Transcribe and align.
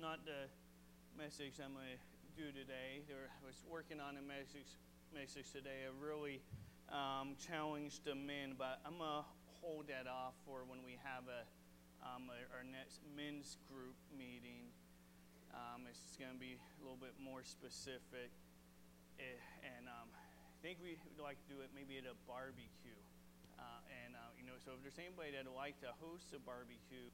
Not 0.00 0.24
the 0.24 0.48
message 1.12 1.60
I'm 1.60 1.76
going 1.76 1.92
to 1.92 2.00
do 2.32 2.48
today. 2.56 3.04
There, 3.04 3.28
I 3.28 3.40
was 3.44 3.60
working 3.68 4.00
on 4.00 4.16
a 4.16 4.24
message, 4.24 4.80
message 5.12 5.52
today. 5.52 5.84
I 5.84 5.92
really 5.92 6.40
um, 6.88 7.36
challenged 7.36 8.08
the 8.08 8.16
men, 8.16 8.56
but 8.56 8.80
I'm 8.88 8.96
going 8.96 9.20
to 9.20 9.28
hold 9.60 9.92
that 9.92 10.08
off 10.08 10.32
for 10.48 10.64
when 10.64 10.80
we 10.88 10.96
have 11.04 11.28
a, 11.28 11.44
um, 12.00 12.32
a 12.32 12.40
our 12.48 12.64
next 12.64 13.04
men's 13.12 13.60
group 13.68 13.92
meeting. 14.08 14.72
Um, 15.52 15.84
it's 15.84 16.16
going 16.16 16.32
to 16.32 16.40
be 16.40 16.56
a 16.56 16.80
little 16.80 16.96
bit 16.96 17.12
more 17.20 17.44
specific. 17.44 18.32
Eh, 19.20 19.36
and 19.76 19.84
um, 19.84 20.08
I 20.16 20.56
think 20.64 20.80
we 20.80 20.96
would 20.96 21.20
like 21.20 21.36
to 21.44 21.48
do 21.52 21.60
it 21.60 21.76
maybe 21.76 22.00
at 22.00 22.08
a 22.08 22.16
barbecue. 22.24 22.96
Uh, 23.60 23.84
and, 24.00 24.16
uh, 24.16 24.32
you 24.40 24.48
know, 24.48 24.56
so 24.64 24.72
if 24.72 24.80
there's 24.80 24.96
anybody 24.96 25.36
that 25.36 25.44
would 25.44 25.60
like 25.60 25.76
to 25.84 25.92
host 26.00 26.32
a 26.32 26.40
barbecue, 26.40 27.12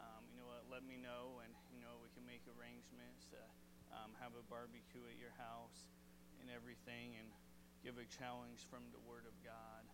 um, 0.00 0.24
you 0.32 0.38
know 0.38 0.48
what, 0.48 0.57
let 0.68 0.84
me 0.84 1.00
know, 1.00 1.40
and, 1.40 1.52
you 1.72 1.80
know, 1.80 1.96
we 2.04 2.12
can 2.12 2.24
make 2.28 2.44
arrangements 2.46 3.24
to 3.32 3.40
um, 3.92 4.12
have 4.20 4.36
a 4.36 4.44
barbecue 4.52 5.02
at 5.08 5.16
your 5.16 5.32
house 5.40 5.88
and 6.44 6.52
everything, 6.52 7.16
and 7.16 7.28
give 7.80 7.96
a 7.96 8.06
challenge 8.06 8.64
from 8.68 8.84
the 8.92 9.00
Word 9.08 9.24
of 9.24 9.34
God 9.42 9.84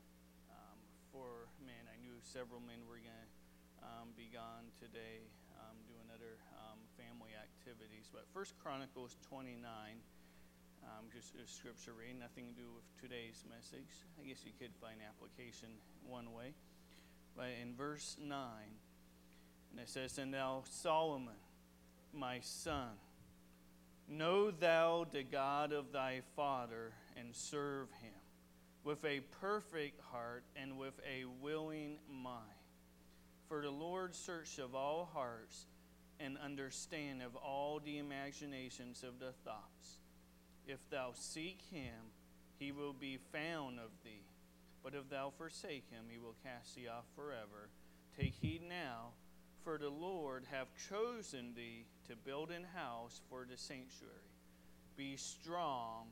um, 0.50 0.78
for 1.14 1.48
men. 1.62 1.86
I 1.88 1.96
knew 2.02 2.14
several 2.26 2.60
men 2.60 2.82
were 2.90 2.98
going 2.98 3.14
to 3.14 3.30
um, 3.86 4.12
be 4.18 4.28
gone 4.28 4.68
today 4.82 5.24
um, 5.62 5.78
doing 5.86 6.10
other 6.10 6.36
um, 6.58 6.82
family 6.98 7.32
activities. 7.38 8.10
But 8.10 8.26
First 8.34 8.58
Chronicles 8.58 9.14
29 9.30 9.70
um, 10.84 11.08
just 11.08 11.32
a 11.40 11.48
scripture 11.48 11.96
reading, 11.96 12.20
nothing 12.20 12.44
to 12.44 12.56
do 12.56 12.68
with 12.76 12.84
today's 13.00 13.40
message. 13.48 13.88
I 14.20 14.28
guess 14.28 14.44
you 14.44 14.52
could 14.60 14.72
find 14.84 15.00
application 15.00 15.80
one 16.04 16.32
way. 16.36 16.52
But 17.36 17.56
in 17.56 17.74
verse 17.74 18.16
9, 18.20 18.36
and 19.74 19.82
it 19.82 19.88
says, 19.88 20.18
And 20.18 20.32
thou, 20.32 20.62
Solomon, 20.70 21.34
my 22.12 22.38
son, 22.40 22.90
know 24.08 24.52
thou 24.52 25.04
the 25.10 25.24
God 25.24 25.72
of 25.72 25.90
thy 25.90 26.20
father, 26.36 26.92
and 27.16 27.34
serve 27.34 27.88
him 28.00 28.12
with 28.84 29.04
a 29.04 29.20
perfect 29.40 30.00
heart 30.12 30.44
and 30.54 30.78
with 30.78 30.94
a 31.00 31.24
willing 31.42 31.96
mind. 32.08 32.44
For 33.48 33.62
the 33.62 33.70
Lord 33.70 34.14
search 34.14 34.58
of 34.58 34.76
all 34.76 35.10
hearts 35.12 35.66
and 36.20 36.38
understand 36.38 37.20
of 37.20 37.34
all 37.34 37.80
the 37.84 37.98
imaginations 37.98 39.02
of 39.02 39.18
the 39.18 39.32
thoughts. 39.44 39.98
If 40.68 40.78
thou 40.88 41.10
seek 41.14 41.60
him, 41.72 42.12
he 42.58 42.70
will 42.70 42.92
be 42.92 43.18
found 43.32 43.80
of 43.80 43.90
thee. 44.04 44.24
But 44.84 44.94
if 44.94 45.08
thou 45.10 45.32
forsake 45.36 45.90
him, 45.90 46.04
he 46.08 46.18
will 46.18 46.36
cast 46.44 46.76
thee 46.76 46.86
off 46.86 47.06
forever. 47.16 47.70
For 49.64 49.78
the 49.78 49.88
Lord 49.88 50.44
have 50.50 50.68
chosen 50.90 51.54
thee 51.56 51.86
to 52.08 52.16
build 52.16 52.50
an 52.50 52.66
house 52.74 53.22
for 53.30 53.46
the 53.50 53.56
sanctuary. 53.56 54.12
Be 54.94 55.16
strong 55.16 56.08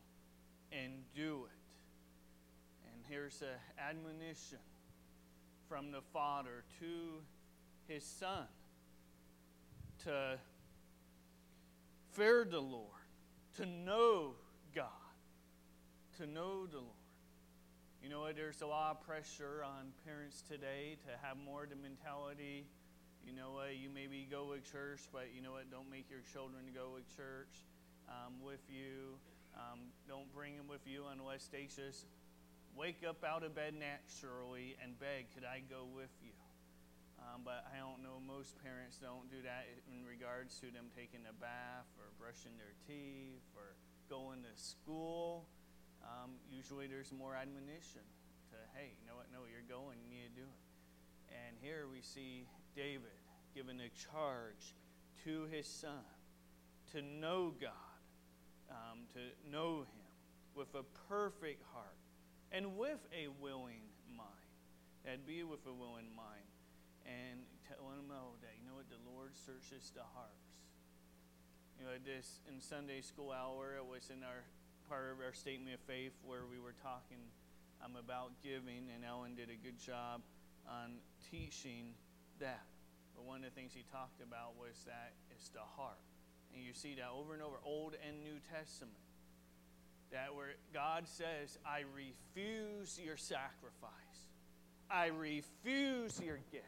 and 0.73 0.93
do 1.15 1.45
it. 1.45 2.91
And 2.91 3.05
here's 3.09 3.43
an 3.43 3.49
admonition 3.79 4.59
from 5.69 5.93
the 5.93 6.01
Father 6.15 6.65
to 6.81 7.21
his 7.87 8.05
Son 8.05 8.47
to 10.05 10.39
fear 12.13 12.47
the 12.51 12.61
Lord, 12.61 12.89
to 13.57 13.67
know 13.67 14.33
God, 14.75 14.87
to 16.17 16.27
know 16.27 16.67
the 16.67 16.79
Lord. 16.79 16.89
You 18.03 18.09
know? 18.09 18.27
There's 18.33 18.63
a 18.63 18.67
lot 18.67 18.93
of 18.93 19.07
pressure 19.07 19.63
on 19.65 19.93
parents 20.07 20.43
today 20.43 20.97
to 21.05 21.27
have 21.27 21.37
more 21.37 21.67
the 21.69 21.77
mentality. 21.77 22.67
You 23.25 23.33
know 23.33 23.55
what? 23.55 23.79
You 23.79 23.89
maybe 23.89 24.27
go 24.31 24.51
with 24.51 24.67
church, 24.71 25.07
but 25.13 25.31
you 25.35 25.43
know 25.43 25.53
what? 25.53 25.71
Don't 25.71 25.91
make 25.91 26.11
your 26.11 26.23
children 26.33 26.67
go 26.75 26.95
with 26.95 27.07
church 27.17 27.65
um, 28.11 28.43
with 28.43 28.63
you. 28.69 29.19
Um, 29.55 29.95
don't 30.09 30.27
bring 30.35 30.57
them 30.57 30.67
with 30.67 30.83
you 30.87 31.05
unless 31.13 31.47
they 31.49 31.69
just 31.71 32.07
wake 32.75 33.05
up 33.07 33.23
out 33.23 33.45
of 33.45 33.55
bed 33.55 33.75
naturally 33.77 34.77
and 34.83 34.99
beg, 34.99 35.29
Could 35.35 35.45
I 35.45 35.61
go 35.69 35.85
with 35.93 36.13
you? 36.25 36.33
Um, 37.23 37.47
but 37.47 37.63
I 37.71 37.79
don't 37.79 38.03
know, 38.03 38.19
most 38.19 38.59
parents 38.59 38.99
don't 38.99 39.31
do 39.31 39.39
that 39.47 39.71
in 39.87 40.03
regards 40.03 40.59
to 40.59 40.75
them 40.75 40.91
taking 40.91 41.23
a 41.31 41.37
bath 41.39 41.87
or 42.01 42.11
brushing 42.19 42.59
their 42.59 42.75
teeth 42.83 43.47
or 43.55 43.79
going 44.11 44.43
to 44.43 44.55
school, 44.59 45.47
um, 46.03 46.35
usually 46.51 46.91
there's 46.91 47.15
more 47.15 47.39
admonition 47.39 48.03
to, 48.51 48.59
hey, 48.75 48.99
you 48.99 49.07
know 49.07 49.15
what? 49.15 49.31
No, 49.31 49.47
you're 49.47 49.65
going, 49.71 50.03
you 50.03 50.11
need 50.11 50.35
to 50.35 50.37
do 50.43 50.47
it. 50.47 50.61
And 51.31 51.55
here 51.63 51.87
we 51.87 52.03
see 52.03 52.51
David 52.75 53.21
given 53.55 53.81
a 53.81 53.91
charge 54.13 54.75
to 55.25 55.47
his 55.51 55.67
son 55.67 56.05
to 56.93 57.03
know 57.03 57.53
God, 57.61 58.01
um, 58.71 59.01
to 59.15 59.51
know 59.51 59.81
him 59.81 60.09
with 60.55 60.75
a 60.75 60.85
perfect 61.09 61.63
heart 61.73 61.97
and 62.51 62.77
with 62.77 62.99
a 63.13 63.29
willing 63.41 63.89
mind. 64.17 64.29
That 65.05 65.27
be 65.27 65.43
with 65.43 65.67
a 65.67 65.73
willing 65.73 66.13
mind. 66.15 66.49
And 67.03 67.43
telling 67.67 67.99
him, 67.99 68.09
know 68.09 68.39
that, 68.47 68.55
you 68.55 68.69
know 68.69 68.79
what, 68.79 68.87
the 68.87 69.03
Lord 69.11 69.35
searches 69.35 69.91
the 69.91 70.07
hearts 70.15 70.53
you 71.83 71.91
know, 71.91 71.99
this 72.07 72.39
in 72.47 72.61
Sunday 72.61 73.01
school 73.01 73.35
hour, 73.35 73.75
it 73.75 73.83
was 73.83 74.07
in 74.15 74.23
our 74.23 74.47
part 74.89 75.11
of 75.11 75.19
our 75.19 75.35
statement 75.35 75.75
of 75.75 75.81
faith 75.83 76.15
where 76.23 76.47
we 76.47 76.63
were 76.63 76.79
talking 76.79 77.19
um, 77.83 77.99
about 77.99 78.31
giving, 78.39 78.87
and 78.95 79.03
Ellen 79.03 79.35
did 79.35 79.51
a 79.51 79.59
good 79.59 79.83
job 79.83 80.23
on 80.63 81.03
teaching 81.27 81.99
that. 82.43 82.67
But 83.17 83.25
one 83.25 83.39
of 83.39 83.45
the 83.45 83.57
things 83.59 83.73
he 83.75 83.85
talked 83.91 84.21
about 84.21 84.59
was 84.59 84.77
that 84.87 85.13
it's 85.31 85.49
the 85.49 85.65
heart. 85.77 85.99
And 86.55 86.63
you 86.63 86.75
see 86.75 86.95
that 86.97 87.09
over 87.09 87.33
and 87.33 87.43
over, 87.43 87.57
Old 87.65 87.95
and 88.07 88.23
New 88.23 88.39
Testament. 88.53 88.93
That 90.13 90.35
where 90.35 90.55
God 90.75 91.09
says, 91.09 91.57
I 91.65 91.85
refuse 91.97 93.01
your 93.03 93.17
sacrifice. 93.17 94.29
I 94.91 95.07
refuse 95.07 96.21
your 96.21 96.39
gift. 96.53 96.67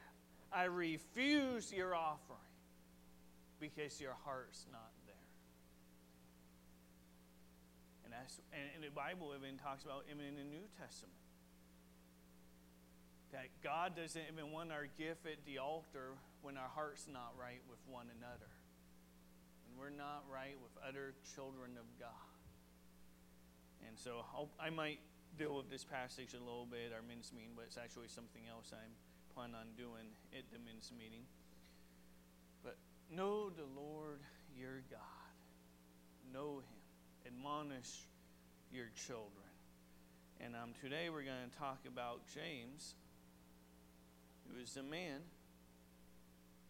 I 0.51 0.65
refuse 0.65 1.71
your 1.71 1.95
offering 1.95 2.39
because 3.61 4.01
your 4.01 4.17
heart's 4.25 4.65
not 4.73 4.95
that's 8.15 8.41
and, 8.55 8.71
and 8.75 8.81
the 8.85 8.95
Bible 8.95 9.35
even 9.35 9.59
talks 9.59 9.85
about 9.85 10.07
even 10.07 10.25
in 10.25 10.37
the 10.37 10.47
New 10.47 10.65
Testament 10.79 11.19
that 13.35 13.51
God 13.67 13.99
doesn't 13.99 14.23
even 14.31 14.55
want 14.55 14.71
our 14.71 14.87
gift 14.95 15.27
at 15.27 15.43
the 15.43 15.59
altar 15.59 16.15
when 16.47 16.55
our 16.55 16.71
heart's 16.71 17.11
not 17.11 17.35
right 17.35 17.59
with 17.67 17.83
one 17.91 18.07
another. 18.15 18.51
And 19.67 19.75
we're 19.75 19.91
not 19.91 20.23
right 20.31 20.55
with 20.63 20.71
other 20.87 21.19
children 21.35 21.75
of 21.75 21.87
God. 21.99 22.31
And 23.91 23.99
so 23.99 24.23
I'll, 24.31 24.49
i 24.63 24.71
might 24.71 25.03
deal 25.35 25.59
with 25.59 25.67
this 25.67 25.83
passage 25.83 26.31
a 26.33 26.39
little 26.39 26.71
bit, 26.71 26.95
our 26.95 27.03
men's 27.03 27.35
meeting, 27.35 27.59
but 27.59 27.67
it's 27.67 27.77
actually 27.77 28.07
something 28.07 28.47
else 28.47 28.71
I'm 28.71 28.95
planning 29.35 29.59
on 29.59 29.67
doing 29.75 30.15
at 30.31 30.47
the 30.55 30.63
men's 30.63 30.95
meeting. 30.95 31.27
But 32.63 32.79
know 33.11 33.51
the 33.51 33.67
Lord 33.75 34.23
your 34.55 34.87
God. 34.95 35.35
Know 36.33 36.63
him 36.63 36.79
admonish 37.27 38.05
your 38.73 38.87
children. 39.07 39.49
And 40.41 40.55
um, 40.55 40.71
today 40.81 41.09
we're 41.09 41.25
going 41.25 41.49
to 41.51 41.59
talk 41.59 41.79
about 41.89 42.21
James, 42.29 42.95
who 44.49 44.61
is 44.61 44.77
a 44.77 44.83
man. 44.83 45.21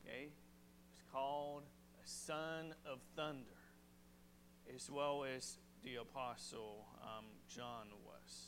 Okay, 0.04 0.28
he's 0.90 1.02
called 1.12 1.62
a 2.04 2.08
son 2.08 2.74
of 2.86 2.98
thunder, 3.16 3.44
as 4.74 4.90
well 4.90 5.24
as 5.24 5.58
the 5.82 5.96
apostle 5.96 6.86
um, 7.02 7.24
John 7.48 7.88
was. 8.04 8.46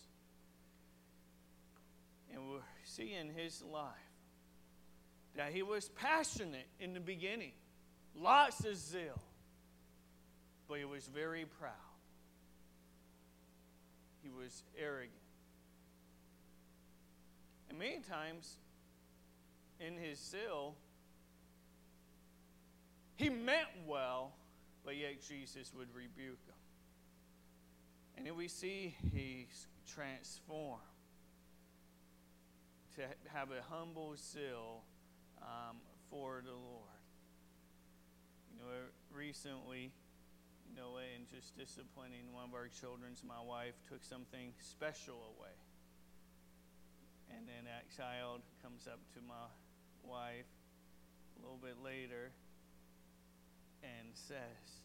And 2.33 2.51
we 2.51 2.57
see 2.85 3.15
in 3.15 3.31
his 3.31 3.63
life 3.63 3.93
that 5.37 5.53
he 5.53 5.63
was 5.63 5.89
passionate 5.89 6.67
in 6.81 6.93
the 6.93 7.01
beginning, 7.01 7.53
lots 8.15 8.65
of 8.65 8.77
zeal, 8.77 9.21
but 10.69 10.79
he 10.79 10.85
was 10.85 11.07
very 11.07 11.45
proud 11.45 11.73
he 14.27 14.33
was 14.33 14.65
arrogant. 14.79 15.13
And 17.69 17.79
many 17.79 18.01
times 18.01 18.57
in 19.81 19.97
his 19.97 20.19
zeal, 20.19 20.75
he 23.17 23.31
meant 23.31 23.69
well, 23.87 24.33
but 24.85 24.97
yet 24.97 25.23
Jesus 25.27 25.73
would 25.77 25.89
rebuke 25.95 26.45
him. 26.47 26.55
And 28.17 28.27
then 28.27 28.37
we 28.37 28.49
see 28.49 28.95
he's 29.13 29.67
transformed 29.87 30.81
to 32.97 33.03
have 33.33 33.51
a 33.51 33.63
humble 33.71 34.15
zeal 34.17 34.83
um, 35.43 35.77
for 36.11 36.43
the 36.45 36.53
Lord. 36.53 36.97
You 38.51 38.63
know, 38.63 38.71
recently, 39.15 39.93
no 40.75 40.93
way, 40.97 41.13
and 41.17 41.29
just 41.29 41.57
disciplining 41.57 42.33
one 42.33 42.45
of 42.49 42.55
our 42.55 42.69
children's, 42.69 43.23
my 43.23 43.41
wife 43.41 43.75
took 43.89 44.03
something 44.03 44.53
special 44.61 45.37
away. 45.37 45.53
And 47.37 47.47
then 47.47 47.65
that 47.65 47.85
child 47.97 48.41
comes 48.63 48.87
up 48.87 49.01
to 49.15 49.21
my 49.21 49.49
wife 50.09 50.49
a 51.37 51.43
little 51.43 51.59
bit 51.61 51.77
later 51.85 52.31
and 53.83 54.09
says, 54.15 54.81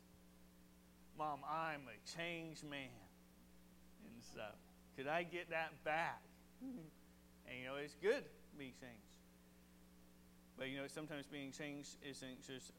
Mom, 1.17 1.39
I'm 1.47 1.81
a 1.87 1.97
changed 2.17 2.63
man. 2.63 2.89
And 4.05 4.23
so, 4.33 4.41
could 4.97 5.07
I 5.07 5.23
get 5.23 5.49
that 5.49 5.83
back? 5.83 6.21
and 6.61 7.55
you 7.59 7.65
know, 7.65 7.75
it's 7.75 7.95
good 8.01 8.23
to 8.23 8.53
be 8.57 8.73
changed. 8.79 9.17
But 10.57 10.69
you 10.69 10.77
know, 10.77 10.87
sometimes 10.87 11.25
being 11.25 11.51
changed 11.51 11.97
isn't 12.05 12.45
just 12.45 12.73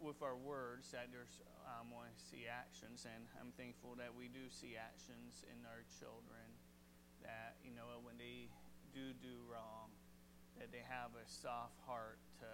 with 0.00 0.22
our 0.22 0.38
words, 0.38 0.90
that 0.94 1.10
there's 1.10 1.42
um, 1.66 1.90
want 1.90 2.10
to 2.10 2.18
see 2.30 2.46
actions, 2.46 3.06
and 3.06 3.26
I'm 3.42 3.50
thankful 3.58 3.98
that 3.98 4.14
we 4.14 4.30
do 4.30 4.46
see 4.50 4.78
actions 4.78 5.42
in 5.46 5.58
our 5.66 5.82
children. 5.98 6.46
That 7.22 7.58
you 7.66 7.74
know, 7.74 7.98
when 8.06 8.14
they 8.16 8.46
do 8.94 9.10
do 9.18 9.34
wrong, 9.50 9.87
that 10.58 10.74
they 10.74 10.82
have 10.86 11.14
a 11.14 11.26
soft 11.26 11.78
heart 11.86 12.18
to 12.42 12.50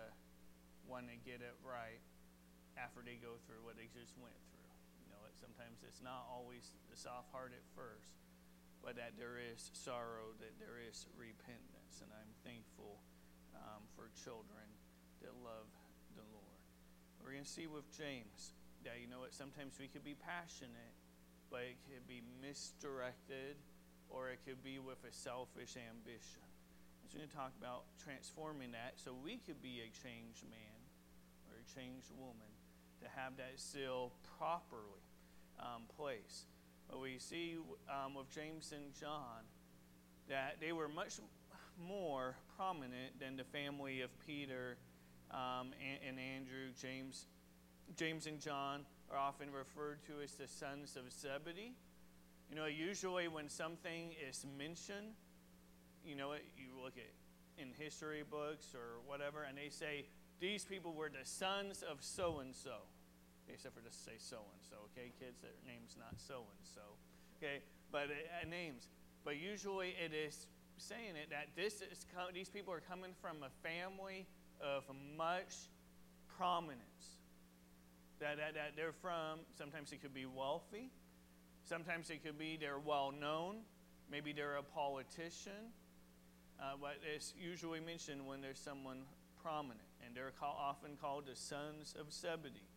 want 0.85 1.09
to 1.09 1.17
get 1.25 1.41
it 1.41 1.56
right 1.65 2.01
after 2.77 3.01
they 3.01 3.17
go 3.17 3.41
through 3.49 3.65
what 3.65 3.81
they 3.81 3.89
just 3.93 4.12
went 4.21 4.37
through. 4.53 4.73
You 5.01 5.09
know, 5.12 5.21
it, 5.25 5.35
sometimes 5.41 5.81
it's 5.85 6.05
not 6.05 6.29
always 6.29 6.77
the 6.93 6.97
soft 6.97 7.33
heart 7.33 7.56
at 7.56 7.65
first, 7.73 8.12
but 8.85 9.01
that 9.01 9.17
there 9.17 9.41
is 9.41 9.73
sorrow, 9.73 10.37
that 10.45 10.55
there 10.61 10.77
is 10.77 11.09
repentance, 11.17 12.05
and 12.05 12.12
I'm 12.12 12.33
thankful 12.45 13.01
um, 13.56 13.89
for 13.97 14.12
children 14.12 14.69
that 15.25 15.33
love 15.41 15.71
the 16.12 16.27
Lord. 16.37 16.61
We're 17.25 17.33
going 17.33 17.49
to 17.49 17.49
see 17.49 17.65
with 17.65 17.89
James 17.97 18.53
that 18.85 19.00
you 19.00 19.09
know 19.09 19.25
what 19.25 19.33
sometimes 19.33 19.81
we 19.81 19.89
could 19.89 20.05
be 20.05 20.12
passionate, 20.12 20.93
but 21.49 21.65
it 21.65 21.81
could 21.89 22.05
be 22.05 22.21
misdirected, 22.45 23.57
or 24.12 24.29
it 24.29 24.45
could 24.45 24.61
be 24.61 24.77
with 24.77 25.00
a 25.09 25.12
selfish 25.12 25.81
ambition. 25.81 26.44
Going 27.14 27.28
to 27.28 27.37
talk 27.37 27.52
about 27.61 27.84
transforming 28.02 28.72
that 28.72 28.94
so 28.96 29.14
we 29.14 29.37
could 29.46 29.62
be 29.62 29.78
a 29.78 29.90
changed 30.02 30.43
man 30.50 30.82
or 31.46 31.55
a 31.55 31.78
changed 31.78 32.11
woman 32.19 32.50
to 33.00 33.06
have 33.14 33.37
that 33.37 33.52
seal 33.55 34.11
properly 34.37 35.06
um, 35.61 35.82
placed. 35.96 36.50
But 36.90 37.00
we 37.00 37.19
see 37.20 37.56
um, 37.88 38.14
with 38.14 38.28
James 38.34 38.72
and 38.75 38.93
John 38.99 39.46
that 40.28 40.56
they 40.61 40.72
were 40.72 40.88
much 40.88 41.20
more 41.78 42.34
prominent 42.56 43.20
than 43.20 43.37
the 43.37 43.44
family 43.44 44.00
of 44.00 44.11
Peter 44.26 44.76
um, 45.31 45.70
and, 45.78 46.19
and, 46.19 46.19
Andrew. 46.19 46.75
James, 46.81 47.26
James 47.96 48.26
and 48.26 48.40
John 48.40 48.81
are 49.08 49.19
often 49.19 49.52
referred 49.52 50.05
to 50.06 50.14
as 50.20 50.32
the 50.32 50.49
sons 50.49 50.96
of 50.96 51.12
Zebedee. 51.12 51.75
You 52.50 52.56
know, 52.56 52.66
usually 52.66 53.28
when 53.28 53.49
something 53.49 54.14
is 54.28 54.44
mentioned, 54.58 55.14
you 56.05 56.15
know, 56.15 56.29
what? 56.29 56.43
you 56.56 56.71
look 56.83 56.95
at 56.97 57.11
in 57.56 57.69
history 57.79 58.23
books 58.29 58.75
or 58.75 59.01
whatever, 59.06 59.45
and 59.45 59.56
they 59.56 59.69
say 59.69 60.06
these 60.41 60.65
people 60.65 60.93
were 60.93 61.09
the 61.09 61.25
sons 61.25 61.83
of 61.83 62.03
so 62.03 62.41
and 62.41 62.55
so. 62.55 62.85
Except 63.49 63.75
for 63.75 63.83
just 63.83 64.05
say 64.05 64.17
so 64.17 64.37
and 64.37 64.62
so, 64.62 64.77
okay, 64.93 65.12
kids? 65.21 65.41
Their 65.43 65.51
name's 65.67 65.97
not 65.99 66.15
so 66.17 66.49
and 66.49 66.65
so, 66.65 66.81
okay? 67.37 67.61
But 67.93 68.09
uh, 68.09 68.49
names. 68.49 68.89
But 69.25 69.37
usually 69.37 69.95
it 70.03 70.12
is 70.15 70.47
saying 70.79 71.17
it 71.17 71.31
that 71.31 71.49
this 71.55 71.83
is 71.83 72.07
these 72.33 72.49
people 72.49 72.73
are 72.73 72.81
coming 72.81 73.12
from 73.21 73.37
a 73.43 73.50
family 73.67 74.27
of 74.61 74.85
much 75.17 75.69
prominence. 76.37 77.21
That, 78.21 78.39
that, 78.39 78.55
that 78.55 78.73
they're 78.77 78.93
from, 78.93 79.41
sometimes 79.57 79.93
it 79.93 80.00
could 80.00 80.15
be 80.15 80.25
wealthy, 80.25 80.91
sometimes 81.65 82.11
it 82.11 82.25
could 82.25 82.39
be 82.39 82.57
they're 82.59 82.79
well 82.79 83.12
known, 83.12 83.57
maybe 84.11 84.33
they're 84.33 84.57
a 84.57 84.62
politician. 84.62 85.73
Uh, 86.61 86.75
but 86.81 86.97
it's 87.15 87.35
usually 87.39 87.81
mentioned 87.81 88.27
when 88.27 88.41
there's 88.41 88.61
someone 88.61 89.03
prominent, 89.43 89.81
and 90.05 90.15
they're 90.15 90.33
call, 90.39 90.56
often 90.59 90.97
called 91.01 91.27
the 91.27 91.37
sons 91.37 91.95
of 91.99 92.12
Zebedee. 92.12 92.69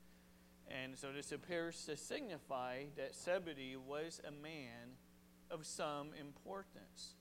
And 0.68 0.97
so 0.97 1.12
this 1.13 1.31
appears 1.31 1.85
to 1.85 1.95
signify 1.95 2.83
that 2.97 3.15
Zebedee 3.15 3.77
was 3.77 4.19
a 4.27 4.31
man 4.31 4.97
of 5.50 5.65
some 5.65 6.09
importance. 6.19 7.15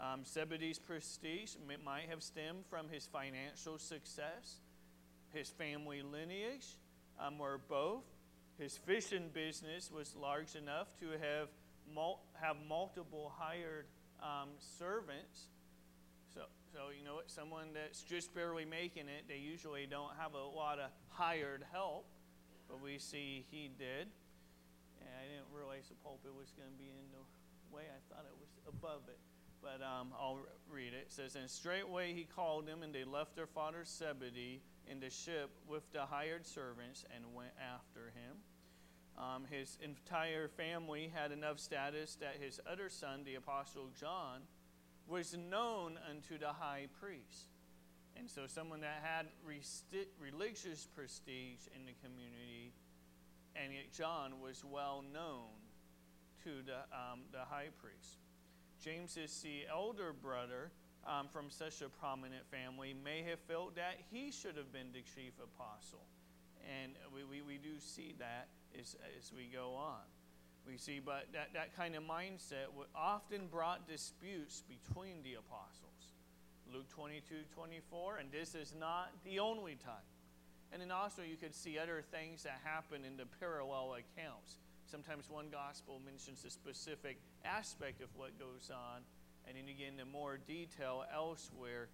Um, 0.00 0.24
Zebedee's 0.24 0.78
prestige 0.78 1.54
might 1.84 2.08
have 2.08 2.22
stemmed 2.22 2.64
from 2.70 2.88
his 2.88 3.06
financial 3.06 3.78
success, 3.78 4.60
his 5.32 5.48
family 5.50 6.02
lineage, 6.02 6.66
um, 7.20 7.40
or 7.40 7.60
both. 7.68 8.04
His 8.58 8.76
fishing 8.76 9.30
business 9.32 9.90
was 9.90 10.16
large 10.16 10.56
enough 10.56 10.88
to 11.00 11.10
have, 11.10 11.48
mul- 11.94 12.20
have 12.40 12.56
multiple 12.68 13.32
hired 13.38 13.86
um, 14.20 14.48
servants. 14.78 15.46
So, 16.72 16.92
you 16.96 17.04
know, 17.04 17.20
someone 17.26 17.72
that's 17.72 18.02
just 18.02 18.34
barely 18.34 18.64
making 18.64 19.08
it, 19.08 19.24
they 19.26 19.38
usually 19.38 19.86
don't 19.86 20.12
have 20.18 20.34
a 20.34 20.44
lot 20.44 20.78
of 20.78 20.90
hired 21.08 21.64
help, 21.72 22.06
but 22.68 22.82
we 22.82 22.98
see 22.98 23.46
he 23.50 23.70
did. 23.78 24.08
And 25.00 25.10
I 25.16 25.24
didn't 25.24 25.48
realize 25.54 25.88
the 25.88 25.96
pulpit 26.04 26.36
was 26.36 26.52
going 26.52 26.68
to 26.68 26.78
be 26.78 26.92
in 26.92 27.08
the 27.12 27.24
way. 27.74 27.88
I 27.88 28.00
thought 28.12 28.26
it 28.28 28.36
was 28.36 28.52
above 28.68 29.08
it 29.08 29.18
but 29.62 29.84
um, 29.84 30.12
I'll 30.18 30.38
read 30.70 30.92
it. 30.94 31.06
It 31.06 31.12
says, 31.12 31.34
And 31.34 31.50
straightway 31.50 32.14
he 32.14 32.24
called 32.24 32.66
them, 32.66 32.82
and 32.82 32.94
they 32.94 33.04
left 33.04 33.34
their 33.36 33.46
father 33.46 33.84
Zebedee 33.84 34.62
in 34.86 35.00
the 35.00 35.10
ship 35.10 35.50
with 35.66 35.90
the 35.92 36.02
hired 36.06 36.46
servants 36.46 37.04
and 37.14 37.34
went 37.34 37.52
after 37.60 38.12
him. 38.14 38.36
Um, 39.18 39.46
his 39.50 39.78
entire 39.82 40.48
family 40.48 41.10
had 41.12 41.32
enough 41.32 41.58
status 41.58 42.16
that 42.20 42.36
his 42.40 42.60
other 42.70 42.88
son, 42.88 43.22
the 43.24 43.34
Apostle 43.34 43.90
John, 43.98 44.42
was 45.08 45.36
known 45.36 45.98
unto 46.08 46.38
the 46.38 46.52
high 46.52 46.86
priest. 47.00 47.48
And 48.16 48.28
so, 48.28 48.46
someone 48.46 48.80
that 48.80 49.00
had 49.02 49.26
religious 50.20 50.86
prestige 50.94 51.66
in 51.74 51.86
the 51.86 51.94
community, 52.02 52.72
and 53.54 53.72
yet 53.72 53.92
John 53.92 54.40
was 54.40 54.64
well 54.64 55.04
known 55.12 55.54
to 56.44 56.50
the, 56.66 56.78
um, 56.92 57.20
the 57.32 57.44
high 57.48 57.68
priest. 57.80 58.18
James 58.82 59.16
is 59.16 59.40
the 59.42 59.66
elder 59.70 60.12
brother 60.12 60.70
um, 61.06 61.28
from 61.28 61.50
such 61.50 61.80
a 61.80 61.88
prominent 61.88 62.44
family, 62.50 62.94
may 63.04 63.22
have 63.22 63.38
felt 63.40 63.76
that 63.76 63.96
he 64.10 64.30
should 64.30 64.56
have 64.56 64.72
been 64.72 64.92
the 64.92 65.02
chief 65.02 65.32
apostle. 65.42 66.04
And 66.82 66.92
we, 67.14 67.24
we, 67.24 67.42
we 67.42 67.58
do 67.58 67.78
see 67.78 68.14
that 68.18 68.48
as, 68.78 68.96
as 69.18 69.32
we 69.32 69.46
go 69.46 69.74
on. 69.74 70.04
We 70.68 70.76
see, 70.76 71.00
but 71.02 71.28
that, 71.32 71.54
that 71.54 71.74
kind 71.74 71.94
of 71.96 72.02
mindset 72.02 72.68
often 72.94 73.46
brought 73.50 73.88
disputes 73.88 74.62
between 74.68 75.22
the 75.22 75.34
apostles. 75.34 76.12
Luke 76.70 76.90
22 76.90 77.36
24, 77.54 78.18
and 78.18 78.30
this 78.30 78.54
is 78.54 78.74
not 78.78 79.10
the 79.24 79.38
only 79.38 79.76
time. 79.76 80.04
And 80.70 80.82
then 80.82 80.90
also, 80.90 81.22
you 81.22 81.36
could 81.36 81.54
see 81.54 81.78
other 81.78 82.04
things 82.12 82.42
that 82.42 82.60
happen 82.62 83.06
in 83.06 83.16
the 83.16 83.24
parallel 83.40 83.94
accounts. 83.94 84.58
Sometimes 84.84 85.30
one 85.30 85.46
gospel 85.50 86.02
mentions 86.04 86.44
a 86.44 86.50
specific 86.50 87.16
aspect 87.46 88.02
of 88.02 88.08
what 88.14 88.38
goes 88.38 88.70
on, 88.70 89.00
and 89.46 89.56
then 89.56 89.74
again, 89.74 89.94
the 89.96 90.04
more 90.04 90.36
detail 90.36 91.04
elsewhere 91.14 91.88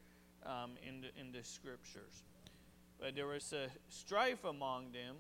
um, 0.45 0.73
in, 0.83 1.01
the, 1.01 1.21
in 1.21 1.31
the 1.31 1.45
scriptures. 1.45 2.25
But 3.01 3.15
there 3.15 3.29
was 3.29 3.53
a 3.53 3.69
strife 3.89 4.45
among 4.45 4.91
them. 4.91 5.15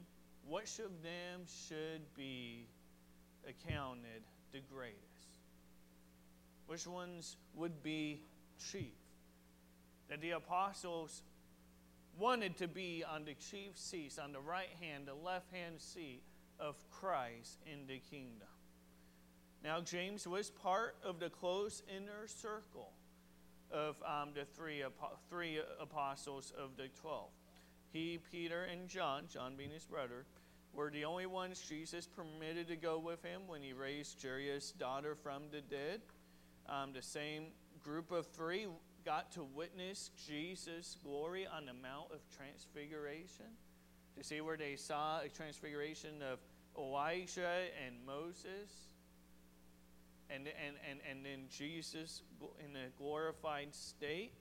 Which 0.46 0.78
of 0.78 0.90
them 1.02 1.46
should 1.46 2.02
be 2.16 2.66
accounted 3.48 4.22
the 4.52 4.60
greatest? 4.72 5.00
Which 6.66 6.86
ones 6.86 7.36
would 7.54 7.82
be 7.82 8.22
chief? 8.70 8.94
That 10.08 10.20
the 10.20 10.32
apostles 10.32 11.22
wanted 12.18 12.56
to 12.58 12.68
be 12.68 13.04
on 13.04 13.24
the 13.24 13.34
chief 13.34 13.76
seats, 13.76 14.18
on 14.18 14.32
the 14.32 14.40
right 14.40 14.68
hand, 14.80 15.06
the 15.06 15.14
left 15.14 15.52
hand 15.52 15.80
seat 15.80 16.22
of 16.60 16.76
Christ 16.90 17.58
in 17.66 17.86
the 17.86 17.98
kingdom. 18.10 18.48
Now, 19.62 19.80
James 19.80 20.26
was 20.28 20.50
part 20.50 20.96
of 21.02 21.18
the 21.18 21.30
close 21.30 21.82
inner 21.88 22.26
circle 22.26 22.92
of 23.70 23.96
um, 24.06 24.30
the 24.34 24.44
three, 24.44 24.84
three 25.28 25.58
apostles 25.80 26.52
of 26.56 26.76
the 26.76 26.88
twelve. 27.00 27.30
He, 27.92 28.20
Peter, 28.30 28.64
and 28.64 28.88
John, 28.88 29.24
John 29.32 29.54
being 29.56 29.70
his 29.70 29.84
brother, 29.84 30.26
were 30.74 30.90
the 30.90 31.04
only 31.04 31.26
ones 31.26 31.60
Jesus 31.60 32.06
permitted 32.06 32.68
to 32.68 32.76
go 32.76 32.98
with 32.98 33.22
him 33.22 33.42
when 33.46 33.62
he 33.62 33.72
raised 33.72 34.22
Jairus' 34.22 34.72
daughter 34.72 35.14
from 35.14 35.44
the 35.50 35.60
dead. 35.60 36.00
Um, 36.68 36.92
the 36.92 37.02
same 37.02 37.46
group 37.82 38.10
of 38.10 38.26
three 38.28 38.66
got 39.04 39.30
to 39.32 39.44
witness 39.44 40.10
Jesus' 40.26 40.96
glory 41.04 41.46
on 41.46 41.66
the 41.66 41.74
Mount 41.74 42.10
of 42.12 42.20
Transfiguration 42.36 43.46
to 44.16 44.24
see 44.24 44.40
where 44.40 44.56
they 44.56 44.76
saw 44.76 45.20
a 45.20 45.28
transfiguration 45.28 46.22
of 46.22 46.38
Elijah 46.78 47.62
and 47.86 47.94
Moses, 48.06 48.88
and, 50.30 50.46
and, 50.46 50.76
and, 50.88 51.00
and 51.08 51.24
then 51.24 51.46
Jesus 51.50 52.22
in 52.64 52.74
a 52.76 52.88
glorified 52.98 53.74
state. 53.74 54.32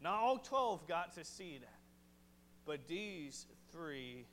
Not 0.00 0.14
all 0.14 0.38
12 0.38 0.88
got 0.88 1.14
to 1.14 1.24
see 1.24 1.58
that, 1.60 1.80
but 2.64 2.88
these 2.88 3.46
three 3.70 4.26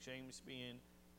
James 0.00 0.42
being 0.46 0.76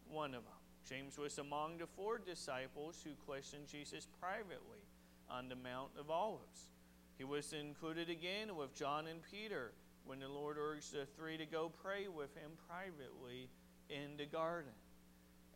one 0.10 0.34
of 0.34 0.44
them. 0.44 0.54
James 0.88 1.18
was 1.18 1.40
among 1.40 1.78
the 1.78 1.88
four 1.88 2.20
disciples 2.20 3.02
who 3.04 3.12
questioned 3.26 3.68
Jesus 3.68 4.08
privately 4.22 4.86
on 5.30 5.50
the 5.50 5.56
Mount 5.56 5.90
of 6.00 6.12
Olives. 6.12 6.70
He 7.18 7.24
was 7.24 7.54
included 7.54 8.10
again 8.10 8.56
with 8.56 8.76
John 8.76 9.08
and 9.08 9.20
Peter 9.32 9.72
when 10.06 10.20
the 10.20 10.28
Lord 10.28 10.58
urged 10.60 10.94
the 10.94 11.06
three 11.18 11.38
to 11.38 11.46
go 11.46 11.72
pray 11.84 12.08
with 12.08 12.36
him 12.36 12.52
privately 12.70 13.50
in 13.90 14.18
the 14.18 14.26
garden. 14.26 14.72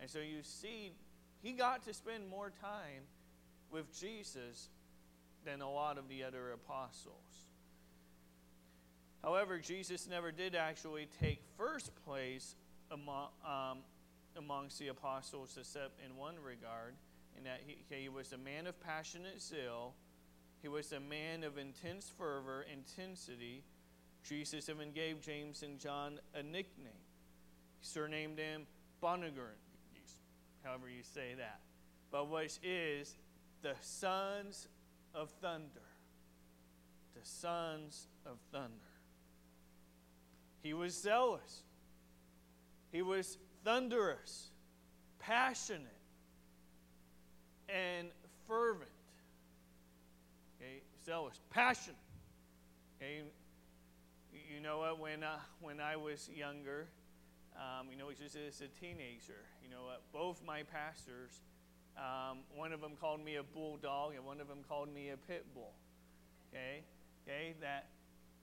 And 0.02 0.10
so 0.10 0.20
you 0.20 0.42
see, 0.42 0.92
he 1.44 1.52
got 1.52 1.84
to 1.84 1.94
spend 1.94 2.28
more 2.28 2.52
time 2.62 3.04
with 3.72 3.94
Jesus 3.98 4.70
than 5.46 5.62
a 5.62 5.70
lot 5.70 5.98
of 5.98 6.10
the 6.10 6.24
other 6.24 6.52
apostles. 6.52 7.14
However, 9.22 9.60
Jesus 9.60 10.08
never 10.08 10.32
did 10.32 10.56
actually 10.56 11.08
take 11.22 11.42
first 11.58 11.92
place 12.06 12.56
among, 12.92 13.28
um, 13.46 13.80
amongst 14.38 14.80
the 14.80 14.88
apostles, 14.88 15.58
except 15.60 16.00
in 16.06 16.16
one 16.16 16.36
regard, 16.44 16.96
in 17.38 17.44
that 17.44 17.62
he, 17.66 17.78
he 17.90 18.10
was 18.10 18.34
a 18.34 18.38
man 18.38 18.68
of 18.68 18.80
passionate 18.82 19.42
zeal, 19.42 19.94
he 20.62 20.68
was 20.68 20.92
a 20.92 21.00
man 21.00 21.44
of 21.44 21.58
intense 21.58 22.12
fervor, 22.18 22.66
intensity. 22.72 23.64
Jesus 24.24 24.68
even 24.68 24.92
gave 24.92 25.22
James 25.22 25.64
and 25.64 25.80
John 25.80 26.20
a 26.34 26.44
nickname. 26.44 27.06
He 27.80 27.86
surnamed 27.86 28.38
them 28.38 28.68
Bonagar, 29.02 29.56
however 30.64 30.90
you 30.90 31.04
say 31.04 31.36
that, 31.38 31.62
but 32.12 32.30
which 32.30 32.60
is 32.62 33.16
the 33.62 33.76
sons 33.82 34.68
of 35.14 35.30
thunder. 35.42 35.66
The 37.16 37.26
sons 37.26 38.08
of 38.26 38.38
thunder. 38.52 38.74
He 40.62 40.74
was 40.74 40.94
zealous. 40.94 41.64
He 42.92 43.02
was 43.02 43.38
thunderous, 43.64 44.50
passionate, 45.20 45.86
and 47.68 48.08
fervent. 48.48 48.90
Okay, 50.58 50.82
zealous, 51.06 51.40
passionate. 51.52 51.96
Okay, 52.98 53.22
you 54.32 54.60
know 54.60 54.80
what? 54.80 55.00
When 55.00 55.24
uh, 55.24 55.38
when 55.62 55.80
I 55.80 55.96
was 55.96 56.30
younger, 56.36 56.88
um, 57.56 57.88
you 57.92 57.98
know, 57.98 58.10
just 58.12 58.36
as 58.36 58.62
a 58.62 58.68
teenager, 58.80 59.46
you 59.64 59.70
know, 59.70 59.84
both 60.12 60.42
my 60.46 60.64
pastors, 60.64 61.42
um, 61.96 62.40
one 62.56 62.74
of 62.74 62.82
them 62.82 62.94
called 63.00 63.24
me 63.24 63.36
a 63.36 63.44
bulldog, 63.44 64.16
and 64.16 64.26
one 64.26 64.42
of 64.42 64.48
them 64.48 64.60
called 64.68 64.94
me 64.94 65.10
a 65.10 65.18
pit 65.18 65.46
bull. 65.54 65.74
Okay, 66.52 66.82
okay, 67.28 67.54
that 67.62 67.88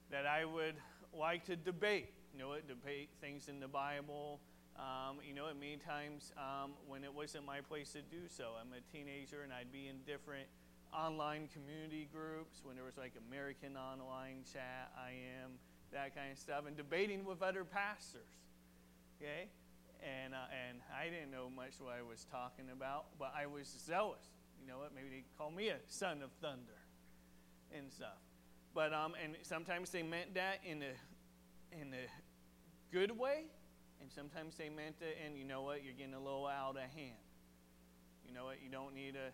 that 0.09 0.25
I 0.25 0.45
would 0.45 0.75
like 1.13 1.45
to 1.45 1.57
debate. 1.57 2.13
You 2.37 2.43
know, 2.43 2.53
debate 2.67 3.09
things 3.19 3.47
in 3.49 3.59
the 3.59 3.67
Bible. 3.67 4.39
Um, 4.77 5.17
you 5.25 5.33
know, 5.33 5.49
at 5.49 5.57
many 5.57 5.77
times 5.77 6.31
um, 6.37 6.73
when 6.85 7.03
it 7.03 7.11
wasn't 7.11 7.47
my 7.47 7.61
place 7.61 7.93
to 7.93 8.03
do 8.05 8.29
so. 8.29 8.53
I'm 8.61 8.69
a 8.77 8.81
teenager 8.93 9.41
and 9.41 9.51
I'd 9.51 9.71
be 9.71 9.87
in 9.87 10.05
different 10.05 10.45
online 10.93 11.49
community 11.49 12.07
groups 12.13 12.61
when 12.61 12.75
there 12.75 12.85
was 12.85 12.95
like 12.95 13.13
American 13.27 13.75
Online 13.75 14.45
Chat, 14.53 14.93
I 14.93 15.17
am, 15.41 15.57
that 15.91 16.13
kind 16.13 16.31
of 16.31 16.37
stuff, 16.37 16.67
and 16.67 16.77
debating 16.77 17.25
with 17.25 17.41
other 17.41 17.63
pastors. 17.63 18.29
Okay? 19.17 19.49
And, 20.05 20.35
uh, 20.35 20.45
and 20.53 20.77
I 20.93 21.09
didn't 21.09 21.31
know 21.31 21.49
much 21.49 21.81
what 21.81 21.97
I 21.97 22.05
was 22.05 22.27
talking 22.29 22.69
about, 22.71 23.17
but 23.17 23.33
I 23.35 23.47
was 23.47 23.65
zealous. 23.65 24.29
You 24.61 24.67
know 24.67 24.77
what? 24.77 24.93
Maybe 24.93 25.09
they 25.09 25.23
call 25.39 25.49
me 25.49 25.69
a 25.69 25.77
son 25.87 26.21
of 26.21 26.29
thunder 26.39 26.85
and 27.75 27.91
stuff. 27.91 28.21
But 28.75 28.93
um, 28.93 29.15
and 29.17 29.33
sometimes 29.41 29.89
they 29.89 30.03
meant 30.03 30.35
that 30.35 30.61
in 30.63 30.83
a 30.83 30.93
in 31.73 31.95
a 31.95 32.05
good 32.91 33.17
way, 33.17 33.45
and 34.01 34.11
sometimes 34.11 34.55
they 34.57 34.69
meant 34.69 34.97
it, 35.01 35.17
and 35.23 35.37
you 35.37 35.43
know 35.43 35.63
what? 35.63 35.83
You're 35.83 35.93
getting 35.93 36.13
a 36.13 36.19
little 36.19 36.47
out 36.47 36.75
of 36.75 36.89
hand. 36.95 37.23
You 38.27 38.33
know 38.33 38.45
what? 38.45 38.57
You 38.63 38.69
don't 38.69 38.93
need 38.93 39.13
to 39.13 39.31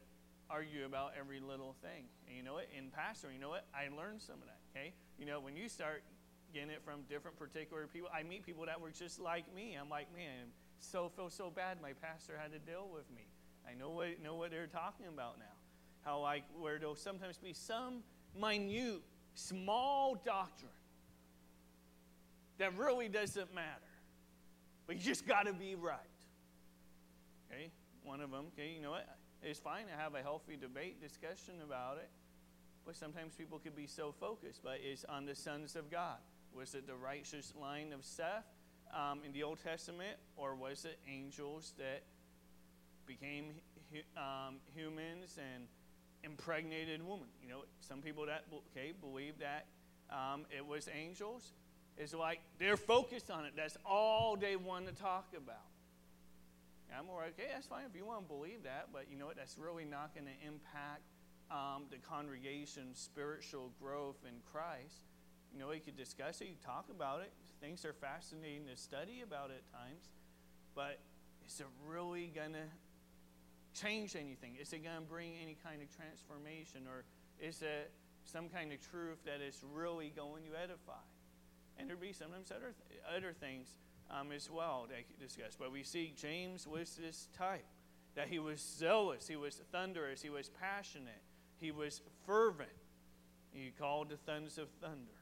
argue 0.50 0.86
about 0.86 1.14
every 1.20 1.40
little 1.40 1.76
thing. 1.82 2.06
And 2.28 2.38
you 2.38 2.44
know 2.44 2.54
what? 2.54 2.68
In 2.78 2.90
pastor, 2.90 3.32
you 3.32 3.40
know 3.40 3.50
what? 3.50 3.66
I 3.74 3.90
learned 3.96 4.22
some 4.22 4.36
of 4.36 4.46
that. 4.46 4.60
Okay? 4.72 4.94
You 5.18 5.26
know, 5.26 5.40
when 5.40 5.56
you 5.56 5.68
start 5.68 6.04
getting 6.54 6.70
it 6.70 6.82
from 6.86 7.02
different 7.10 7.38
particular 7.38 7.88
people, 7.88 8.10
I 8.14 8.24
meet 8.24 8.46
people 8.46 8.66
that 8.66 8.80
were 8.80 8.92
just 8.92 9.20
like 9.20 9.54
me. 9.56 9.78
I'm 9.80 9.90
like, 9.90 10.08
man, 10.16 10.54
so 10.80 11.10
feel 11.16 11.30
so 11.30 11.50
bad. 11.50 11.82
My 11.82 11.94
pastor 11.94 12.34
had 12.40 12.52
to 12.52 12.60
deal 12.60 12.90
with 12.94 13.10
me. 13.16 13.28
I 13.68 13.74
know 13.74 13.92
what 13.92 14.22
know 14.22 14.36
what 14.36 14.52
they're 14.52 14.68
talking 14.68 15.08
about 15.08 15.40
now. 15.40 15.56
How 16.04 16.20
like 16.20 16.44
where 16.60 16.78
there'll 16.78 16.96
sometimes 16.96 17.38
be 17.38 17.54
some 17.54 18.04
minute, 18.40 19.02
small 19.36 20.16
doctrine 20.16 20.72
that 22.58 22.78
really 22.78 23.10
doesn't 23.10 23.54
matter. 23.54 23.68
But 24.86 24.98
you 24.98 25.02
just 25.02 25.28
got 25.28 25.48
to 25.48 25.54
be 25.54 25.76
right. 25.76 26.00
Okay? 27.52 27.72
One 28.04 28.22
of 28.22 28.32
them, 28.32 28.46
okay, 28.54 28.72
you 28.76 28.82
know 28.82 28.92
what? 28.92 29.08
It's 29.42 29.60
fine 29.60 29.88
to 29.88 29.94
have 29.94 30.16
a 30.16 30.22
healthy 30.22 30.56
debate, 30.56 31.02
discussion 31.02 31.56
about 31.66 31.98
it. 31.98 32.10
But 32.86 32.96
sometimes 32.96 33.34
people 33.34 33.60
could 33.60 33.76
be 33.76 33.88
so 33.88 34.14
focused, 34.20 34.62
but 34.64 34.80
it's 34.84 35.06
on 35.06 35.26
the 35.26 35.36
sons 35.36 35.76
of 35.76 35.90
God. 35.90 36.18
Was 36.54 36.76
it 36.76 36.86
the 36.86 36.96
righteous 36.96 37.54
line 37.60 37.94
of 37.94 38.04
Seth 38.04 38.46
um, 38.94 39.22
in 39.26 39.32
the 39.32 39.44
Old 39.44 39.64
Testament, 39.64 40.18
or 40.36 40.56
was 40.56 40.86
it 40.86 41.00
angels 41.10 41.74
that 41.78 42.04
became 43.06 43.46
um, 44.18 44.58
humans 44.76 45.38
and 45.38 45.64
impregnated 46.24 47.02
women? 47.02 47.28
You 47.42 47.50
know, 47.50 47.64
some 47.80 48.02
people 48.02 48.26
that 48.26 48.44
okay 48.70 48.94
believe 49.00 49.40
that 49.40 49.66
um, 50.10 50.46
it 50.56 50.66
was 50.66 50.90
angels, 50.94 51.54
it's 51.98 52.14
like 52.14 52.40
they're 52.60 52.78
focused 52.78 53.30
on 53.30 53.46
it. 53.46 53.54
That's 53.56 53.78
all 53.86 54.36
they 54.36 54.56
want 54.56 54.88
to 54.88 54.94
talk 54.94 55.28
about. 55.36 55.70
And 56.90 56.98
I'm 56.98 57.16
like, 57.16 57.34
okay, 57.40 57.50
that's 57.54 57.68
fine 57.68 57.84
if 57.90 57.96
you 57.96 58.06
want 58.06 58.22
to 58.22 58.28
believe 58.28 58.64
that, 58.64 58.90
but 58.92 59.06
you 59.10 59.18
know 59.18 59.26
what? 59.26 59.36
That's 59.36 59.58
really 59.58 59.86
not 59.86 60.14
going 60.14 60.28
to 60.28 60.48
impact 60.48 61.02
um, 61.52 61.86
the 61.92 61.98
congregation's 61.98 63.00
spiritual 63.00 63.72
growth 63.82 64.18
in 64.28 64.36
Christ. 64.52 65.06
You 65.54 65.60
know, 65.60 65.72
you 65.72 65.82
could 65.82 65.98
discuss 65.98 66.42
it, 66.42 66.46
you 66.46 66.56
talk 66.66 66.86
about 66.90 67.22
it. 67.22 67.32
Things 67.62 67.86
are 67.86 67.94
fascinating 67.94 68.66
to 68.68 68.76
study 68.76 69.22
about 69.24 69.52
at 69.52 69.62
times, 69.72 70.10
but 70.76 71.00
is 71.48 71.60
it 71.60 71.68
really 71.88 72.32
going 72.34 72.54
to 72.54 72.68
change 73.80 74.16
anything? 74.16 74.58
Is 74.60 74.74
it 74.74 74.84
going 74.84 74.98
to 74.98 75.02
bring 75.02 75.34
any 75.42 75.58
kind 75.64 75.82
of 75.82 75.96
transformation, 75.96 76.82
or 76.88 77.06
is 77.40 77.62
it 77.62 77.92
some 78.26 78.50
kind 78.50 78.74
of 78.74 78.80
truth 78.82 79.18
that 79.26 79.42
is 79.42 79.64
really 79.74 80.12
going 80.16 80.44
to 80.44 80.52
edify? 80.62 81.02
And 81.78 81.90
there'd 81.90 82.00
be 82.00 82.14
sometimes 82.14 82.52
other, 82.52 82.74
other 83.16 83.34
things 83.34 83.76
um, 84.12 84.32
as 84.32 84.50
well 84.50 84.88
could 84.88 85.20
discuss. 85.20 85.56
But 85.58 85.72
we 85.72 85.84
see 85.84 86.14
James 86.16 86.68
was 86.68 86.96
this 86.96 87.28
type 87.38 87.66
that 88.16 88.28
he 88.28 88.38
was 88.38 88.60
zealous, 88.60 89.28
he 89.28 89.36
was 89.36 89.60
thunderous, 89.72 90.22
he 90.22 90.30
was 90.30 90.50
passionate, 90.50 91.22
he 91.60 91.72
was 91.72 92.02
fervent. 92.28 92.70
He 93.52 93.72
called 93.80 94.10
the 94.10 94.18
thunders 94.18 94.58
of 94.58 94.68
thunder. 94.82 95.14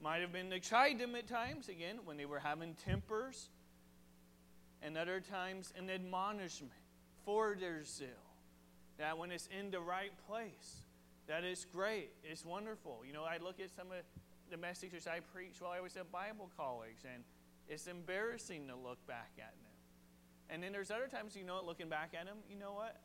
Might 0.00 0.20
have 0.20 0.32
been 0.32 0.50
to 0.50 0.60
chide 0.60 0.98
them 0.98 1.14
at 1.14 1.28
times, 1.28 1.68
again, 1.68 1.98
when 2.04 2.16
they 2.16 2.24
were 2.24 2.38
having 2.38 2.74
tempers, 2.74 3.48
and 4.82 4.96
other 4.96 5.20
times 5.20 5.72
an 5.76 5.90
admonishment 5.90 6.72
for 7.24 7.56
their 7.58 7.84
zeal. 7.84 8.08
That 8.98 9.18
when 9.18 9.30
it's 9.30 9.48
in 9.58 9.70
the 9.70 9.80
right 9.80 10.12
place, 10.26 10.82
that 11.26 11.44
is 11.44 11.66
great, 11.72 12.10
it's 12.24 12.44
wonderful. 12.44 13.00
You 13.06 13.12
know, 13.12 13.24
I 13.24 13.38
look 13.42 13.60
at 13.60 13.70
some 13.76 13.88
of 13.88 13.98
the 14.50 14.56
messages 14.56 15.06
I 15.06 15.20
preached 15.20 15.60
while 15.60 15.72
I 15.72 15.80
was 15.80 15.96
at 15.96 16.10
Bible 16.10 16.50
college, 16.56 17.04
and 17.04 17.24
it's 17.68 17.86
embarrassing 17.86 18.66
to 18.68 18.76
look 18.76 19.04
back 19.06 19.30
at 19.38 19.54
them. 19.62 19.74
And 20.50 20.62
then 20.62 20.72
there's 20.72 20.90
other 20.90 21.06
times, 21.06 21.36
you 21.36 21.44
know 21.44 21.54
what, 21.54 21.66
looking 21.66 21.88
back 21.88 22.12
at 22.18 22.26
them, 22.26 22.38
you 22.48 22.58
know 22.58 22.72
what? 22.72 22.96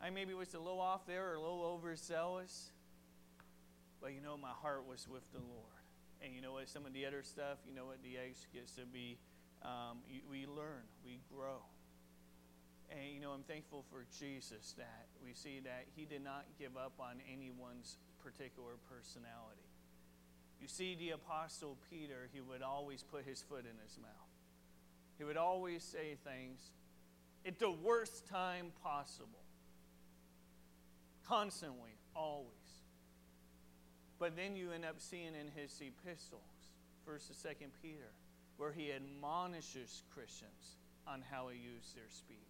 I 0.00 0.10
maybe 0.10 0.32
was 0.32 0.54
a 0.54 0.58
little 0.58 0.80
off 0.80 1.06
there 1.06 1.32
or 1.32 1.34
a 1.34 1.40
little 1.40 1.62
overzealous, 1.62 2.70
but 4.00 4.14
you 4.14 4.20
know, 4.20 4.36
my 4.36 4.54
heart 4.62 4.86
was 4.88 5.06
with 5.08 5.30
the 5.32 5.40
Lord. 5.40 5.66
And 6.22 6.34
you 6.34 6.40
know 6.40 6.52
what? 6.52 6.68
Some 6.68 6.86
of 6.86 6.92
the 6.92 7.04
other 7.04 7.22
stuff, 7.22 7.58
you 7.66 7.74
know 7.74 7.86
what? 7.86 8.02
The 8.02 8.16
eggs 8.16 8.46
gets 8.54 8.72
to 8.76 8.82
be, 8.86 9.18
um, 9.62 9.98
we 10.30 10.46
learn, 10.46 10.84
we 11.04 11.20
grow. 11.34 11.60
And 12.90 13.14
you 13.14 13.20
know, 13.20 13.30
I'm 13.30 13.44
thankful 13.44 13.84
for 13.90 14.04
Jesus 14.18 14.74
that 14.76 15.06
we 15.24 15.32
see 15.32 15.60
that 15.64 15.86
he 15.94 16.04
did 16.04 16.24
not 16.24 16.44
give 16.58 16.76
up 16.76 16.92
on 16.98 17.22
anyone's 17.32 17.96
particular 18.22 18.72
personality. 18.90 19.62
You 20.60 20.68
see, 20.68 20.94
the 20.94 21.10
Apostle 21.10 21.76
Peter, 21.88 22.28
he 22.32 22.40
would 22.40 22.62
always 22.62 23.02
put 23.02 23.24
his 23.24 23.40
foot 23.40 23.64
in 23.64 23.78
his 23.82 23.96
mouth. 23.98 24.10
He 25.16 25.24
would 25.24 25.36
always 25.36 25.82
say 25.82 26.16
things 26.24 26.60
at 27.46 27.58
the 27.58 27.70
worst 27.70 28.28
time 28.28 28.72
possible. 28.82 29.44
Constantly, 31.26 31.94
always. 32.14 32.50
But 34.18 34.36
then 34.36 34.56
you 34.56 34.72
end 34.72 34.84
up 34.84 34.96
seeing 34.98 35.28
in 35.28 35.48
his 35.54 35.80
epistles, 35.80 36.42
1st 37.08 37.28
and 37.28 37.56
2nd 37.56 37.70
Peter, 37.80 38.12
where 38.58 38.72
he 38.72 38.92
admonishes 38.92 40.02
Christians 40.12 40.76
on 41.06 41.22
how 41.30 41.48
to 41.48 41.54
use 41.54 41.92
their 41.94 42.10
speech. 42.10 42.49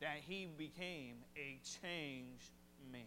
That 0.00 0.16
he 0.26 0.48
became 0.56 1.16
a 1.36 1.60
changed 1.82 2.52
man. 2.90 3.02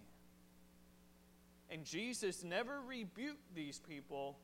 And 1.69 1.83
Jesus 1.85 2.43
never 2.43 2.81
rebuked 2.87 3.55
these 3.55 3.79
people 3.79 4.37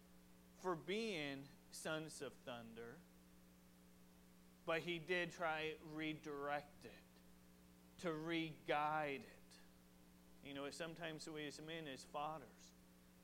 for 0.63 0.75
being 0.75 1.43
sons 1.71 2.23
of 2.25 2.33
thunder, 2.45 2.97
but 4.65 4.79
he 4.79 4.97
did 4.97 5.31
try 5.31 5.73
redirect 5.93 6.85
it, 6.85 8.01
to 8.01 8.11
re-guide 8.11 9.21
it. 9.21 10.47
You 10.47 10.55
know, 10.55 10.63
sometimes 10.71 11.29
we 11.33 11.45
as 11.47 11.59
men, 11.59 11.85
as 11.93 12.03
fathers, 12.11 12.73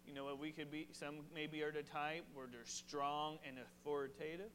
You 0.08 0.14
know? 0.14 0.36
We 0.40 0.52
could 0.52 0.72
be, 0.72 0.88
some 0.92 1.16
maybe 1.34 1.64
are 1.64 1.72
the 1.72 1.84
type 1.84 2.26
where 2.34 2.48
they're 2.52 2.66
strong 2.66 3.38
and 3.48 3.58
authoritative. 3.58 4.52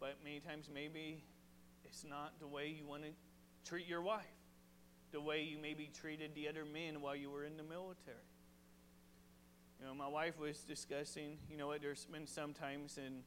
But 0.00 0.16
many 0.24 0.40
times, 0.40 0.68
maybe 0.72 1.22
it's 1.84 2.04
not 2.04 2.32
the 2.40 2.46
way 2.46 2.68
you 2.68 2.86
want 2.86 3.02
to 3.02 3.10
treat 3.64 3.86
your 3.86 4.02
wife, 4.02 4.24
the 5.12 5.20
way 5.20 5.42
you 5.42 5.58
maybe 5.58 5.90
treated 6.00 6.34
the 6.34 6.48
other 6.48 6.64
men 6.64 7.00
while 7.00 7.16
you 7.16 7.30
were 7.30 7.44
in 7.44 7.56
the 7.56 7.62
military. 7.62 8.16
You 9.80 9.86
know, 9.86 9.94
my 9.94 10.08
wife 10.08 10.38
was 10.38 10.58
discussing, 10.58 11.38
you 11.50 11.56
know 11.56 11.66
what, 11.68 11.82
there's 11.82 12.04
been 12.06 12.26
sometimes 12.26 12.98
in 12.98 13.22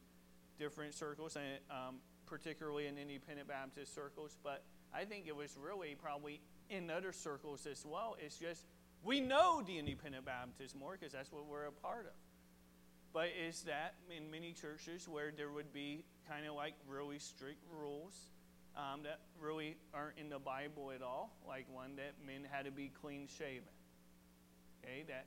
different 0.57 0.93
circles, 0.93 1.35
and 1.35 1.59
um, 1.69 1.95
particularly 2.25 2.87
in 2.87 2.97
independent 2.97 3.47
Baptist 3.47 3.93
circles, 3.93 4.37
but 4.43 4.63
I 4.93 5.03
think 5.03 5.27
it 5.27 5.35
was 5.35 5.57
really 5.61 5.95
probably 6.01 6.39
in 6.69 6.89
other 6.89 7.11
circles 7.11 7.65
as 7.65 7.85
well. 7.85 8.15
It's 8.23 8.37
just 8.37 8.63
we 9.03 9.21
know 9.21 9.61
the 9.61 9.77
independent 9.77 10.25
Baptist 10.25 10.75
more 10.75 10.97
because 10.97 11.13
that's 11.13 11.31
what 11.31 11.45
we're 11.45 11.65
a 11.65 11.71
part 11.71 12.05
of. 12.07 12.13
But 13.13 13.29
is 13.47 13.61
that 13.63 13.95
in 14.15 14.31
many 14.31 14.51
churches 14.51 15.07
where 15.07 15.31
there 15.35 15.51
would 15.51 15.71
be 15.71 16.03
kind 16.27 16.45
of 16.47 16.55
like 16.55 16.73
really 16.87 17.19
strict 17.19 17.63
rules 17.71 18.15
um, 18.77 19.03
that 19.03 19.19
really 19.39 19.77
aren't 19.93 20.17
in 20.17 20.29
the 20.29 20.39
Bible 20.39 20.91
at 20.93 21.01
all, 21.01 21.35
like 21.47 21.65
one 21.71 21.95
that 21.95 22.15
men 22.25 22.47
had 22.49 22.65
to 22.65 22.71
be 22.71 22.91
clean 23.01 23.27
shaven. 23.27 23.71
Okay, 24.83 25.03
that 25.07 25.25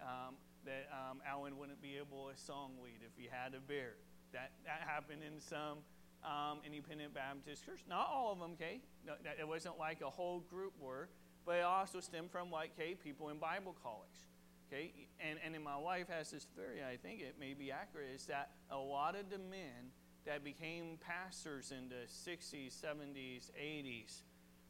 um, 0.00 0.34
that 0.64 0.88
um, 0.92 1.20
Alan 1.26 1.56
wouldn't 1.58 1.80
be 1.82 1.96
able 1.96 2.30
to 2.30 2.36
song 2.40 2.72
lead 2.82 3.00
if 3.00 3.12
he 3.16 3.28
had 3.30 3.54
a 3.54 3.60
beard. 3.60 3.96
That 4.32 4.52
that 4.64 4.82
happened 4.86 5.22
in 5.24 5.40
some 5.40 5.78
um, 6.24 6.58
independent 6.64 7.14
Baptist 7.14 7.64
church. 7.64 7.80
Not 7.88 8.08
all 8.12 8.32
of 8.32 8.38
them, 8.38 8.52
okay? 8.52 8.80
No, 9.06 9.14
it 9.38 9.46
wasn't 9.46 9.78
like 9.78 10.00
a 10.02 10.10
whole 10.10 10.40
group 10.40 10.74
were, 10.78 11.08
but 11.46 11.56
it 11.56 11.64
also 11.64 12.00
stemmed 12.00 12.30
from 12.30 12.50
like, 12.50 12.72
okay, 12.78 12.94
people 12.94 13.30
in 13.30 13.38
Bible 13.38 13.74
college. 13.82 14.28
Okay, 14.68 14.92
and, 15.18 15.38
and 15.44 15.54
then 15.54 15.64
my 15.64 15.76
wife 15.76 16.06
has 16.08 16.30
this 16.30 16.46
theory, 16.54 16.78
I 16.84 16.96
think 16.96 17.20
it 17.20 17.34
may 17.40 17.54
be 17.54 17.72
accurate, 17.72 18.10
is 18.14 18.26
that 18.26 18.50
a 18.70 18.76
lot 18.76 19.16
of 19.16 19.28
the 19.28 19.38
men 19.38 19.90
that 20.30 20.44
became 20.44 20.96
pastors 21.00 21.72
in 21.72 21.88
the 21.88 22.06
60s, 22.06 22.70
70s, 22.70 23.50
80s 23.60 24.22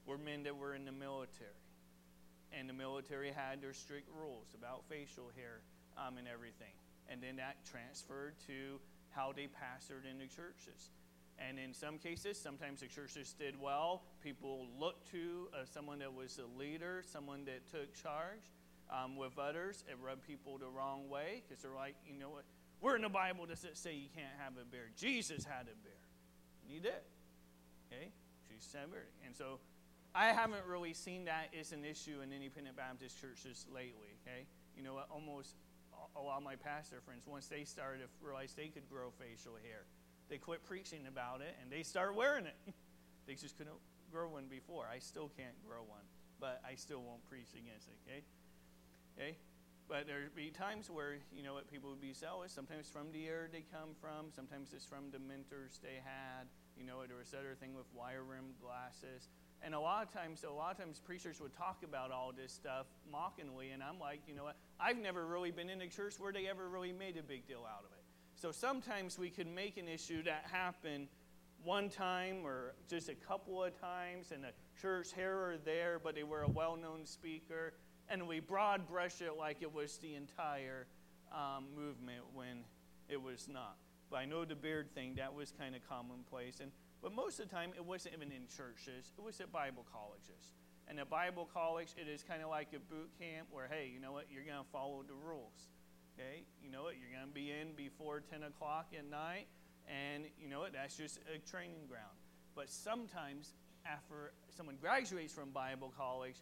were 0.06 0.16
men 0.16 0.42
that 0.44 0.56
were 0.56 0.74
in 0.74 0.86
the 0.86 0.92
military. 0.92 1.50
And 2.50 2.66
the 2.66 2.72
military 2.72 3.30
had 3.30 3.60
their 3.60 3.74
strict 3.74 4.08
rules 4.18 4.54
about 4.56 4.84
facial 4.88 5.30
hair 5.36 5.60
um, 5.98 6.16
and 6.16 6.26
everything. 6.26 6.72
And 7.10 7.22
then 7.22 7.36
that 7.36 7.56
transferred 7.70 8.36
to 8.46 8.80
how 9.10 9.32
they 9.36 9.48
pastored 9.52 10.10
in 10.10 10.16
the 10.16 10.24
churches. 10.24 10.88
And 11.38 11.58
in 11.58 11.74
some 11.74 11.98
cases, 11.98 12.40
sometimes 12.40 12.80
the 12.80 12.86
churches 12.86 13.34
did 13.38 13.60
well. 13.60 14.04
People 14.22 14.66
looked 14.78 15.10
to 15.12 15.48
uh, 15.52 15.66
someone 15.66 15.98
that 15.98 16.14
was 16.14 16.38
a 16.38 16.58
leader, 16.58 17.04
someone 17.12 17.44
that 17.44 17.70
took 17.70 17.92
charge. 17.92 18.48
Um, 18.88 19.14
with 19.14 19.38
others, 19.38 19.84
it 19.90 19.98
rubbed 20.02 20.26
people 20.26 20.56
the 20.56 20.68
wrong 20.68 21.10
way 21.10 21.42
because 21.46 21.62
they're 21.62 21.74
like, 21.74 21.96
you 22.06 22.18
know 22.18 22.30
what? 22.30 22.44
Where 22.80 22.96
in 22.96 23.02
the 23.02 23.08
Bible 23.08 23.46
does 23.46 23.64
it 23.64 23.76
say 23.76 23.94
you 23.94 24.08
can't 24.14 24.32
have 24.38 24.54
a 24.60 24.64
beard? 24.64 24.92
Jesus 24.96 25.44
had 25.44 25.68
a 25.68 25.76
beard. 25.84 26.04
And 26.64 26.72
he 26.72 26.80
did. 26.80 27.04
Okay? 27.92 28.08
Jesus 28.48 28.72
had 28.72 28.88
a. 28.88 29.04
And 29.24 29.36
so 29.36 29.60
I 30.14 30.32
haven't 30.32 30.64
really 30.66 30.94
seen 30.94 31.26
that 31.26 31.52
as 31.58 31.72
an 31.72 31.84
issue 31.84 32.20
in 32.22 32.32
independent 32.32 32.76
Baptist 32.76 33.20
churches 33.20 33.66
lately. 33.72 34.16
Okay? 34.24 34.46
You 34.76 34.82
know? 34.82 34.98
Almost 35.10 35.56
a 36.16 36.20
lot 36.20 36.38
of 36.38 36.42
my 36.42 36.56
pastor 36.56 37.00
friends, 37.04 37.22
once 37.26 37.46
they 37.46 37.64
started 37.64 38.00
to 38.00 38.08
realize 38.24 38.54
they 38.54 38.68
could 38.68 38.88
grow 38.88 39.12
facial 39.20 39.52
hair, 39.62 39.84
they 40.28 40.38
quit 40.38 40.64
preaching 40.64 41.06
about 41.06 41.40
it 41.40 41.54
and 41.60 41.70
they 41.70 41.82
start 41.82 42.14
wearing 42.14 42.46
it. 42.46 42.56
they 43.26 43.34
just 43.34 43.58
couldn't 43.58 43.76
grow 44.10 44.28
one 44.28 44.46
before. 44.48 44.86
I 44.90 44.98
still 44.98 45.30
can't 45.36 45.54
grow 45.66 45.84
one, 45.86 46.06
but 46.40 46.62
I 46.66 46.74
still 46.76 47.02
won't 47.02 47.24
preach 47.28 47.52
against 47.52 47.88
it, 47.88 47.98
okay? 48.08 48.22
Okay? 49.18 49.36
But 49.90 50.06
there'd 50.06 50.36
be 50.36 50.50
times 50.50 50.88
where, 50.88 51.18
you 51.34 51.42
know 51.42 51.54
what, 51.54 51.68
people 51.68 51.90
would 51.90 52.00
be 52.00 52.14
zealous. 52.14 52.52
Sometimes 52.52 52.88
from 52.88 53.10
the 53.10 53.26
area 53.26 53.48
they 53.50 53.64
come 53.72 53.90
from. 54.00 54.30
Sometimes 54.30 54.72
it's 54.72 54.86
from 54.86 55.10
the 55.10 55.18
mentors 55.18 55.80
they 55.82 55.98
had. 56.04 56.46
You 56.78 56.86
know, 56.86 57.02
there 57.08 57.16
was 57.16 57.34
other 57.34 57.56
thing 57.58 57.74
with 57.74 57.86
wire 57.92 58.22
rimmed 58.22 58.54
glasses. 58.62 59.28
And 59.62 59.74
a 59.74 59.80
lot 59.80 60.06
of 60.06 60.12
times, 60.12 60.44
a 60.48 60.52
lot 60.52 60.70
of 60.70 60.78
times 60.78 61.00
preachers 61.04 61.40
would 61.40 61.52
talk 61.52 61.82
about 61.82 62.12
all 62.12 62.30
this 62.30 62.52
stuff 62.52 62.86
mockingly. 63.10 63.70
And 63.70 63.82
I'm 63.82 63.98
like, 63.98 64.20
you 64.28 64.36
know 64.36 64.44
what, 64.44 64.56
I've 64.78 64.96
never 64.96 65.26
really 65.26 65.50
been 65.50 65.68
in 65.68 65.80
a 65.82 65.88
church 65.88 66.14
where 66.20 66.32
they 66.32 66.46
ever 66.46 66.68
really 66.68 66.92
made 66.92 67.16
a 67.16 67.22
big 67.24 67.48
deal 67.48 67.66
out 67.68 67.84
of 67.84 67.90
it. 67.90 68.04
So 68.36 68.52
sometimes 68.52 69.18
we 69.18 69.28
could 69.28 69.48
make 69.48 69.76
an 69.76 69.88
issue 69.88 70.22
that 70.22 70.44
happened 70.52 71.08
one 71.64 71.90
time 71.90 72.46
or 72.46 72.74
just 72.88 73.08
a 73.08 73.14
couple 73.14 73.62
of 73.62 73.78
times 73.80 74.30
in 74.30 74.44
a 74.44 74.52
church 74.80 75.08
here 75.14 75.36
or 75.36 75.56
there, 75.64 75.98
but 76.02 76.14
they 76.14 76.22
were 76.22 76.42
a 76.42 76.48
well 76.48 76.76
known 76.76 77.04
speaker, 77.04 77.74
and 78.10 78.26
we 78.26 78.40
broad 78.40 78.86
brush 78.88 79.20
it 79.20 79.38
like 79.38 79.62
it 79.62 79.72
was 79.72 79.96
the 79.98 80.14
entire 80.14 80.86
um, 81.32 81.66
movement 81.76 82.24
when 82.34 82.64
it 83.08 83.22
was 83.22 83.48
not. 83.48 83.76
But 84.10 84.16
I 84.18 84.24
know 84.24 84.44
the 84.44 84.56
beard 84.56 84.92
thing, 84.92 85.14
that 85.16 85.32
was 85.32 85.52
kind 85.56 85.76
of 85.76 85.88
commonplace. 85.88 86.58
And, 86.60 86.72
but 87.00 87.14
most 87.14 87.38
of 87.38 87.48
the 87.48 87.54
time, 87.54 87.70
it 87.76 87.84
wasn't 87.84 88.14
even 88.16 88.32
in 88.32 88.48
churches, 88.48 89.12
it 89.16 89.22
was 89.22 89.40
at 89.40 89.52
Bible 89.52 89.86
colleges. 89.92 90.52
And 90.88 90.98
at 90.98 91.08
Bible 91.08 91.48
college, 91.54 91.94
it 91.96 92.08
is 92.08 92.24
kind 92.24 92.42
of 92.42 92.50
like 92.50 92.68
a 92.74 92.80
boot 92.92 93.10
camp 93.16 93.46
where, 93.52 93.68
hey, 93.70 93.88
you 93.94 94.00
know 94.00 94.10
what, 94.10 94.26
you're 94.28 94.42
going 94.42 94.58
to 94.58 94.70
follow 94.72 95.04
the 95.06 95.14
rules. 95.14 95.70
Okay, 96.18 96.42
you 96.60 96.68
know 96.68 96.82
what? 96.82 96.94
You're 96.98 97.16
going 97.16 97.28
to 97.28 97.32
be 97.32 97.52
in 97.52 97.72
before 97.76 98.20
10 98.20 98.42
o'clock 98.42 98.88
at 98.98 99.08
night, 99.08 99.46
and 99.86 100.24
you 100.36 100.48
know 100.48 100.58
what? 100.58 100.72
That's 100.72 100.96
just 100.96 101.20
a 101.32 101.38
training 101.48 101.86
ground. 101.88 102.18
But 102.56 102.68
sometimes, 102.68 103.54
after 103.86 104.32
someone 104.50 104.76
graduates 104.80 105.32
from 105.32 105.50
Bible 105.50 105.94
college, 105.96 106.34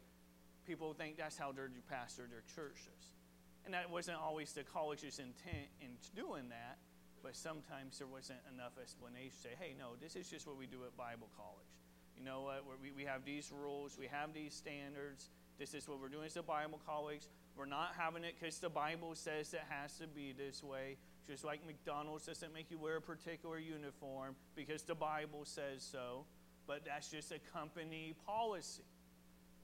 people 0.68 0.92
think 0.92 1.16
that's 1.16 1.38
how 1.38 1.50
they're 1.50 1.68
to 1.68 1.82
pastor 1.88 2.28
their 2.28 2.44
churches. 2.54 3.16
And 3.64 3.72
that 3.72 3.90
wasn't 3.90 4.18
always 4.18 4.52
the 4.52 4.62
college's 4.62 5.18
intent 5.18 5.72
in 5.80 5.96
doing 6.14 6.50
that, 6.50 6.76
but 7.22 7.34
sometimes 7.34 7.98
there 7.98 8.06
wasn't 8.06 8.40
enough 8.54 8.72
explanation 8.80 9.32
to 9.32 9.48
say, 9.48 9.54
hey, 9.58 9.74
no, 9.78 9.96
this 10.00 10.14
is 10.14 10.28
just 10.28 10.46
what 10.46 10.58
we 10.58 10.66
do 10.66 10.84
at 10.84 10.96
Bible 10.96 11.28
college. 11.36 11.72
You 12.16 12.24
know 12.24 12.42
what? 12.42 12.64
We, 12.82 12.92
we 12.92 13.04
have 13.04 13.24
these 13.24 13.50
rules, 13.50 13.96
we 13.98 14.06
have 14.08 14.34
these 14.34 14.54
standards. 14.54 15.30
This 15.58 15.74
is 15.74 15.88
what 15.88 16.00
we're 16.00 16.08
doing 16.08 16.26
as 16.26 16.36
a 16.36 16.42
Bible 16.42 16.80
college. 16.86 17.22
We're 17.56 17.66
not 17.66 17.94
having 17.98 18.22
it 18.22 18.34
because 18.38 18.58
the 18.58 18.68
Bible 18.68 19.14
says 19.14 19.52
it 19.54 19.62
has 19.68 19.98
to 19.98 20.06
be 20.06 20.32
this 20.36 20.62
way. 20.62 20.96
Just 21.26 21.44
like 21.44 21.66
McDonald's 21.66 22.26
doesn't 22.26 22.54
make 22.54 22.70
you 22.70 22.78
wear 22.78 22.96
a 22.96 23.02
particular 23.02 23.58
uniform 23.58 24.36
because 24.54 24.82
the 24.82 24.94
Bible 24.94 25.44
says 25.44 25.82
so, 25.82 26.24
but 26.66 26.84
that's 26.84 27.10
just 27.10 27.32
a 27.32 27.38
company 27.52 28.14
policy. 28.24 28.84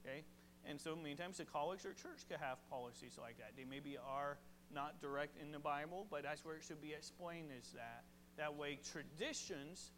Okay? 0.05 0.23
And 0.67 0.79
so 0.81 0.95
many 0.95 1.15
times 1.15 1.37
the 1.37 1.45
college 1.45 1.85
or 1.85 1.93
church 1.93 2.27
could 2.27 2.39
have 2.39 2.57
policies 2.69 3.17
like 3.21 3.37
that. 3.37 3.51
They 3.55 3.65
maybe 3.65 3.97
are 3.97 4.37
not 4.73 4.99
direct 4.99 5.39
in 5.41 5.51
the 5.51 5.59
Bible, 5.59 6.07
but 6.09 6.23
that's 6.23 6.43
where 6.43 6.55
it 6.55 6.63
should 6.63 6.81
be 6.81 6.93
explained 6.93 7.49
is 7.57 7.71
that. 7.73 8.03
That 8.37 8.55
way 8.55 8.79
traditions 8.91 9.91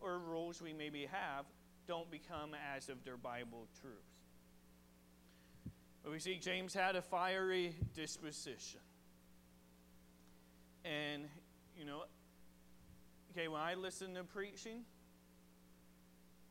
or 0.00 0.18
rules 0.18 0.60
we 0.60 0.72
maybe 0.72 1.06
have 1.06 1.44
don't 1.86 2.10
become 2.10 2.50
as 2.76 2.88
of 2.88 3.04
their 3.04 3.16
Bible 3.16 3.68
truth. 3.80 3.92
But 6.02 6.12
we 6.12 6.18
see 6.18 6.36
James 6.36 6.74
had 6.74 6.96
a 6.96 7.02
fiery 7.02 7.74
disposition. 7.94 8.80
And, 10.84 11.24
you 11.76 11.84
know, 11.84 12.04
okay, 13.32 13.48
when 13.48 13.60
I 13.60 13.74
listen 13.74 14.14
to 14.14 14.24
preaching, 14.24 14.84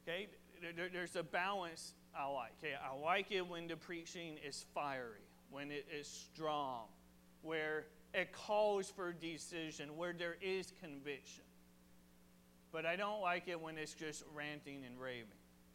okay, 0.04 0.28
there, 0.76 0.90
there's 0.92 1.16
a 1.16 1.24
balance 1.24 1.94
I 2.18 2.28
like. 2.28 2.52
Okay, 2.64 2.74
I 2.74 2.96
like 3.04 3.32
it 3.32 3.48
when 3.48 3.68
the 3.68 3.76
preaching 3.76 4.38
is 4.46 4.66
fiery, 4.74 5.22
when 5.50 5.72
it 5.72 5.86
is 5.94 6.08
strong, 6.08 6.86
where 7.42 7.86
it 8.14 8.32
calls 8.32 8.90
for 8.90 9.12
decision, 9.12 9.98
where 9.98 10.14
there 10.14 10.38
is 10.42 10.72
conviction. 10.82 11.44
But 12.72 12.86
I 12.86 12.96
don't 12.96 13.22
like 13.22 13.48
it 13.48 13.60
when 13.60 13.78
it's 13.78 13.94
just 13.94 14.24
ranting 14.34 14.84
and 14.86 15.00
raving. 15.00 15.28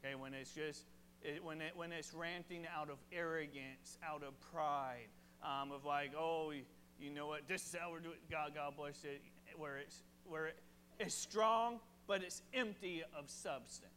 Okay, 0.03 0.14
when 0.14 0.35
it's 0.35 0.53
just 0.53 0.85
it, 1.22 1.44
when, 1.44 1.61
it, 1.61 1.72
when 1.76 1.92
it's 1.92 2.14
ranting 2.14 2.66
out 2.74 2.88
of 2.88 2.96
arrogance, 3.12 3.98
out 4.07 4.22
of 4.22 4.38
pride, 4.53 5.09
um, 5.42 5.72
of 5.72 5.85
like, 5.85 6.12
oh, 6.18 6.53
you 6.98 7.11
know 7.11 7.26
what, 7.26 7.46
this 7.48 7.62
is 7.66 7.76
how 7.79 7.90
we're 7.90 8.00
doing, 8.00 8.16
God, 8.31 8.53
God 8.55 8.74
bless 8.76 9.05
it, 9.05 9.20
where 9.57 9.79
it's, 9.79 10.03
where 10.26 10.46
it, 10.46 10.57
it's 10.98 11.14
strong, 11.14 11.81
but 12.07 12.22
it's 12.22 12.42
empty 12.55 13.03
of 13.16 13.29
substance. 13.29 13.92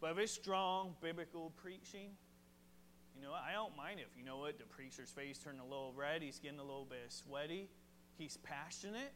But 0.00 0.12
if 0.12 0.18
it's 0.18 0.32
strong 0.32 0.94
biblical 1.02 1.52
preaching, 1.56 2.16
you 3.14 3.22
know, 3.22 3.32
I 3.32 3.52
don't 3.52 3.76
mind 3.76 4.00
if, 4.00 4.16
you 4.16 4.24
know 4.24 4.38
what, 4.38 4.58
the 4.58 4.64
preacher's 4.64 5.10
face 5.10 5.38
turned 5.38 5.60
a 5.60 5.64
little 5.64 5.92
red, 5.94 6.22
he's 6.22 6.38
getting 6.38 6.58
a 6.58 6.64
little 6.64 6.86
bit 6.86 7.04
sweaty, 7.08 7.68
he's 8.16 8.38
passionate. 8.38 9.12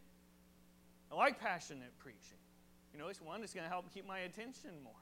I 1.11 1.15
like 1.15 1.41
passionate 1.41 1.97
preaching. 1.99 2.39
You 2.93 2.99
know, 2.99 3.09
it's 3.09 3.21
one 3.21 3.41
that's 3.41 3.55
going 3.55 3.65
to 3.65 3.71
help 3.71 3.93
keep 3.93 4.07
my 4.07 4.21
attention 4.21 4.71
more. 4.83 4.93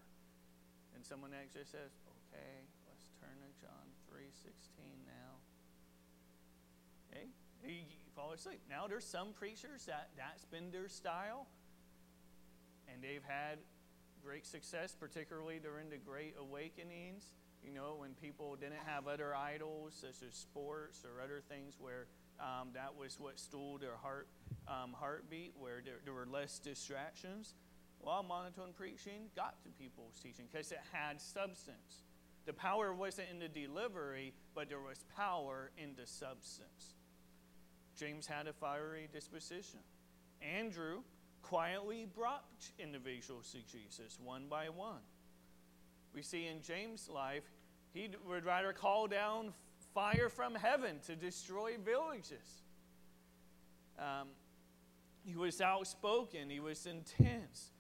And 0.95 1.05
someone 1.05 1.33
actually 1.35 1.65
says, 1.65 1.91
okay, 2.07 2.63
let's 2.87 3.09
turn 3.19 3.35
to 3.43 3.51
John 3.61 3.91
3.16 4.13 4.53
now. 5.05 5.41
Okay, 7.11 7.27
you 7.67 8.11
fall 8.15 8.33
asleep. 8.33 8.61
Now 8.71 8.87
there's 8.87 9.05
some 9.05 9.33
preachers 9.33 9.87
that 9.87 10.11
that's 10.17 10.45
been 10.45 10.71
their 10.71 10.89
style, 10.89 11.49
and 12.87 13.03
they've 13.03 13.25
had 13.27 13.59
great 14.25 14.47
success, 14.47 14.95
particularly 14.99 15.59
during 15.59 15.91
the 15.91 15.97
Great 15.97 16.35
Awakenings. 16.39 17.25
you 17.65 17.73
know, 17.73 17.95
when 17.99 18.15
people 18.15 18.57
didn't 18.57 18.83
have 18.87 19.07
other 19.07 19.35
idols 19.35 19.95
such 20.01 20.27
as 20.27 20.35
sports 20.35 21.05
or 21.05 21.23
other 21.23 21.41
things 21.49 21.77
where 21.79 22.07
um, 22.41 22.69
that 22.75 22.95
was 22.97 23.19
what 23.21 23.39
stole 23.39 23.79
their 23.79 23.97
heart 23.97 24.29
um, 24.69 24.95
heartbeat, 24.99 25.55
where 25.59 25.81
there, 25.85 25.99
there 26.05 26.15
were 26.15 26.27
less 26.27 26.59
distractions. 26.59 27.55
Well, 28.01 28.23
monotone 28.23 28.73
preaching 28.77 29.31
got 29.37 29.63
to 29.63 29.71
people's 29.71 30.19
teaching 30.23 30.47
because 30.51 30.73
it 30.73 30.81
had 30.93 31.21
substance. 31.21 32.03
The 32.47 32.53
power 32.53 32.93
wasn't 32.93 33.29
in 33.31 33.39
the 33.39 33.49
delivery, 33.49 34.35
but 34.55 34.69
there 34.69 34.81
was 34.81 35.05
power 35.17 35.71
in 35.79 35.91
the 35.97 36.07
substance. 36.07 36.95
James 37.97 38.27
had 38.27 38.49
a 38.49 38.53
fiery 38.53 39.09
disposition. 39.13 39.81
Andrew 40.41 41.03
quietly 41.43 42.07
brought 42.15 42.45
individuals 42.79 43.53
to 43.53 43.59
Jesus 43.77 44.19
one 44.23 44.47
by 44.49 44.69
one. 44.69 45.03
We 46.15 46.23
see 46.23 46.47
in 46.47 46.63
James' 46.63 47.09
life, 47.09 47.45
he 47.93 48.09
would 48.27 48.45
rather 48.45 48.73
call 48.73 49.07
down 49.07 49.53
fire 49.95 50.29
from 50.29 50.55
heaven 50.55 50.97
to 51.07 51.17
destroy 51.17 51.73
villages. 51.85 52.63
Um, 53.99 54.29
he 55.25 55.37
was 55.37 55.61
outspoken, 55.61 56.51
he 56.51 56.61
was 56.61 56.87
intense, 56.87 57.71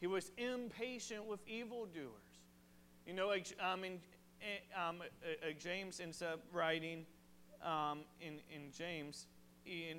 he 0.00 0.06
was 0.06 0.30
impatient 0.36 1.26
with 1.26 1.40
evildoers. 1.48 2.40
You 3.06 3.14
know, 3.14 3.32
um, 3.32 3.84
in, 3.84 3.98
um, 4.76 5.00
uh, 5.00 5.48
uh, 5.48 5.52
James 5.58 6.00
ends 6.00 6.22
up 6.22 6.40
writing 6.52 7.04
um, 7.64 8.00
in, 8.20 8.34
in 8.54 8.70
James, 8.76 9.26
he 9.64 9.94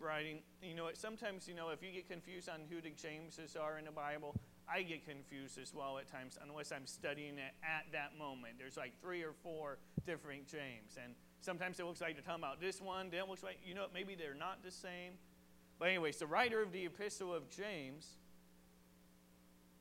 writing, 0.00 0.40
you 0.62 0.74
know, 0.74 0.88
sometimes, 0.94 1.48
you 1.48 1.54
know, 1.54 1.70
if 1.70 1.82
you 1.82 1.90
get 1.92 2.08
confused 2.08 2.48
on 2.48 2.60
who 2.68 2.80
the 2.80 2.90
Jameses 2.90 3.56
are 3.56 3.78
in 3.78 3.84
the 3.84 3.90
Bible, 3.90 4.36
I 4.68 4.82
get 4.82 5.04
confused 5.04 5.58
as 5.58 5.74
well 5.74 5.98
at 5.98 6.06
times, 6.10 6.38
unless 6.42 6.70
I'm 6.72 6.86
studying 6.86 7.38
it 7.38 7.54
at 7.62 7.86
that 7.92 8.16
moment. 8.18 8.54
There's 8.58 8.76
like 8.76 8.92
three 9.00 9.22
or 9.22 9.32
four 9.42 9.78
different 10.06 10.46
James. 10.46 10.96
And 11.02 11.14
sometimes 11.40 11.80
it 11.80 11.86
looks 11.86 12.00
like 12.00 12.14
they're 12.14 12.22
talking 12.22 12.44
about 12.44 12.60
this 12.60 12.80
one, 12.80 13.10
then 13.10 13.20
it 13.20 13.28
looks 13.28 13.42
like, 13.42 13.58
you 13.64 13.74
know, 13.74 13.86
maybe 13.92 14.14
they're 14.14 14.34
not 14.34 14.62
the 14.62 14.70
same. 14.70 15.14
But, 15.78 15.88
anyways, 15.88 16.18
the 16.18 16.26
writer 16.26 16.62
of 16.62 16.72
the 16.72 16.86
Epistle 16.86 17.34
of 17.34 17.48
James 17.50 18.06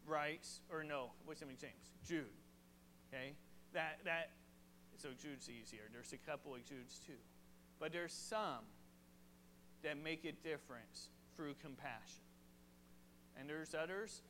writes, 0.08 0.62
or 0.72 0.84
no, 0.84 1.12
what's 1.26 1.42
the 1.42 1.46
name 1.46 1.56
of 1.56 1.62
James? 1.62 1.94
Jude. 2.08 2.26
Okay? 3.14 3.34
That, 3.74 4.00
that, 4.06 4.32
so 4.98 5.10
Jude's 5.10 5.50
easier. 5.50 5.84
There's 5.92 6.14
a 6.14 6.18
couple 6.18 6.56
of 6.56 6.62
Judes 6.62 7.00
too. 7.06 7.20
But 7.80 7.94
there's 7.94 8.14
some 8.14 8.66
that 9.84 10.02
make 10.02 10.26
a 10.26 10.32
difference 10.32 11.10
through 11.36 11.56
compassion. 11.62 12.24
And 13.40 13.50
there's 13.50 13.74
others 13.74 14.22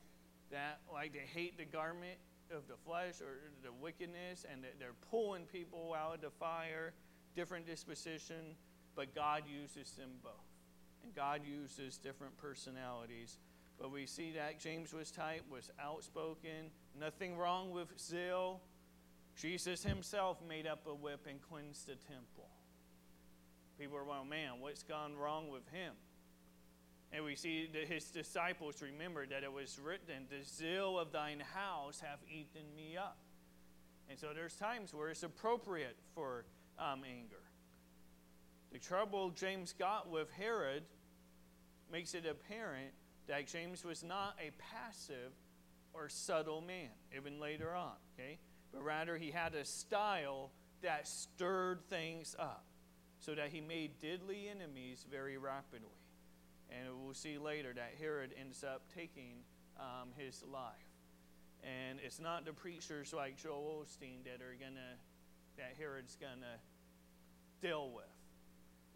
that 0.50 0.80
like 0.92 1.12
they 1.12 1.20
hate 1.20 1.58
the 1.58 1.64
garment 1.64 2.18
of 2.54 2.66
the 2.68 2.76
flesh 2.84 3.20
or 3.20 3.50
the 3.62 3.72
wickedness 3.72 4.44
and 4.50 4.64
they're 4.78 4.90
pulling 5.10 5.44
people 5.44 5.94
out 5.98 6.14
of 6.14 6.20
the 6.20 6.30
fire, 6.30 6.92
different 7.34 7.66
disposition, 7.66 8.56
but 8.94 9.14
God 9.14 9.44
uses 9.48 9.92
them 9.92 10.10
both. 10.22 10.32
And 11.02 11.14
God 11.14 11.40
uses 11.44 11.96
different 11.96 12.36
personalities. 12.36 13.38
But 13.78 13.90
we 13.90 14.04
see 14.04 14.32
that 14.32 14.60
James 14.60 14.92
was 14.92 15.10
tight, 15.10 15.42
was 15.50 15.70
outspoken, 15.80 16.70
nothing 16.98 17.38
wrong 17.38 17.70
with 17.70 17.88
zeal. 17.98 18.60
Jesus 19.34 19.82
himself 19.82 20.38
made 20.46 20.66
up 20.66 20.86
a 20.86 20.94
whip 20.94 21.26
and 21.28 21.40
cleansed 21.40 21.86
the 21.86 21.94
temple. 21.94 22.50
People 23.80 23.96
are, 23.96 24.04
going, 24.04 24.28
man, 24.28 24.60
what's 24.60 24.82
gone 24.82 25.16
wrong 25.16 25.48
with 25.48 25.66
him? 25.72 25.94
And 27.12 27.24
we 27.24 27.34
see 27.34 27.66
that 27.72 27.88
his 27.88 28.04
disciples 28.10 28.82
remembered 28.82 29.30
that 29.30 29.42
it 29.42 29.50
was 29.50 29.80
written, 29.82 30.26
The 30.28 30.44
zeal 30.44 30.98
of 30.98 31.12
thine 31.12 31.42
house 31.54 31.98
hath 31.98 32.18
eaten 32.30 32.62
me 32.76 32.98
up. 32.98 33.16
And 34.10 34.18
so 34.18 34.28
there's 34.34 34.54
times 34.54 34.92
where 34.92 35.08
it's 35.08 35.22
appropriate 35.22 35.96
for 36.14 36.44
um, 36.78 37.04
anger. 37.08 37.40
The 38.70 38.78
trouble 38.78 39.30
James 39.30 39.72
got 39.72 40.10
with 40.10 40.30
Herod 40.32 40.82
makes 41.90 42.12
it 42.12 42.26
apparent 42.26 42.92
that 43.28 43.46
James 43.46 43.82
was 43.82 44.04
not 44.04 44.36
a 44.38 44.50
passive 44.58 45.32
or 45.94 46.10
subtle 46.10 46.60
man, 46.60 46.90
even 47.16 47.40
later 47.40 47.74
on, 47.74 47.94
okay? 48.14 48.38
But 48.72 48.84
rather 48.84 49.16
he 49.16 49.30
had 49.30 49.54
a 49.54 49.64
style 49.64 50.50
that 50.82 51.08
stirred 51.08 51.80
things 51.88 52.36
up 52.38 52.66
so 53.20 53.34
that 53.34 53.50
he 53.50 53.60
made 53.60 53.92
deadly 54.00 54.48
enemies 54.48 55.04
very 55.10 55.36
rapidly. 55.36 56.00
And 56.70 56.88
we'll 57.04 57.14
see 57.14 57.38
later 57.38 57.72
that 57.74 57.92
Herod 58.00 58.30
ends 58.38 58.64
up 58.64 58.82
taking 58.94 59.44
um, 59.78 60.08
his 60.16 60.42
life. 60.50 60.72
And 61.62 61.98
it's 62.02 62.18
not 62.18 62.46
the 62.46 62.52
preachers 62.52 63.12
like 63.12 63.36
Joel 63.36 63.84
Osteen 63.84 64.24
that 64.24 64.42
are 64.42 64.56
to, 64.74 65.58
that 65.58 65.74
Herod's 65.78 66.16
to 66.40 67.66
deal 67.66 67.90
with. 67.94 68.04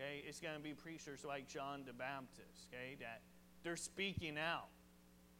Okay? 0.01 0.25
It's 0.27 0.41
to 0.57 0.63
be 0.63 0.73
preachers 0.73 1.25
like 1.25 1.47
John 1.47 1.83
the 1.87 1.93
Baptist, 1.93 2.69
okay? 2.73 2.97
That 3.01 3.21
they're 3.63 3.77
speaking 3.77 4.39
out. 4.39 4.69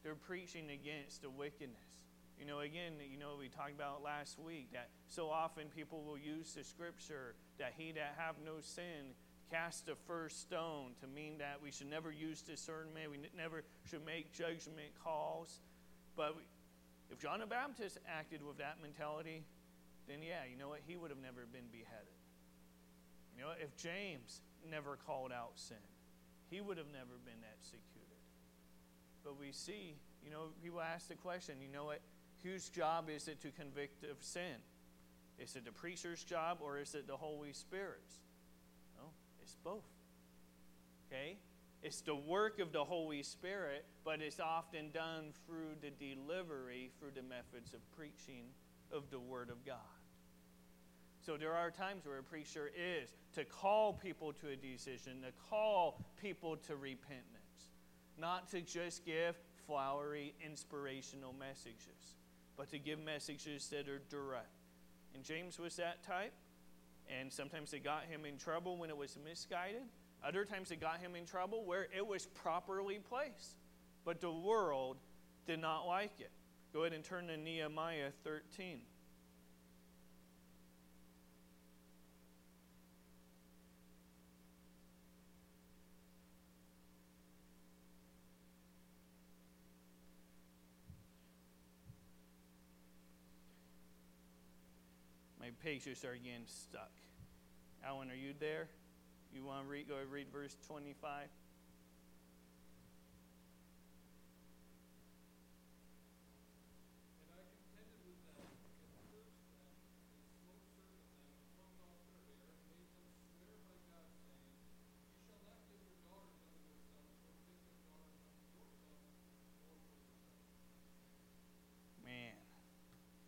They're 0.03 0.15
preaching 0.15 0.71
against 0.71 1.23
the 1.23 1.31
wickedness. 1.31 1.94
You 2.39 2.47
know, 2.47 2.61
again, 2.61 2.95
you 3.11 3.19
know, 3.19 3.37
we 3.39 3.49
talked 3.49 3.73
about 3.73 4.03
last 4.03 4.39
week 4.39 4.73
that 4.73 4.89
so 5.09 5.31
often 5.31 5.69
people 5.75 6.03
will 6.03 6.19
use 6.19 6.53
the 6.55 6.65
scripture 6.65 7.35
that 7.59 7.75
he 7.77 7.93
that 7.93 8.15
have 8.19 8.37
no 8.45 8.61
sin 8.61 9.15
cast 9.51 9.87
the 9.87 9.95
first 10.07 10.41
stone 10.41 10.93
to 11.01 11.07
mean 11.07 11.39
that 11.39 11.61
we 11.63 11.71
should 11.71 11.89
never 11.89 12.11
use 12.11 12.43
discernment, 12.43 13.11
we 13.11 13.19
never 13.37 13.63
should 13.89 14.05
make 14.05 14.33
judgment 14.33 14.91
calls. 15.03 15.61
But 16.17 16.37
we, 16.37 16.43
if 17.11 17.21
John 17.21 17.41
the 17.41 17.47
Baptist 17.47 17.99
acted 18.09 18.43
with 18.43 18.59
that 18.59 18.79
mentality, 18.83 19.45
then 20.09 20.19
yeah, 20.23 20.43
you 20.51 20.59
know 20.59 20.69
what? 20.69 20.81
He 20.87 20.97
would 20.97 21.11
have 21.11 21.23
never 21.23 21.47
been 21.53 21.69
beheaded. 21.71 22.19
You 23.37 23.43
know, 23.43 23.51
if 23.61 23.77
James 23.77 24.41
never 24.69 24.97
called 25.07 25.33
out 25.33 25.53
sin, 25.55 25.77
he 26.51 26.61
would 26.61 26.79
have 26.79 26.91
never 26.93 27.19
been 27.25 27.43
executed. 27.57 28.19
But 29.25 29.39
we 29.39 29.53
see, 29.53 29.97
you 30.25 30.31
know, 30.31 30.53
people 30.63 30.81
ask 30.81 31.09
the 31.09 31.15
question, 31.15 31.57
you 31.61 31.69
know 31.69 31.85
what? 31.85 32.01
Whose 32.45 32.69
job 32.69 33.09
is 33.09 33.27
it 33.27 33.41
to 33.41 33.51
convict 33.51 34.05
of 34.05 34.23
sin? 34.23 34.61
Is 35.39 35.57
it 35.57 35.65
the 35.65 35.73
preacher's 35.73 36.23
job 36.23 36.59
or 36.61 36.79
is 36.79 36.95
it 36.95 37.09
the 37.09 37.17
Holy 37.17 37.53
Spirit's? 37.53 38.21
No, 38.97 39.09
it's 39.43 39.57
both. 39.65 39.83
Okay? 41.11 41.39
It's 41.83 42.03
the 42.03 42.15
work 42.15 42.61
of 42.61 42.73
the 42.73 42.85
Holy 42.85 43.23
Spirit, 43.23 43.85
but 44.05 44.21
it's 44.21 44.41
often 44.41 44.91
done 44.93 45.33
through 45.47 45.77
the 45.81 45.91
delivery, 45.91 46.91
through 46.99 47.11
the 47.15 47.23
methods 47.23 47.75
of 47.75 47.81
preaching 47.97 48.45
of 48.93 49.11
the 49.11 49.19
Word 49.19 49.51
of 49.51 49.65
God. 49.67 49.77
So 51.25 51.37
there 51.39 51.55
are 51.55 51.71
times 51.71 52.05
where 52.05 52.19
a 52.19 52.23
preacher 52.23 52.71
is 52.77 53.09
to 53.35 53.45
call 53.45 53.95
people 53.95 54.33
to 54.35 54.49
a 54.49 54.57
decision, 54.57 55.23
to 55.23 55.33
call 55.51 56.05
people 56.21 56.57
to 56.69 56.77
repentance, 56.77 57.71
not 58.19 58.51
to 58.51 58.61
just 58.61 59.07
give 59.07 59.35
flowery, 59.67 60.35
inspirational 60.45 61.35
messages, 61.39 62.17
but 62.57 62.71
to 62.71 62.79
give 62.79 62.99
messages 62.99 63.69
that 63.69 63.89
are 63.89 64.03
direct. 64.11 64.49
And 65.15 65.25
James 65.25 65.59
was 65.59 65.77
that 65.77 66.03
type. 66.03 66.33
And 67.09 67.33
sometimes 67.33 67.73
it 67.73 67.85
got 67.85 68.05
him 68.05 68.25
in 68.25 68.39
trouble 68.39 68.79
when 68.79 68.91
it 68.91 68.97
was 68.97 69.19
misguided. 69.23 69.83
Other 70.27 70.45
times 70.45 70.71
it 70.71 70.81
got 70.81 71.01
him 71.01 71.15
in 71.15 71.27
trouble 71.27 71.65
where 71.65 71.87
it 71.95 72.07
was 72.07 72.27
properly 72.27 72.99
placed. 72.99 73.57
But 74.05 74.21
the 74.21 74.33
world 74.33 74.97
did 75.47 75.61
not 75.61 75.85
like 75.87 76.19
it. 76.19 76.31
Go 76.73 76.81
ahead 76.81 76.93
and 76.93 77.05
turn 77.05 77.27
to 77.29 77.37
Nehemiah 77.37 78.11
13. 78.25 78.81
Pages 95.65 96.05
are 96.05 96.13
again 96.13 96.43
stuck. 96.45 96.91
Alan, 97.83 98.11
are 98.11 98.15
you 98.15 98.35
there? 98.39 98.69
You 99.35 99.47
want 99.47 99.65
to 99.65 99.71
read? 99.71 99.89
Go 99.89 99.95
read 100.13 100.27
verse 100.31 100.55
25. 100.69 101.25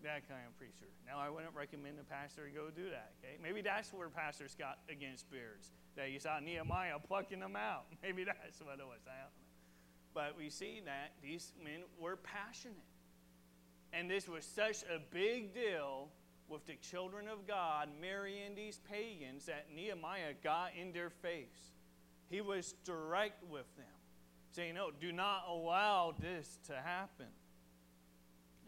That 0.07 0.29
kind 0.29 0.47
of 0.47 0.57
preacher. 0.57 0.87
Now, 1.07 1.19
I 1.19 1.29
wouldn't 1.29 1.55
recommend 1.55 1.99
a 2.01 2.05
pastor 2.07 2.49
go 2.55 2.71
do 2.71 2.91
that, 2.91 3.13
okay? 3.19 3.37
Maybe 3.43 3.61
that's 3.61 3.93
where 3.93 4.09
pastors 4.09 4.57
got 4.59 4.79
against 4.89 5.31
beards. 5.31 5.71
That 5.97 6.11
you 6.11 6.19
saw 6.19 6.39
Nehemiah 6.41 6.99
plucking 7.07 7.41
them 7.41 7.57
out. 7.57 7.87
Maybe 8.03 8.25
that's 8.25 8.61
what 8.61 8.79
it 8.79 8.87
was. 8.87 9.03
I 9.07 9.19
don't 9.19 9.35
know. 9.35 9.47
But 10.15 10.39
we 10.39 10.49
see 10.49 10.81
that 10.87 11.13
these 11.23 11.53
men 11.63 11.83
were 12.01 12.17
passionate. 12.17 12.77
And 13.93 14.11
this 14.11 14.29
was 14.29 14.45
such 14.45 14.83
a 14.85 14.99
big 15.13 15.55
deal 15.55 16.09
with 16.49 16.65
the 16.67 16.77
children 16.77 17.29
of 17.29 17.47
God 17.47 17.89
marrying 18.01 18.55
these 18.55 18.79
pagans 18.89 19.47
that 19.47 19.67
Nehemiah 19.75 20.35
got 20.43 20.71
in 20.81 20.93
their 20.93 21.11
face. 21.11 21.73
He 22.31 22.41
was 22.41 22.75
direct 22.85 23.45
with 23.51 23.67
them, 23.77 23.87
saying, 24.53 24.75
No, 24.75 24.91
do 25.01 25.13
not 25.13 25.45
allow 25.49 26.15
this 26.19 26.59
to 26.67 26.75
happen. 26.75 27.27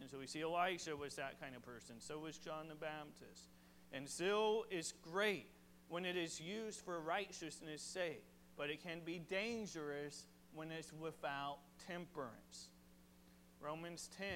And 0.01 0.11
so 0.11 0.19
we 0.19 0.27
see 0.27 0.43
Elisha 0.43 0.97
was 0.97 1.15
that 1.17 1.41
kind 1.41 1.57
of 1.57 1.63
person. 1.63 1.97
So 1.99 2.19
was 2.19 2.39
John 2.39 2.69
the 2.69 2.75
Baptist. 2.75 3.49
And 3.93 4.09
zeal 4.09 4.65
is 4.71 4.93
great 5.03 5.47
when 5.89 6.05
it 6.05 6.17
is 6.17 6.41
used 6.41 6.81
for 6.81 7.01
righteousness' 7.01 7.83
sake, 7.83 8.25
but 8.57 8.71
it 8.71 8.83
can 8.83 9.01
be 9.05 9.19
dangerous 9.19 10.27
when 10.55 10.71
it's 10.71 10.93
without 10.93 11.59
temperance. 11.87 12.69
Romans 13.61 14.09
10 14.19 14.27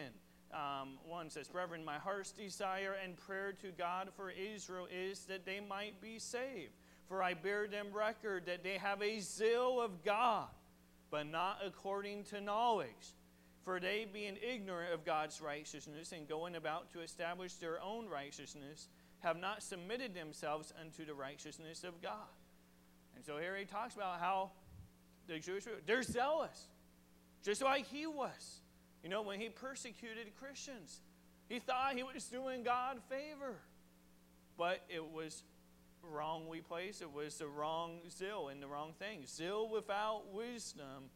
um, 0.52 0.98
1 1.06 1.30
says, 1.30 1.48
Brethren, 1.48 1.84
my 1.84 1.98
heart's 1.98 2.32
desire 2.32 2.96
and 3.02 3.16
prayer 3.16 3.52
to 3.62 3.70
God 3.70 4.10
for 4.16 4.30
Israel 4.30 4.86
is 4.90 5.20
that 5.26 5.46
they 5.46 5.60
might 5.60 6.00
be 6.00 6.18
saved. 6.18 6.72
For 7.08 7.22
I 7.22 7.34
bear 7.34 7.66
them 7.66 7.88
record 7.92 8.46
that 8.46 8.62
they 8.62 8.78
have 8.78 9.02
a 9.02 9.20
zeal 9.20 9.80
of 9.80 10.04
God, 10.04 10.48
but 11.10 11.26
not 11.26 11.58
according 11.64 12.24
to 12.24 12.40
knowledge. 12.40 13.14
For 13.64 13.78
they, 13.78 14.06
being 14.12 14.36
ignorant 14.42 14.92
of 14.92 15.04
God's 15.04 15.40
righteousness 15.40 16.12
and 16.12 16.28
going 16.28 16.56
about 16.56 16.92
to 16.92 17.00
establish 17.00 17.54
their 17.54 17.80
own 17.80 18.08
righteousness, 18.08 18.88
have 19.20 19.38
not 19.38 19.62
submitted 19.62 20.14
themselves 20.14 20.72
unto 20.80 21.04
the 21.04 21.14
righteousness 21.14 21.84
of 21.84 22.02
God. 22.02 22.28
And 23.14 23.24
so 23.24 23.38
here 23.38 23.56
he 23.56 23.64
talks 23.64 23.94
about 23.94 24.18
how 24.18 24.50
the 25.28 25.38
Jewish 25.38 25.64
people, 25.64 25.80
they're 25.86 26.02
zealous, 26.02 26.66
just 27.44 27.62
like 27.62 27.86
he 27.86 28.06
was. 28.06 28.60
You 29.04 29.10
know, 29.10 29.22
when 29.22 29.40
he 29.40 29.48
persecuted 29.48 30.34
Christians, 30.40 31.00
he 31.48 31.58
thought 31.58 31.94
he 31.94 32.02
was 32.02 32.24
doing 32.24 32.62
God 32.64 32.98
favor. 33.08 33.56
But 34.56 34.80
it 34.88 35.12
was 35.12 35.44
wrongly 36.02 36.60
placed. 36.60 37.02
It 37.02 37.12
was 37.12 37.38
the 37.38 37.46
wrong 37.46 38.00
zeal 38.10 38.48
in 38.48 38.60
the 38.60 38.66
wrong 38.66 38.92
thing. 38.98 39.24
Zeal 39.26 39.68
without 39.68 40.32
wisdom 40.32 41.10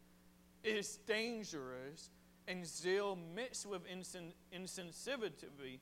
is 0.65 0.99
dangerous, 1.07 2.11
and 2.49 2.67
zeal 2.67 3.19
mixed 3.35 3.67
with 3.67 3.83
insen- 3.89 4.33
insensitivity, 4.55 5.81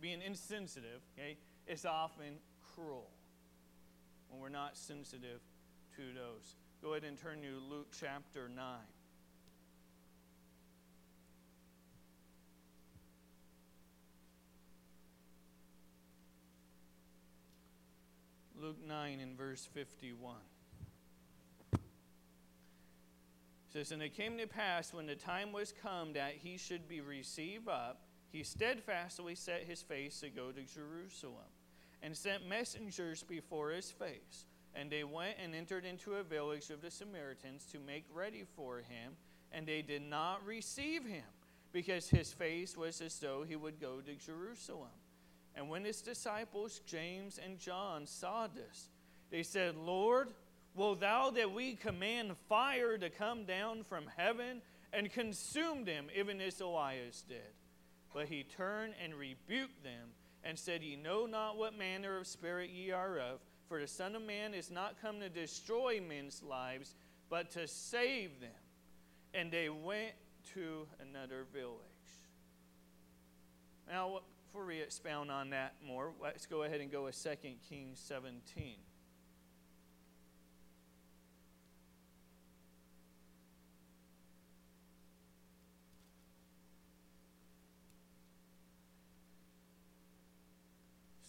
being 0.00 0.22
insensitive, 0.22 1.02
okay, 1.16 1.36
is 1.66 1.84
often 1.84 2.38
cruel 2.74 3.10
when 4.28 4.40
we're 4.40 4.48
not 4.48 4.76
sensitive 4.76 5.40
to 5.96 6.02
those. 6.14 6.54
Go 6.82 6.92
ahead 6.92 7.04
and 7.04 7.18
turn 7.18 7.42
to 7.42 7.58
Luke 7.70 7.88
chapter 7.98 8.48
9. 8.48 8.64
Luke 18.60 18.78
9 18.86 19.20
in 19.20 19.36
verse 19.36 19.68
51. 19.72 20.34
It 21.72 21.78
says, 23.78 23.92
And 23.92 24.02
it 24.02 24.16
came 24.16 24.38
to 24.38 24.46
pass 24.46 24.92
when 24.92 25.06
the 25.06 25.14
time 25.14 25.52
was 25.52 25.72
come 25.82 26.12
that 26.14 26.34
he 26.42 26.56
should 26.56 26.88
be 26.88 27.00
received 27.00 27.68
up, 27.68 28.00
he 28.30 28.42
steadfastly 28.42 29.34
set 29.34 29.62
his 29.62 29.82
face 29.82 30.20
to 30.20 30.30
go 30.30 30.50
to 30.50 30.62
Jerusalem, 30.62 31.48
and 32.02 32.16
sent 32.16 32.48
messengers 32.48 33.22
before 33.22 33.70
his 33.70 33.90
face. 33.90 34.46
And 34.74 34.90
they 34.90 35.04
went 35.04 35.36
and 35.42 35.54
entered 35.54 35.84
into 35.84 36.14
a 36.14 36.22
village 36.22 36.70
of 36.70 36.82
the 36.82 36.90
Samaritans 36.90 37.66
to 37.72 37.78
make 37.78 38.04
ready 38.12 38.44
for 38.56 38.78
him, 38.78 39.16
and 39.52 39.66
they 39.66 39.82
did 39.82 40.02
not 40.02 40.44
receive 40.44 41.04
him, 41.04 41.24
because 41.72 42.08
his 42.08 42.32
face 42.32 42.76
was 42.76 43.00
as 43.00 43.18
though 43.18 43.44
he 43.48 43.56
would 43.56 43.80
go 43.80 44.00
to 44.00 44.14
Jerusalem. 44.14 44.90
And 45.54 45.68
when 45.68 45.84
his 45.84 46.02
disciples, 46.02 46.80
James 46.84 47.38
and 47.42 47.58
John, 47.58 48.06
saw 48.06 48.46
this, 48.48 48.90
they 49.30 49.42
said, 49.42 49.76
Lord, 49.76 50.28
will 50.78 50.94
thou 50.94 51.30
that 51.30 51.52
we 51.52 51.74
command 51.74 52.36
fire 52.48 52.96
to 52.96 53.10
come 53.10 53.44
down 53.44 53.82
from 53.82 54.04
heaven 54.16 54.62
and 54.92 55.12
consume 55.12 55.84
them, 55.84 56.06
even 56.16 56.40
as 56.40 56.60
Elias 56.60 57.22
did? 57.28 57.52
But 58.14 58.28
he 58.28 58.44
turned 58.44 58.94
and 59.02 59.14
rebuked 59.14 59.82
them 59.82 60.10
and 60.44 60.58
said, 60.58 60.82
Ye 60.82 60.96
know 60.96 61.26
not 61.26 61.58
what 61.58 61.76
manner 61.76 62.16
of 62.16 62.26
spirit 62.26 62.70
ye 62.70 62.90
are 62.92 63.18
of, 63.18 63.40
for 63.68 63.80
the 63.80 63.86
Son 63.86 64.14
of 64.14 64.22
Man 64.22 64.54
is 64.54 64.70
not 64.70 65.00
come 65.02 65.20
to 65.20 65.28
destroy 65.28 66.00
men's 66.00 66.42
lives, 66.42 66.94
but 67.28 67.50
to 67.50 67.66
save 67.66 68.40
them. 68.40 68.50
And 69.34 69.50
they 69.50 69.68
went 69.68 70.12
to 70.54 70.86
another 71.00 71.44
village. 71.52 71.76
Now, 73.90 74.20
before 74.46 74.64
we 74.64 74.80
expound 74.80 75.30
on 75.30 75.50
that 75.50 75.74
more, 75.86 76.12
let's 76.22 76.46
go 76.46 76.62
ahead 76.62 76.80
and 76.80 76.90
go 76.90 77.04
with 77.04 77.22
2 77.22 77.30
Kings 77.68 78.00
17. 78.02 78.76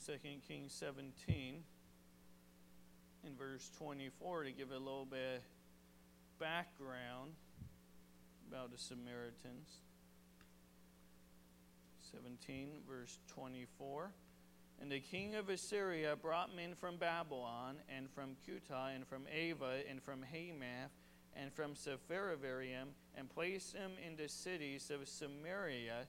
Second 0.09 0.41
Kings 0.47 0.73
17 0.73 1.61
in 3.23 3.35
verse 3.35 3.69
24 3.77 4.45
to 4.45 4.51
give 4.51 4.71
a 4.71 4.77
little 4.79 5.05
bit 5.05 5.43
background 6.39 7.33
about 8.49 8.71
the 8.71 8.77
Samaritans. 8.79 9.69
17, 12.11 12.69
verse 12.89 13.19
24. 13.27 14.09
And 14.81 14.91
the 14.91 14.99
king 14.99 15.35
of 15.35 15.47
Assyria 15.47 16.15
brought 16.15 16.55
men 16.55 16.73
from 16.73 16.97
Babylon, 16.97 17.75
and 17.95 18.09
from 18.09 18.35
Cutha, 18.47 18.95
and 18.95 19.05
from 19.05 19.27
Ava, 19.31 19.81
and 19.87 20.01
from 20.01 20.23
Hamath, 20.23 20.89
and 21.35 21.53
from 21.53 21.75
Sepharvaim, 21.75 22.95
and 23.15 23.29
placed 23.29 23.73
them 23.73 23.91
in 24.03 24.15
the 24.15 24.27
cities 24.27 24.89
of 24.89 25.07
Samaria 25.07 26.07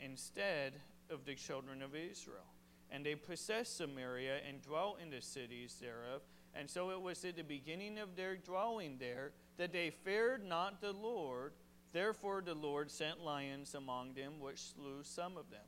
instead 0.00 0.72
of 1.08 1.24
the 1.24 1.36
children 1.36 1.82
of 1.82 1.94
Israel. 1.94 2.42
And 2.90 3.04
they 3.04 3.14
possessed 3.14 3.76
Samaria, 3.76 4.38
and 4.48 4.62
dwelt 4.62 4.98
in 5.02 5.10
the 5.10 5.20
cities 5.20 5.76
thereof. 5.80 6.22
And 6.54 6.68
so 6.68 6.90
it 6.90 7.00
was 7.00 7.24
at 7.24 7.36
the 7.36 7.42
beginning 7.42 7.98
of 7.98 8.16
their 8.16 8.36
dwelling 8.36 8.96
there 8.98 9.32
that 9.58 9.72
they 9.72 9.90
feared 9.90 10.44
not 10.44 10.80
the 10.80 10.92
Lord 10.92 11.52
Therefore 11.92 12.42
the 12.42 12.54
Lord 12.54 12.90
sent 12.90 13.24
lions 13.24 13.74
among 13.74 14.14
them, 14.14 14.40
which 14.40 14.58
slew 14.58 15.02
some 15.02 15.36
of 15.36 15.50
them. 15.50 15.64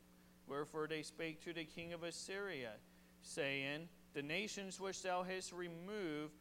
Wherefore 0.47 0.87
they 0.87 1.03
spake 1.03 1.43
to 1.45 1.53
the 1.53 1.65
king 1.65 1.93
of 1.93 2.03
Assyria, 2.03 2.73
saying, 3.23 3.89
The 4.15 4.23
nations 4.23 4.81
which 4.81 5.03
thou 5.03 5.23
hast 5.23 5.53
removed 5.53 6.35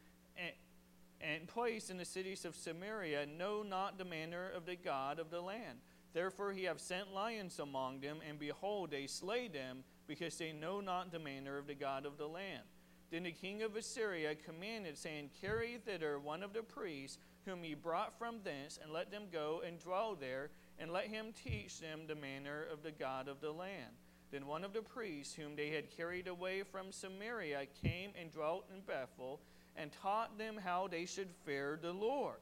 and, 1.22 1.48
placed 1.48 1.90
in 1.90 1.98
the 1.98 2.06
cities 2.06 2.46
of 2.46 2.56
Samaria 2.56 3.26
know 3.26 3.62
not 3.62 3.98
the 3.98 4.06
manner 4.06 4.50
of 4.56 4.66
the 4.66 4.76
God 4.76 5.20
of 5.20 5.30
the 5.30 5.42
land. 5.42 5.80
Therefore 6.14 6.52
he 6.52 6.64
hath 6.64 6.82
sent 6.82 7.14
lions 7.14 7.60
among 7.60 8.00
them, 8.02 8.18
and 8.28 8.40
behold, 8.40 8.92
they 8.92 9.06
slay 9.06 9.48
them, 9.48 9.84
because 10.10 10.38
they 10.38 10.52
know 10.52 10.82
not 10.82 11.12
the 11.12 11.20
manner 11.20 11.60
of 11.60 11.68
the 11.68 11.76
God 11.76 12.06
of 12.06 12.18
the 12.18 12.28
land. 12.28 12.64
Then 13.12 13.24
the 13.24 13.32
king 13.32 13.62
of 13.62 13.76
Assyria 13.76 14.34
commanded, 14.36 14.98
saying, 14.98 15.30
Carry 15.40 15.78
thither 15.78 16.20
one 16.20 16.42
of 16.44 16.52
the 16.52 16.64
priests 16.64 17.20
whom 17.46 17.64
he 17.64 17.76
brought 17.76 18.18
from 18.18 18.38
thence, 18.44 18.80
and 18.82 18.92
let 18.92 19.12
them 19.12 19.24
go 19.32 19.62
and 19.66 19.80
dwell 19.80 20.18
there, 20.20 20.50
and 20.80 20.92
let 20.92 21.08
him 21.08 21.28
teach 21.44 21.80
them 21.80 22.02
the 22.08 22.16
manner 22.16 22.66
of 22.74 22.82
the 22.84 22.92
God 22.92 23.28
of 23.28 23.40
the 23.40 23.52
land. 23.52 23.94
Then 24.32 24.48
one 24.48 24.64
of 24.64 24.74
the 24.74 24.82
priests 24.82 25.36
whom 25.36 25.56
they 25.56 25.70
had 25.70 25.96
carried 25.96 26.28
away 26.28 26.64
from 26.64 26.92
Samaria 26.92 27.68
came 27.84 28.12
and 28.20 28.32
dwelt 28.32 28.66
in 28.74 28.82
Bethel, 28.82 29.40
and 29.76 29.92
taught 29.92 30.38
them 30.38 30.58
how 30.58 30.88
they 30.88 31.06
should 31.06 31.30
fear 31.46 31.80
the 31.82 31.94
Lord. 31.94 32.40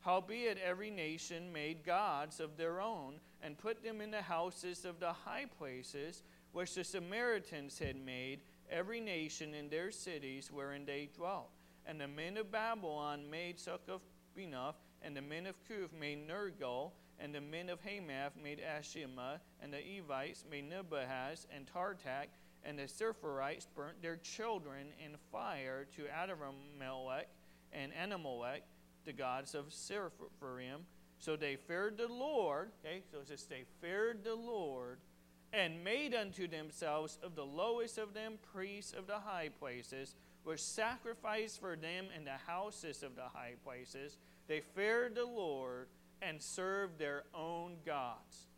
Howbeit 0.00 0.58
every 0.58 0.90
nation 0.90 1.52
made 1.52 1.84
gods 1.84 2.38
of 2.38 2.56
their 2.56 2.80
own, 2.80 3.14
and 3.42 3.56
put 3.56 3.82
them 3.82 4.00
in 4.00 4.10
the 4.10 4.22
houses 4.22 4.84
of 4.84 5.00
the 5.00 5.12
high 5.12 5.46
places, 5.58 6.22
which 6.54 6.74
the 6.74 6.84
Samaritans 6.84 7.78
had 7.80 7.96
made, 7.96 8.40
every 8.70 9.00
nation 9.00 9.52
in 9.54 9.68
their 9.68 9.90
cities 9.90 10.50
wherein 10.52 10.86
they 10.86 11.10
dwelt. 11.14 11.50
And 11.84 12.00
the 12.00 12.08
men 12.08 12.36
of 12.36 12.50
Babylon 12.50 13.28
made 13.28 13.58
Succoth 13.58 14.02
Benoth, 14.36 14.76
and 15.02 15.16
the 15.16 15.20
men 15.20 15.46
of 15.46 15.56
Cuth 15.66 15.90
made 15.92 16.26
Nergal, 16.28 16.92
and 17.18 17.34
the 17.34 17.40
men 17.40 17.68
of 17.68 17.80
Hamath 17.80 18.32
made 18.40 18.60
Ashima, 18.60 19.40
and 19.60 19.72
the 19.72 19.78
Evites 19.78 20.44
made 20.48 20.70
Nebahaz 20.70 21.46
and 21.54 21.66
Tartak, 21.66 22.28
and 22.64 22.78
the 22.78 22.84
Sephirites 22.84 23.66
burnt 23.74 24.00
their 24.00 24.16
children 24.16 24.86
in 25.04 25.16
fire 25.32 25.86
to 25.96 26.02
Adrammelech 26.04 27.26
and 27.72 27.92
Anamelech, 27.92 28.62
the 29.04 29.12
gods 29.12 29.56
of 29.56 29.70
Sepharvaim. 29.70 30.84
So 31.18 31.34
they 31.34 31.56
feared 31.56 31.98
the 31.98 32.08
Lord, 32.08 32.70
okay, 32.84 33.02
so 33.10 33.18
it 33.18 33.28
says 33.28 33.44
they 33.44 33.64
feared 33.80 34.22
the 34.22 34.36
Lord, 34.36 34.98
and 35.54 35.84
made 35.84 36.14
unto 36.14 36.48
themselves 36.48 37.18
of 37.22 37.36
the 37.36 37.44
lowest 37.44 37.96
of 37.96 38.12
them 38.12 38.34
priests 38.52 38.92
of 38.92 39.06
the 39.06 39.20
high 39.20 39.50
places, 39.60 40.16
which 40.42 40.60
sacrificed 40.60 41.60
for 41.60 41.76
them 41.76 42.06
in 42.16 42.24
the 42.24 42.38
houses 42.46 43.04
of 43.04 43.14
the 43.14 43.22
high 43.22 43.54
places. 43.64 44.18
They 44.48 44.60
feared 44.60 45.14
the 45.14 45.24
Lord 45.24 45.86
and 46.20 46.42
served 46.42 46.98
their 46.98 47.22
own 47.34 47.76
gods. 47.86 48.48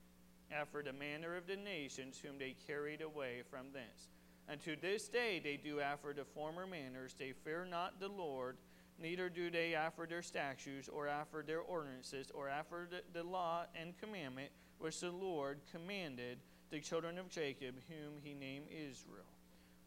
after 0.51 0.83
the 0.83 0.93
manner 0.93 1.37
of 1.37 1.47
the 1.47 1.57
nations 1.57 2.21
whom 2.25 2.39
they 2.39 2.55
carried 2.67 3.03
away 3.03 3.43
from 3.51 3.67
thence. 3.73 4.09
And 4.49 4.61
to 4.63 4.77
this 4.81 5.09
day 5.09 5.41
they 5.43 5.57
do 5.57 5.81
after 5.81 6.13
the 6.13 6.25
former 6.25 6.67
manners. 6.67 7.15
They 7.19 7.33
fear 7.33 7.67
not 7.69 7.99
the 7.99 8.09
Lord, 8.09 8.57
neither 9.01 9.29
do 9.29 9.51
they 9.51 9.75
after 9.75 10.07
their 10.07 10.23
statutes, 10.23 10.89
or 10.89 11.09
after 11.09 11.43
their 11.43 11.61
ordinances, 11.61 12.31
or 12.33 12.49
after 12.49 12.89
the, 12.89 13.03
the 13.13 13.27
law 13.27 13.65
and 13.75 13.99
commandment 13.99 14.51
which 14.79 15.01
the 15.01 15.11
Lord 15.11 15.59
commanded 15.73 16.39
the 16.71 16.81
children 16.81 17.19
of 17.19 17.29
Jacob, 17.29 17.75
whom 17.89 18.15
he 18.23 18.35
named 18.35 18.67
Israel, 18.71 19.25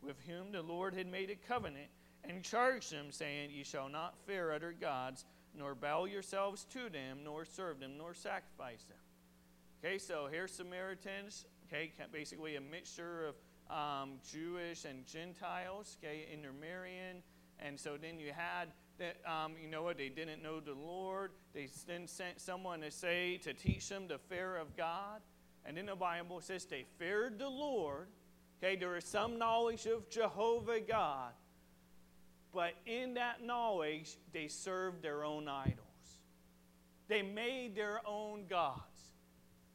with 0.01 0.15
whom 0.27 0.51
the 0.51 0.61
Lord 0.61 0.93
had 0.93 1.07
made 1.07 1.29
a 1.29 1.35
covenant, 1.35 1.87
and 2.23 2.43
charged 2.43 2.91
them, 2.91 3.07
saying, 3.11 3.49
Ye 3.51 3.63
shall 3.63 3.89
not 3.89 4.15
fear 4.25 4.51
other 4.51 4.73
gods, 4.79 5.25
nor 5.57 5.75
bow 5.75 6.05
yourselves 6.05 6.65
to 6.73 6.89
them, 6.89 7.19
nor 7.23 7.45
serve 7.45 7.79
them, 7.79 7.97
nor 7.97 8.13
sacrifice 8.13 8.83
them. 8.83 8.97
Okay, 9.83 9.97
so 9.97 10.27
here's 10.29 10.51
Samaritans, 10.51 11.45
okay, 11.67 11.91
basically 12.11 12.57
a 12.57 12.61
mixture 12.61 13.27
of 13.27 13.35
um, 13.69 14.13
Jewish 14.29 14.85
and 14.85 15.05
Gentiles, 15.05 15.97
okay, 16.03 16.25
intermarrying. 16.33 17.23
And 17.59 17.79
so 17.79 17.97
then 17.99 18.19
you 18.19 18.31
had 18.35 18.69
that, 18.99 19.17
um, 19.25 19.53
you 19.61 19.69
know 19.69 19.83
what, 19.83 19.97
they 19.97 20.09
didn't 20.09 20.41
know 20.41 20.59
the 20.59 20.73
Lord. 20.73 21.31
They 21.53 21.67
then 21.87 22.07
sent 22.07 22.41
someone 22.41 22.81
to 22.81 22.91
say, 22.91 23.37
to 23.43 23.53
teach 23.53 23.87
them 23.89 24.07
the 24.07 24.17
fear 24.17 24.55
of 24.57 24.75
God. 24.75 25.21
And 25.65 25.77
in 25.77 25.85
the 25.87 25.95
Bible 25.95 26.39
it 26.39 26.45
says 26.45 26.65
they 26.65 26.85
feared 26.97 27.39
the 27.39 27.49
Lord. 27.49 28.07
Okay, 28.61 28.75
there 28.75 28.95
is 28.97 29.05
some 29.05 29.37
knowledge 29.37 29.85
of 29.85 30.09
Jehovah 30.09 30.79
God. 30.81 31.31
But 32.51 32.73
in 32.85 33.13
that 33.13 33.43
knowledge, 33.43 34.17
they 34.33 34.47
served 34.47 35.03
their 35.03 35.23
own 35.23 35.47
idols. 35.47 35.77
They 37.07 37.21
made 37.21 37.75
their 37.75 38.01
own 38.05 38.45
gods 38.49 38.83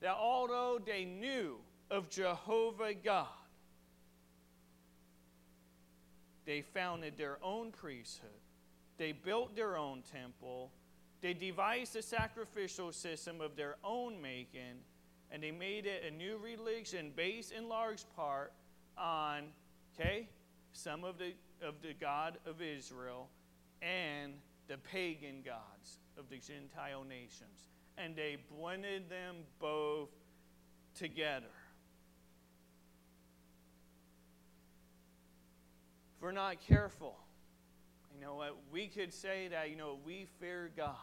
that 0.01 0.15
although 0.15 0.79
they 0.85 1.05
knew 1.05 1.57
of 1.91 2.11
Jehovah 2.11 2.95
God, 2.95 3.27
they 6.45 6.61
founded 6.61 7.17
their 7.17 7.39
own 7.43 7.73
priesthood, 7.73 8.29
they 8.99 9.13
built 9.13 9.57
their 9.57 9.77
own 9.77 10.03
temple, 10.03 10.71
they 11.23 11.33
devised 11.33 11.97
a 11.97 12.03
sacrificial 12.03 12.93
system 12.93 13.41
of 13.41 13.57
their 13.57 13.77
own 13.83 14.21
making, 14.21 14.83
and 15.35 15.43
they 15.43 15.51
made 15.51 15.85
it 15.85 16.05
a 16.07 16.17
new 16.17 16.39
religion 16.39 17.11
based 17.17 17.51
in 17.51 17.69
large 17.69 18.05
part 18.15 18.53
on, 18.97 19.43
okay, 19.99 20.29
some 20.73 21.03
of 21.03 21.19
the 21.19 21.33
of 21.61 21.75
the 21.83 21.93
God 22.01 22.39
of 22.47 22.63
Israel 22.63 23.29
and 23.83 24.35
the 24.69 24.79
pagan 24.79 25.43
gods 25.45 25.99
of 26.17 26.29
the 26.31 26.37
Gentile 26.37 27.03
nations 27.03 27.69
and 27.99 28.15
they 28.15 28.37
blended 28.57 29.11
them 29.11 29.37
both 29.61 30.11
together. 30.95 31.47
If 36.17 36.23
we're 36.23 36.33
not 36.33 36.61
careful, 36.61 37.17
you 38.15 38.21
know 38.21 38.37
what? 38.37 38.57
We 38.71 38.87
could 38.87 39.13
say 39.13 39.49
that, 39.49 39.71
you 39.71 39.77
know, 39.77 39.99
we 40.05 40.27
fear 40.41 40.71
God. 40.77 40.95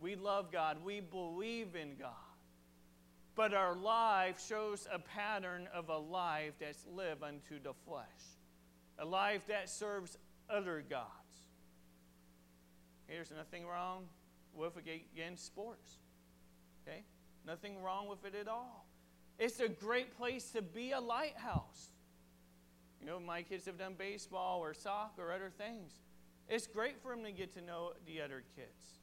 We 0.00 0.16
love 0.16 0.50
God. 0.50 0.78
We 0.82 1.00
believe 1.00 1.76
in 1.76 1.96
God. 1.98 2.31
But 3.34 3.54
our 3.54 3.74
life 3.74 4.44
shows 4.46 4.86
a 4.92 4.98
pattern 4.98 5.68
of 5.74 5.88
a 5.88 5.96
life 5.96 6.52
that's 6.60 6.84
lived 6.94 7.22
unto 7.22 7.60
the 7.62 7.72
flesh, 7.86 8.06
a 8.98 9.04
life 9.04 9.46
that 9.46 9.70
serves 9.70 10.18
other 10.50 10.84
gods. 10.88 11.08
There's 13.08 13.30
nothing 13.30 13.66
wrong 13.66 14.04
with 14.54 14.76
it 14.76 14.80
again 14.80 15.00
against 15.14 15.46
sports. 15.46 15.98
Okay? 16.86 17.04
Nothing 17.46 17.82
wrong 17.82 18.08
with 18.08 18.24
it 18.24 18.34
at 18.34 18.48
all. 18.48 18.86
It's 19.38 19.60
a 19.60 19.68
great 19.68 20.16
place 20.16 20.50
to 20.50 20.62
be 20.62 20.92
a 20.92 21.00
lighthouse. 21.00 21.88
You 23.00 23.06
know, 23.06 23.18
my 23.18 23.42
kids 23.42 23.66
have 23.66 23.78
done 23.78 23.94
baseball 23.98 24.60
or 24.60 24.74
soccer 24.74 25.28
or 25.28 25.32
other 25.32 25.50
things. 25.56 25.92
It's 26.48 26.66
great 26.66 27.02
for 27.02 27.14
them 27.14 27.24
to 27.24 27.32
get 27.32 27.52
to 27.54 27.62
know 27.62 27.92
the 28.06 28.20
other 28.20 28.44
kids. 28.54 29.01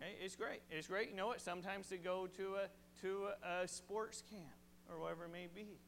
It's 0.00 0.36
great. 0.36 0.62
It's 0.70 0.86
great. 0.86 1.10
You 1.10 1.16
know 1.16 1.26
what? 1.26 1.40
Sometimes 1.40 1.88
to 1.88 1.96
go 1.96 2.28
to 2.36 2.54
a 2.56 2.68
to 3.02 3.28
a, 3.44 3.62
a 3.62 3.68
sports 3.68 4.22
camp 4.30 4.44
or 4.90 5.00
whatever 5.00 5.24
it 5.26 5.32
may 5.32 5.48
be. 5.54 5.78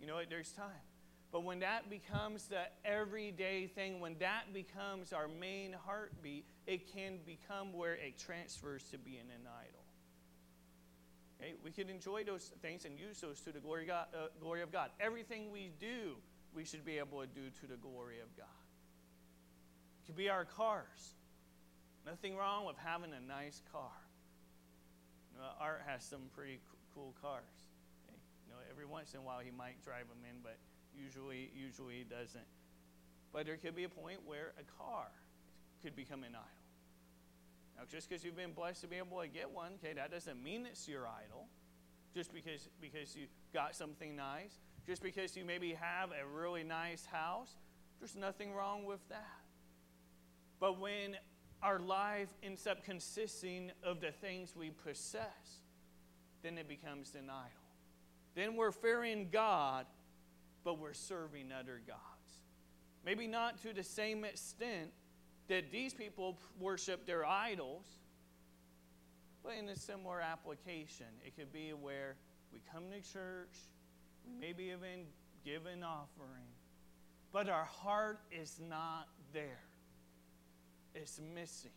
You 0.00 0.06
know 0.06 0.16
what? 0.16 0.30
There's 0.30 0.52
time. 0.52 0.84
But 1.30 1.44
when 1.44 1.58
that 1.60 1.90
becomes 1.90 2.46
the 2.46 2.62
everyday 2.84 3.66
thing, 3.66 4.00
when 4.00 4.16
that 4.20 4.52
becomes 4.54 5.12
our 5.12 5.28
main 5.28 5.74
heartbeat, 5.84 6.46
it 6.66 6.90
can 6.92 7.18
become 7.26 7.74
where 7.74 7.94
it 7.94 8.18
transfers 8.18 8.84
to 8.92 8.98
being 8.98 9.20
an 9.20 9.46
idol. 9.46 9.84
Okay? 11.38 11.54
We 11.62 11.70
can 11.70 11.90
enjoy 11.90 12.24
those 12.24 12.50
things 12.62 12.86
and 12.86 12.98
use 12.98 13.20
those 13.20 13.40
to 13.40 13.52
the 13.52 13.60
glory 13.60 13.84
God, 13.84 14.06
uh, 14.14 14.28
glory 14.40 14.62
of 14.62 14.72
God. 14.72 14.90
Everything 15.00 15.52
we 15.52 15.70
do, 15.78 16.16
we 16.54 16.64
should 16.64 16.84
be 16.84 16.98
able 16.98 17.20
to 17.20 17.26
do 17.26 17.50
to 17.60 17.66
the 17.66 17.76
glory 17.76 18.20
of 18.20 18.34
God. 18.36 18.46
It 20.02 20.06
could 20.06 20.16
be 20.16 20.30
our 20.30 20.46
cars. 20.46 21.14
Nothing 22.08 22.36
wrong 22.36 22.64
with 22.64 22.76
having 22.78 23.12
a 23.12 23.20
nice 23.20 23.60
car. 23.70 23.92
You 25.30 25.42
know, 25.42 25.48
Art 25.60 25.82
has 25.86 26.02
some 26.02 26.32
pretty 26.34 26.58
cool 26.94 27.14
cars. 27.20 27.44
Okay? 28.08 28.16
You 28.46 28.54
know, 28.54 28.60
every 28.70 28.86
once 28.86 29.12
in 29.12 29.20
a 29.20 29.22
while 29.22 29.40
he 29.40 29.50
might 29.50 29.84
drive 29.84 30.08
them 30.08 30.24
in, 30.24 30.40
but 30.42 30.56
usually, 30.96 31.50
usually 31.54 31.96
he 31.98 32.04
doesn't. 32.04 32.48
But 33.30 33.44
there 33.44 33.58
could 33.58 33.76
be 33.76 33.84
a 33.84 33.90
point 33.90 34.20
where 34.24 34.54
a 34.58 34.64
car 34.82 35.08
could 35.82 35.94
become 35.94 36.24
an 36.24 36.30
idol. 36.30 36.48
Now, 37.76 37.82
just 37.92 38.08
because 38.08 38.24
you've 38.24 38.36
been 38.36 38.52
blessed 38.52 38.80
to 38.80 38.86
be 38.86 38.96
able 38.96 39.20
to 39.20 39.28
get 39.28 39.50
one, 39.50 39.72
okay, 39.84 39.92
that 39.92 40.10
doesn't 40.10 40.42
mean 40.42 40.64
it's 40.64 40.88
your 40.88 41.06
idol. 41.06 41.46
Just 42.14 42.32
because, 42.32 42.70
because 42.80 43.14
you 43.14 43.26
got 43.52 43.76
something 43.76 44.16
nice, 44.16 44.56
just 44.86 45.02
because 45.02 45.36
you 45.36 45.44
maybe 45.44 45.74
have 45.74 46.08
a 46.10 46.26
really 46.26 46.64
nice 46.64 47.04
house, 47.04 47.58
there's 48.00 48.16
nothing 48.16 48.54
wrong 48.54 48.86
with 48.86 49.06
that. 49.10 49.44
But 50.58 50.80
when 50.80 51.16
our 51.62 51.78
life 51.78 52.28
ends 52.42 52.66
up 52.66 52.84
consisting 52.84 53.70
of 53.82 54.00
the 54.00 54.12
things 54.12 54.54
we 54.56 54.70
possess, 54.70 55.62
then 56.42 56.58
it 56.58 56.68
becomes 56.68 57.14
an 57.14 57.28
idol. 57.28 57.68
Then 58.34 58.56
we're 58.56 58.72
fearing 58.72 59.28
God, 59.32 59.86
but 60.64 60.78
we're 60.78 60.94
serving 60.94 61.50
other 61.52 61.80
gods. 61.86 61.98
Maybe 63.04 63.26
not 63.26 63.60
to 63.62 63.72
the 63.72 63.82
same 63.82 64.24
extent, 64.24 64.90
that 65.48 65.72
these 65.72 65.94
people 65.94 66.38
worship 66.60 67.06
their 67.06 67.24
idols, 67.24 67.86
but 69.42 69.54
in 69.58 69.68
a 69.70 69.76
similar 69.76 70.20
application, 70.20 71.06
it 71.24 71.34
could 71.36 71.52
be 71.52 71.70
where 71.70 72.16
we 72.52 72.60
come 72.70 72.84
to 72.90 73.12
church, 73.12 73.56
we 74.26 74.38
maybe 74.38 74.64
even 74.64 75.06
give 75.44 75.66
an 75.66 75.82
offering, 75.82 76.44
but 77.32 77.48
our 77.48 77.64
heart 77.64 78.20
is 78.30 78.60
not 78.68 79.08
there. 79.32 79.67
It's 80.94 81.20
missing. 81.34 81.70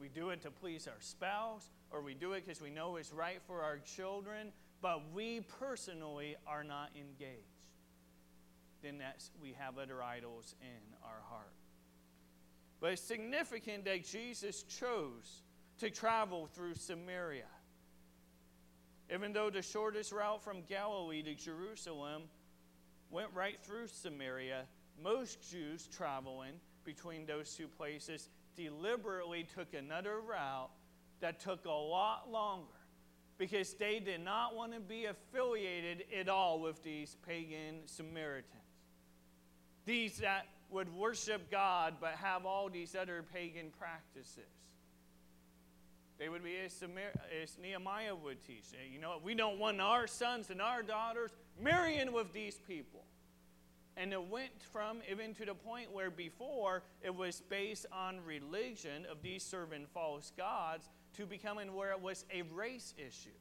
We 0.00 0.08
do 0.08 0.30
it 0.30 0.42
to 0.42 0.50
please 0.50 0.86
our 0.86 1.00
spouse, 1.00 1.70
or 1.90 2.02
we 2.02 2.14
do 2.14 2.32
it 2.32 2.44
because 2.46 2.60
we 2.60 2.70
know 2.70 2.96
it's 2.96 3.12
right 3.12 3.40
for 3.46 3.62
our 3.62 3.78
children, 3.78 4.52
but 4.80 5.02
we 5.12 5.40
personally 5.58 6.36
are 6.46 6.62
not 6.62 6.90
engaged. 6.94 7.42
Then 8.82 8.98
that's, 8.98 9.30
we 9.42 9.56
have 9.58 9.76
other 9.78 10.02
idols 10.02 10.54
in 10.62 10.94
our 11.02 11.20
heart. 11.28 11.52
But 12.80 12.92
it's 12.92 13.02
significant 13.02 13.84
that 13.86 14.04
Jesus 14.04 14.62
chose 14.62 15.42
to 15.78 15.90
travel 15.90 16.48
through 16.54 16.74
Samaria. 16.74 17.42
Even 19.12 19.32
though 19.32 19.50
the 19.50 19.62
shortest 19.62 20.12
route 20.12 20.42
from 20.42 20.62
Galilee 20.68 21.22
to 21.22 21.34
Jerusalem 21.34 22.22
went 23.10 23.28
right 23.34 23.58
through 23.62 23.88
Samaria, 23.88 24.64
most 25.02 25.50
Jews 25.50 25.88
traveling 25.88 26.52
between 26.88 27.26
those 27.26 27.52
two 27.54 27.68
places 27.68 28.30
deliberately 28.56 29.46
took 29.54 29.74
another 29.74 30.20
route 30.20 30.70
that 31.20 31.38
took 31.38 31.66
a 31.66 31.70
lot 31.70 32.32
longer 32.32 32.64
because 33.36 33.74
they 33.74 34.00
did 34.00 34.24
not 34.24 34.56
want 34.56 34.72
to 34.72 34.80
be 34.80 35.04
affiliated 35.04 36.04
at 36.18 36.30
all 36.30 36.60
with 36.60 36.82
these 36.82 37.14
pagan 37.26 37.80
Samaritans. 37.84 38.46
These 39.84 40.16
that 40.20 40.46
would 40.70 40.90
worship 40.94 41.50
God 41.50 41.96
but 42.00 42.12
have 42.12 42.46
all 42.46 42.70
these 42.70 42.94
other 42.94 43.22
pagan 43.34 43.66
practices. 43.78 44.48
They 46.18 46.30
would 46.30 46.42
be 46.42 46.56
as, 46.64 46.82
as 47.42 47.58
Nehemiah 47.62 48.14
would 48.14 48.40
teach. 48.46 48.64
You 48.90 48.98
know, 48.98 49.20
we 49.22 49.34
don't 49.34 49.58
want 49.58 49.78
our 49.82 50.06
sons 50.06 50.48
and 50.48 50.62
our 50.62 50.82
daughters 50.82 51.32
marrying 51.60 52.14
with 52.14 52.32
these 52.32 52.58
people. 52.66 53.04
And 54.00 54.12
it 54.12 54.30
went 54.30 54.62
from 54.62 54.98
even 55.10 55.34
to 55.34 55.44
the 55.44 55.54
point 55.54 55.92
where 55.92 56.08
before 56.08 56.84
it 57.02 57.12
was 57.12 57.42
based 57.50 57.84
on 57.92 58.20
religion 58.24 59.04
of 59.10 59.22
these 59.22 59.42
serving 59.42 59.86
false 59.92 60.32
gods 60.36 60.88
to 61.16 61.26
becoming 61.26 61.74
where 61.74 61.90
it 61.90 62.00
was 62.00 62.24
a 62.32 62.42
race 62.42 62.94
issue, 62.96 63.34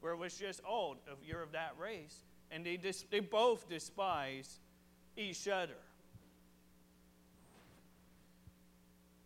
where 0.00 0.12
it 0.12 0.18
was 0.18 0.36
just, 0.36 0.60
oh, 0.68 0.96
you're 1.24 1.42
of 1.42 1.52
that 1.52 1.74
race. 1.78 2.24
And 2.50 2.66
they, 2.66 2.76
dis- 2.76 3.04
they 3.12 3.20
both 3.20 3.68
despise 3.68 4.58
each 5.16 5.46
other. 5.46 5.78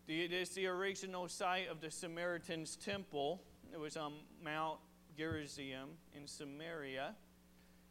It 0.07 0.33
is 0.33 0.51
the 0.51 0.67
original 0.67 1.27
site 1.27 1.69
of 1.69 1.81
the 1.81 1.91
Samaritans' 1.91 2.77
temple. 2.77 3.43
It 3.73 3.81
was 3.81 3.97
on 3.97 4.13
Mount 4.45 4.79
Gerizim 5.17 5.89
in 6.15 6.27
Samaria. 6.27 7.15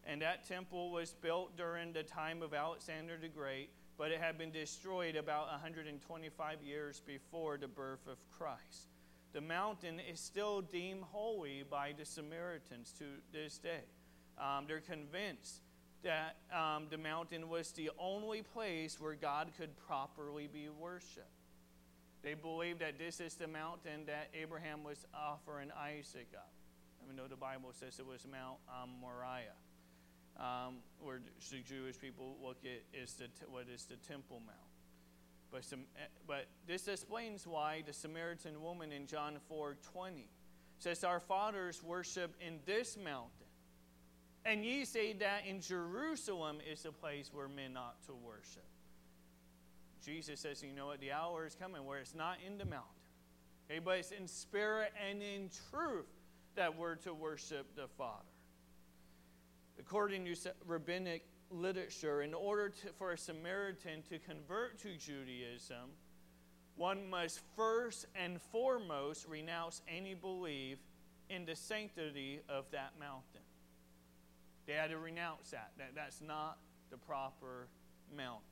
And 0.05 0.21
that 0.21 0.47
temple 0.47 0.91
was 0.91 1.13
built 1.13 1.57
during 1.57 1.93
the 1.93 2.03
time 2.03 2.41
of 2.41 2.53
Alexander 2.53 3.17
the 3.19 3.27
Great, 3.27 3.69
but 3.97 4.11
it 4.11 4.21
had 4.21 4.37
been 4.37 4.51
destroyed 4.51 5.15
about 5.15 5.47
125 5.47 6.61
years 6.61 7.01
before 7.05 7.57
the 7.57 7.67
birth 7.67 8.07
of 8.07 8.17
Christ. 8.31 8.89
The 9.33 9.41
mountain 9.41 9.99
is 9.99 10.19
still 10.19 10.61
deemed 10.61 11.03
holy 11.03 11.63
by 11.69 11.93
the 11.97 12.05
Samaritans 12.05 12.93
to 12.99 13.05
this 13.33 13.57
day. 13.57 13.83
Um, 14.37 14.65
they're 14.67 14.79
convinced 14.79 15.61
that 16.03 16.37
um, 16.53 16.85
the 16.89 16.97
mountain 16.97 17.49
was 17.49 17.71
the 17.71 17.89
only 17.97 18.43
place 18.43 18.99
where 18.99 19.15
God 19.15 19.49
could 19.57 19.75
properly 19.87 20.47
be 20.47 20.69
worshiped. 20.69 21.25
They 22.21 22.33
believe 22.33 22.79
that 22.79 22.97
this 22.97 23.19
is 23.19 23.35
the 23.35 23.47
mountain 23.47 24.05
that 24.07 24.29
Abraham 24.33 24.83
was 24.83 25.05
offering 25.13 25.69
Isaac 25.71 26.27
up. 26.35 26.51
Even 27.03 27.15
though 27.15 27.27
the 27.27 27.35
Bible 27.35 27.69
says 27.71 27.99
it 27.99 28.05
was 28.05 28.25
Mount 28.31 28.57
um, 28.69 28.89
Moriah, 28.99 29.57
um, 30.37 30.75
where 30.99 31.21
the 31.51 31.57
Jewish 31.59 31.99
people 31.99 32.35
look 32.43 32.57
at 32.63 32.81
is 32.99 33.13
the 33.13 33.27
what 33.49 33.65
is 33.73 33.85
the 33.85 33.95
Temple 33.95 34.41
Mount. 34.45 34.57
But, 35.51 35.63
some, 35.63 35.81
eh, 35.95 36.07
but 36.27 36.47
this 36.67 36.87
explains 36.87 37.47
why 37.47 37.83
the 37.85 37.93
Samaritan 37.93 38.61
woman 38.61 38.91
in 38.91 39.07
John 39.07 39.39
4:20 39.49 40.27
says, 40.79 41.03
"Our 41.03 41.19
fathers 41.19 41.81
worship 41.81 42.35
in 42.41 42.59
this 42.65 42.97
mountain, 42.97 43.47
and 44.43 44.65
ye 44.65 44.85
say 44.85 45.13
that 45.13 45.45
in 45.45 45.61
Jerusalem 45.61 46.59
is 46.61 46.83
the 46.83 46.91
place 46.91 47.31
where 47.31 47.47
men 47.47 47.77
ought 47.77 48.01
to 48.07 48.13
worship." 48.13 48.65
Jesus 50.05 50.39
says, 50.39 50.61
you 50.61 50.71
know 50.71 50.85
what? 50.85 50.99
The 50.99 51.11
hour 51.11 51.47
is 51.47 51.55
coming 51.55 51.83
where 51.83 51.97
it's 51.97 52.13
not 52.13 52.37
in 52.45 52.59
the 52.59 52.65
mountain, 52.65 52.85
okay, 53.65 53.79
but 53.79 53.97
it's 53.97 54.11
in 54.11 54.27
spirit 54.27 54.93
and 55.09 55.21
in 55.23 55.49
truth 55.71 56.05
that 56.53 56.77
we're 56.77 56.95
to 56.97 57.13
worship 57.13 57.75
the 57.75 57.87
Father. 57.97 58.34
According 59.79 60.25
to 60.25 60.35
rabbinic 60.65 61.25
literature, 61.49 62.21
in 62.21 62.33
order 62.33 62.69
to, 62.69 62.87
for 62.97 63.11
a 63.11 63.17
Samaritan 63.17 64.01
to 64.09 64.19
convert 64.19 64.79
to 64.79 64.95
Judaism, 64.97 65.91
one 66.75 67.09
must 67.09 67.39
first 67.55 68.05
and 68.15 68.41
foremost 68.41 69.27
renounce 69.27 69.81
any 69.87 70.13
belief 70.13 70.77
in 71.29 71.45
the 71.45 71.55
sanctity 71.55 72.41
of 72.49 72.65
that 72.71 72.93
mountain. 72.99 73.41
They 74.65 74.73
had 74.73 74.89
to 74.89 74.97
renounce 74.97 75.51
that. 75.51 75.71
that 75.77 75.91
that's 75.95 76.21
not 76.21 76.57
the 76.89 76.97
proper 76.97 77.67
mountain. 78.15 78.43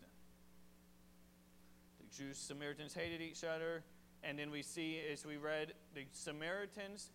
The 1.99 2.17
Jews, 2.17 2.37
Samaritans 2.37 2.93
hated 2.93 3.21
each 3.21 3.43
other. 3.43 3.83
And 4.23 4.39
then 4.39 4.51
we 4.51 4.61
see, 4.61 5.01
as 5.11 5.25
we 5.25 5.37
read, 5.37 5.73
the 5.93 6.05
Samaritans 6.13 7.09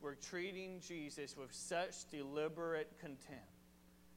were 0.00 0.14
treating 0.14 0.80
Jesus 0.80 1.36
with 1.36 1.52
such 1.52 2.08
deliberate 2.10 2.90
contempt 2.98 3.53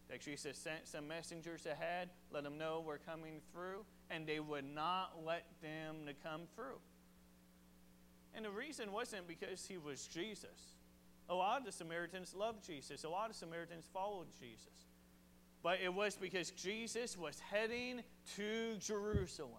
that 0.09 0.21
Jesus 0.21 0.57
sent 0.57 0.87
some 0.87 1.07
messengers 1.07 1.65
ahead, 1.65 2.09
let 2.31 2.43
them 2.43 2.57
know 2.57 2.83
we're 2.85 2.97
coming 2.97 3.41
through, 3.51 3.85
and 4.09 4.25
they 4.25 4.39
would 4.39 4.65
not 4.65 5.19
let 5.25 5.43
them 5.61 6.05
to 6.05 6.13
come 6.13 6.41
through. 6.55 6.79
And 8.33 8.45
the 8.45 8.49
reason 8.49 8.91
wasn't 8.91 9.27
because 9.27 9.65
he 9.65 9.77
was 9.77 10.07
Jesus. 10.07 10.75
A 11.29 11.35
lot 11.35 11.59
of 11.59 11.65
the 11.65 11.71
Samaritans 11.71 12.33
loved 12.33 12.65
Jesus. 12.65 13.03
A 13.03 13.09
lot 13.09 13.29
of 13.29 13.35
Samaritans 13.35 13.89
followed 13.91 14.27
Jesus. 14.39 14.85
But 15.61 15.79
it 15.83 15.93
was 15.93 16.15
because 16.15 16.51
Jesus 16.51 17.17
was 17.17 17.39
heading 17.39 18.01
to 18.35 18.75
Jerusalem. 18.77 19.51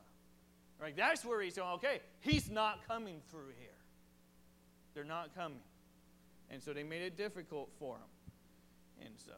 Right? 0.80 0.96
That's 0.96 1.24
where 1.24 1.42
he's 1.42 1.56
going, 1.56 1.74
okay, 1.74 2.00
he's 2.20 2.48
not 2.48 2.86
coming 2.86 3.20
through 3.30 3.52
here. 3.58 3.68
They're 4.94 5.04
not 5.04 5.34
coming. 5.34 5.58
And 6.50 6.62
so 6.62 6.72
they 6.72 6.84
made 6.84 7.02
it 7.02 7.16
difficult 7.16 7.70
for 7.78 7.96
him. 7.96 9.06
And 9.06 9.14
so 9.16 9.32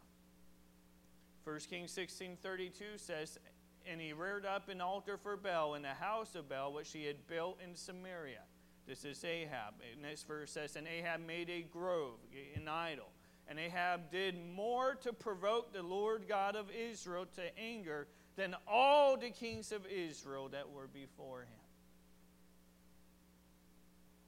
1 1.44 1.58
Kings 1.70 1.92
16:32 1.92 2.98
says, 2.98 3.38
And 3.86 4.00
he 4.00 4.12
reared 4.12 4.44
up 4.44 4.68
an 4.68 4.80
altar 4.80 5.16
for 5.16 5.36
Baal 5.36 5.74
in 5.74 5.82
the 5.82 5.88
house 5.88 6.34
of 6.34 6.48
Baal, 6.48 6.72
which 6.72 6.92
he 6.92 7.04
had 7.04 7.26
built 7.26 7.58
in 7.62 7.74
Samaria. 7.74 8.42
This 8.86 9.04
is 9.04 9.24
Ahab. 9.24 9.74
Next 10.00 10.24
verse 10.24 10.50
says, 10.50 10.76
And 10.76 10.86
Ahab 10.86 11.20
made 11.26 11.48
a 11.48 11.62
grove, 11.62 12.18
an 12.56 12.68
idol. 12.68 13.08
And 13.48 13.58
Ahab 13.58 14.10
did 14.10 14.36
more 14.54 14.94
to 14.96 15.12
provoke 15.12 15.72
the 15.72 15.82
Lord 15.82 16.26
God 16.28 16.56
of 16.56 16.66
Israel 16.70 17.26
to 17.34 17.58
anger 17.58 18.06
than 18.36 18.54
all 18.66 19.16
the 19.16 19.30
kings 19.30 19.72
of 19.72 19.86
Israel 19.86 20.48
that 20.50 20.70
were 20.70 20.86
before 20.86 21.40
him. 21.40 21.60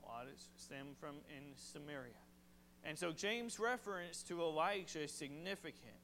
A 0.02 0.08
lot 0.08 0.26
is 0.34 0.48
stemmed 0.56 0.96
from 0.98 1.16
in 1.28 1.54
Samaria. 1.56 2.12
And 2.84 2.98
so 2.98 3.12
James' 3.12 3.60
reference 3.60 4.22
to 4.24 4.40
Elijah 4.42 5.04
is 5.04 5.12
significant. 5.12 5.94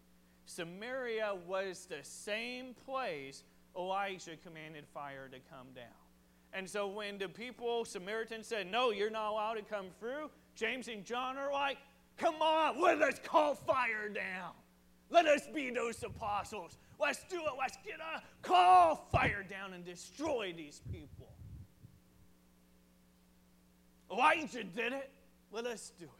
Samaria 0.49 1.35
was 1.47 1.85
the 1.85 2.03
same 2.03 2.75
place 2.87 3.45
Elijah 3.77 4.35
commanded 4.43 4.87
fire 4.95 5.29
to 5.29 5.39
come 5.55 5.67
down. 5.75 5.85
And 6.55 6.69
so 6.69 6.89
when 6.89 7.19
the 7.19 7.29
people, 7.29 7.85
Samaritans, 7.85 8.47
said, 8.47 8.67
No, 8.67 8.91
you're 8.91 9.11
not 9.11 9.31
allowed 9.31 9.55
to 9.55 9.63
come 9.63 9.89
through, 10.01 10.31
James 10.55 10.89
and 10.89 11.05
John 11.05 11.37
are 11.37 11.53
like, 11.53 11.77
Come 12.17 12.37
on, 12.41 12.81
let 12.81 13.03
us 13.03 13.21
call 13.23 13.55
fire 13.55 14.09
down. 14.09 14.53
Let 15.11 15.27
us 15.27 15.43
be 15.55 15.69
those 15.71 16.03
apostles. 16.03 16.79
Let's 16.99 17.23
do 17.29 17.37
it. 17.37 17.53
Let's 17.59 17.77
get 17.85 17.97
a 18.01 18.23
call 18.41 19.07
fire 19.13 19.45
down 19.49 19.75
and 19.75 19.85
destroy 19.85 20.55
these 20.57 20.81
people. 20.91 21.29
Elijah 24.11 24.65
did 24.65 24.95
it. 24.95 25.11
Let 25.53 25.67
us 25.67 25.93
do 25.99 26.07
it. 26.07 26.18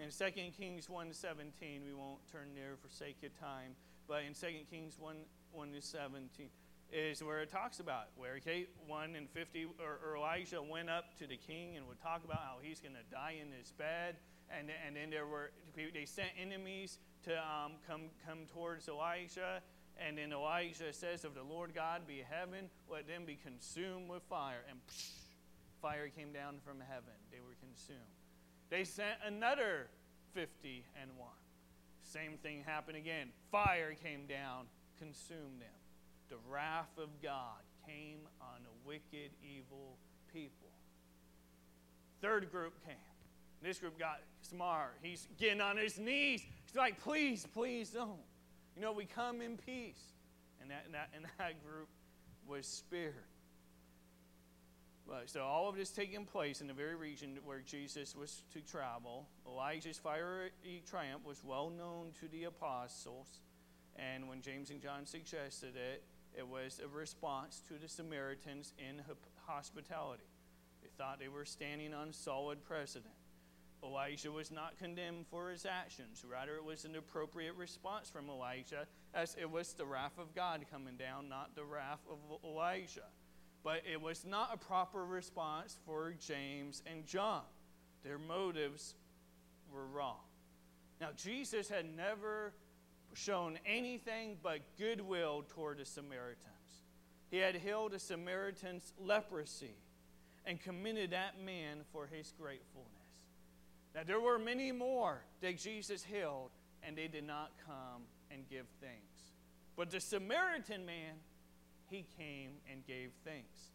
In 0.00 0.08
2 0.08 0.50
Kings 0.58 0.86
1.17, 0.86 1.84
we 1.84 1.92
won't 1.92 2.20
turn 2.32 2.48
there 2.54 2.72
for 2.80 2.88
sake 2.88 3.18
of 3.22 3.38
time, 3.38 3.76
but 4.08 4.22
in 4.26 4.32
2 4.32 4.46
Kings 4.70 4.96
1, 4.98 5.14
1 5.52 5.72
to 5.72 5.82
17 5.82 6.48
is 6.90 7.22
where 7.22 7.40
it 7.40 7.50
talks 7.50 7.80
about 7.80 8.06
where 8.16 8.36
okay, 8.36 8.66
1 8.86 9.14
and 9.14 9.28
50, 9.28 9.66
or, 9.78 10.00
or 10.02 10.16
Elijah 10.16 10.62
went 10.62 10.88
up 10.88 11.18
to 11.18 11.26
the 11.26 11.36
king 11.36 11.76
and 11.76 11.86
would 11.86 12.00
talk 12.00 12.24
about 12.24 12.38
how 12.38 12.56
he's 12.62 12.80
going 12.80 12.94
to 12.94 13.14
die 13.14 13.36
in 13.40 13.52
his 13.52 13.72
bed. 13.72 14.16
And, 14.50 14.70
and 14.86 14.96
then 14.96 15.10
there 15.10 15.26
were, 15.26 15.52
they 15.76 16.06
sent 16.06 16.30
enemies 16.40 16.98
to 17.24 17.36
um, 17.36 17.72
come, 17.86 18.08
come 18.26 18.46
towards 18.52 18.88
Elijah. 18.88 19.60
And 19.98 20.16
then 20.16 20.32
Elijah 20.32 20.92
says, 20.92 21.24
If 21.24 21.34
the 21.34 21.42
Lord 21.42 21.74
God 21.74 22.06
be 22.08 22.24
heaven, 22.28 22.70
let 22.90 23.06
them 23.06 23.24
be 23.26 23.36
consumed 23.36 24.08
with 24.08 24.22
fire. 24.24 24.64
And 24.68 24.78
psh, 24.90 25.10
fire 25.82 26.08
came 26.08 26.32
down 26.32 26.56
from 26.64 26.80
heaven. 26.80 27.14
They 27.30 27.38
were 27.38 27.54
consumed. 27.60 28.19
They 28.70 28.84
sent 28.84 29.16
another 29.26 29.88
50 30.32 30.84
and 31.00 31.10
1. 31.16 31.28
Same 32.02 32.38
thing 32.42 32.62
happened 32.64 32.96
again. 32.96 33.28
Fire 33.50 33.94
came 33.94 34.26
down, 34.26 34.66
consumed 34.98 35.60
them. 35.60 35.68
The 36.28 36.36
wrath 36.48 36.96
of 36.96 37.08
God 37.22 37.62
came 37.86 38.20
on 38.40 38.60
a 38.64 38.88
wicked, 38.88 39.32
evil 39.42 39.96
people. 40.32 40.70
Third 42.22 42.50
group 42.50 42.74
came. 42.84 42.94
This 43.62 43.78
group 43.78 43.98
got 43.98 44.20
smart. 44.42 44.96
He's 45.02 45.26
getting 45.38 45.60
on 45.60 45.76
his 45.76 45.98
knees. 45.98 46.42
He's 46.66 46.76
like, 46.76 47.00
please, 47.00 47.46
please 47.52 47.90
don't. 47.90 48.20
You 48.76 48.82
know, 48.82 48.92
we 48.92 49.04
come 49.04 49.42
in 49.42 49.56
peace. 49.56 50.00
And 50.60 50.70
that, 50.70 50.82
and 50.86 50.94
that, 50.94 51.10
and 51.14 51.24
that 51.38 51.64
group 51.64 51.88
was 52.46 52.66
spared. 52.66 53.14
So 55.26 55.42
all 55.42 55.68
of 55.68 55.76
this 55.76 55.90
taking 55.90 56.24
place 56.24 56.60
in 56.60 56.66
the 56.66 56.72
very 56.72 56.94
region 56.94 57.38
where 57.44 57.60
Jesus 57.60 58.16
was 58.16 58.42
to 58.52 58.60
travel. 58.60 59.28
Elijah's 59.46 59.98
fiery 59.98 60.50
triumph 60.88 61.24
was 61.24 61.44
well 61.44 61.70
known 61.70 62.12
to 62.20 62.28
the 62.28 62.44
apostles. 62.44 63.40
And 63.96 64.28
when 64.28 64.40
James 64.40 64.70
and 64.70 64.80
John 64.80 65.06
suggested 65.06 65.74
it, 65.76 66.04
it 66.36 66.46
was 66.46 66.80
a 66.82 66.88
response 66.88 67.60
to 67.68 67.74
the 67.74 67.88
Samaritans 67.88 68.72
in 68.78 69.02
hospitality. 69.46 70.24
They 70.82 70.88
thought 70.96 71.18
they 71.18 71.28
were 71.28 71.44
standing 71.44 71.92
on 71.92 72.12
solid 72.12 72.64
precedent. 72.64 73.14
Elijah 73.82 74.30
was 74.30 74.50
not 74.50 74.78
condemned 74.78 75.26
for 75.26 75.50
his 75.50 75.66
actions. 75.66 76.24
Rather, 76.28 76.56
it 76.56 76.64
was 76.64 76.84
an 76.84 76.96
appropriate 76.96 77.56
response 77.56 78.10
from 78.10 78.28
Elijah, 78.28 78.86
as 79.14 79.36
it 79.40 79.50
was 79.50 79.72
the 79.72 79.86
wrath 79.86 80.18
of 80.18 80.34
God 80.34 80.64
coming 80.70 80.96
down, 80.96 81.28
not 81.28 81.54
the 81.54 81.64
wrath 81.64 82.00
of 82.10 82.18
Elijah. 82.44 83.08
But 83.62 83.82
it 83.90 84.00
was 84.00 84.24
not 84.24 84.50
a 84.52 84.56
proper 84.56 85.04
response 85.04 85.78
for 85.84 86.14
James 86.18 86.82
and 86.90 87.06
John. 87.06 87.42
Their 88.02 88.18
motives 88.18 88.94
were 89.72 89.86
wrong. 89.86 90.20
Now, 91.00 91.08
Jesus 91.16 91.68
had 91.68 91.84
never 91.96 92.52
shown 93.14 93.58
anything 93.66 94.36
but 94.42 94.60
goodwill 94.78 95.44
toward 95.48 95.78
the 95.78 95.84
Samaritans. 95.84 96.46
He 97.30 97.38
had 97.38 97.54
healed 97.54 97.94
a 97.94 97.98
Samaritan's 97.98 98.92
leprosy 98.98 99.76
and 100.44 100.60
commended 100.60 101.10
that 101.10 101.40
man 101.44 101.78
for 101.92 102.06
his 102.06 102.32
gratefulness. 102.38 102.88
Now, 103.94 104.02
there 104.06 104.20
were 104.20 104.38
many 104.38 104.72
more 104.72 105.22
that 105.40 105.58
Jesus 105.58 106.02
healed, 106.02 106.50
and 106.82 106.96
they 106.96 107.08
did 107.08 107.26
not 107.26 107.52
come 107.66 108.02
and 108.30 108.48
give 108.48 108.66
thanks. 108.80 109.32
But 109.76 109.90
the 109.90 110.00
Samaritan 110.00 110.86
man, 110.86 111.16
he 111.90 112.06
came 112.16 112.52
and 112.70 112.86
gave 112.86 113.10
thanks. 113.24 113.70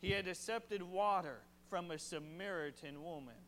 He 0.00 0.10
had 0.10 0.26
accepted 0.26 0.82
water 0.82 1.38
from 1.70 1.90
a 1.90 1.98
Samaritan 1.98 3.02
woman. 3.02 3.38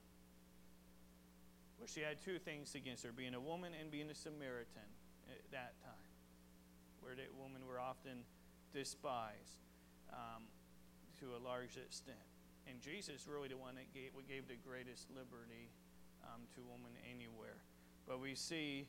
But 1.81 1.91
she 1.91 2.01
had 2.01 2.23
two 2.25 2.39
things 2.39 2.75
against 2.75 3.03
her 3.05 3.12
being 3.12 3.35
a 3.35 3.41
woman 3.41 3.73
and 3.79 3.91
being 3.91 4.09
a 4.09 4.15
Samaritan 4.15 4.89
at 5.29 5.51
that 5.51 5.75
time, 5.83 6.11
where 7.01 7.15
women 7.43 7.67
were 7.69 7.81
often 7.81 8.25
despised 8.73 9.61
um, 10.12 10.45
to 11.21 11.37
a 11.37 11.41
large 11.45 11.77
extent. 11.77 12.17
And 12.69 12.81
Jesus 12.81 13.27
really 13.29 13.49
the 13.49 13.57
one 13.57 13.75
that 13.75 13.93
gave, 13.93 14.12
gave 14.29 14.49
the 14.49 14.57
greatest 14.67 15.09
liberty 15.11 15.69
um, 16.23 16.43
to 16.55 16.61
women 16.62 16.93
anywhere. 17.12 17.59
But 18.07 18.21
we 18.21 18.35
see 18.35 18.87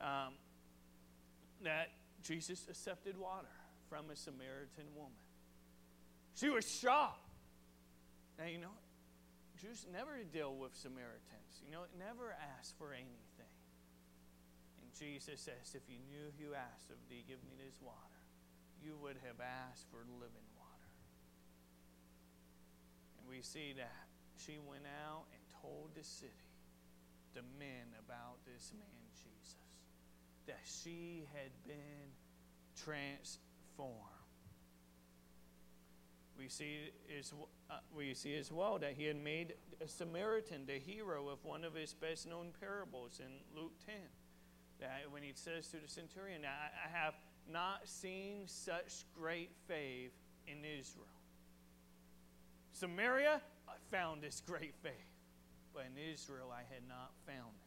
um, 0.00 0.34
that 1.62 1.90
Jesus 2.22 2.66
accepted 2.68 3.18
water 3.18 3.46
from 3.94 4.10
a 4.10 4.18
Samaritan 4.18 4.90
woman. 4.98 5.22
She 6.34 6.50
was 6.50 6.66
shocked. 6.66 7.30
Now, 8.34 8.50
you 8.50 8.58
know, 8.58 8.74
Jews 9.62 9.86
never 9.86 10.18
deal 10.34 10.50
with 10.50 10.74
Samaritans. 10.74 11.62
You 11.62 11.70
know, 11.70 11.86
never 11.94 12.34
ask 12.58 12.74
for 12.74 12.90
anything. 12.90 13.54
And 14.82 14.90
Jesus 14.98 15.38
says, 15.38 15.78
If 15.78 15.86
you 15.86 16.02
knew 16.10 16.34
who 16.42 16.58
asked 16.58 16.90
of 16.90 16.98
thee, 17.06 17.22
give 17.22 17.38
me 17.46 17.54
this 17.54 17.78
water, 17.78 18.18
you 18.82 18.98
would 18.98 19.22
have 19.22 19.38
asked 19.38 19.86
for 19.94 20.02
living 20.18 20.50
water. 20.58 20.90
And 23.22 23.30
we 23.30 23.46
see 23.46 23.78
that 23.78 24.10
she 24.42 24.58
went 24.58 24.90
out 25.06 25.30
and 25.30 25.42
told 25.62 25.94
the 25.94 26.02
city, 26.02 26.50
the 27.30 27.46
men, 27.62 27.94
about 28.02 28.42
this 28.42 28.74
man 28.74 29.06
Jesus, 29.14 29.70
that 30.50 30.66
she 30.66 31.30
had 31.30 31.54
been 31.62 32.10
transformed 32.74 33.53
we 36.44 36.48
see, 36.48 36.90
is, 37.08 37.32
uh, 37.70 37.74
we 37.96 38.12
see 38.12 38.36
as 38.36 38.52
well 38.52 38.78
that 38.78 38.92
he 38.92 39.04
had 39.04 39.16
made 39.16 39.54
a 39.80 39.88
Samaritan 39.88 40.66
the 40.66 40.78
hero 40.78 41.28
of 41.28 41.44
one 41.44 41.64
of 41.64 41.74
his 41.74 41.94
best 41.94 42.28
known 42.28 42.48
parables 42.60 43.20
in 43.20 43.32
Luke 43.58 43.72
10. 43.86 43.94
That 44.80 44.90
when 45.10 45.22
he 45.22 45.32
says 45.34 45.68
to 45.68 45.78
the 45.78 45.88
centurion, 45.88 46.42
I, 46.44 46.68
I 46.86 47.04
have 47.04 47.14
not 47.50 47.88
seen 47.88 48.42
such 48.46 49.04
great 49.18 49.52
faith 49.66 50.12
in 50.46 50.58
Israel. 50.78 51.06
Samaria, 52.72 53.40
I 53.68 53.72
found 53.90 54.22
this 54.22 54.42
great 54.46 54.74
faith, 54.82 54.92
but 55.72 55.86
in 55.86 56.12
Israel 56.12 56.52
I 56.52 56.62
had 56.74 56.86
not 56.86 57.12
found 57.26 57.54
it. 57.56 57.63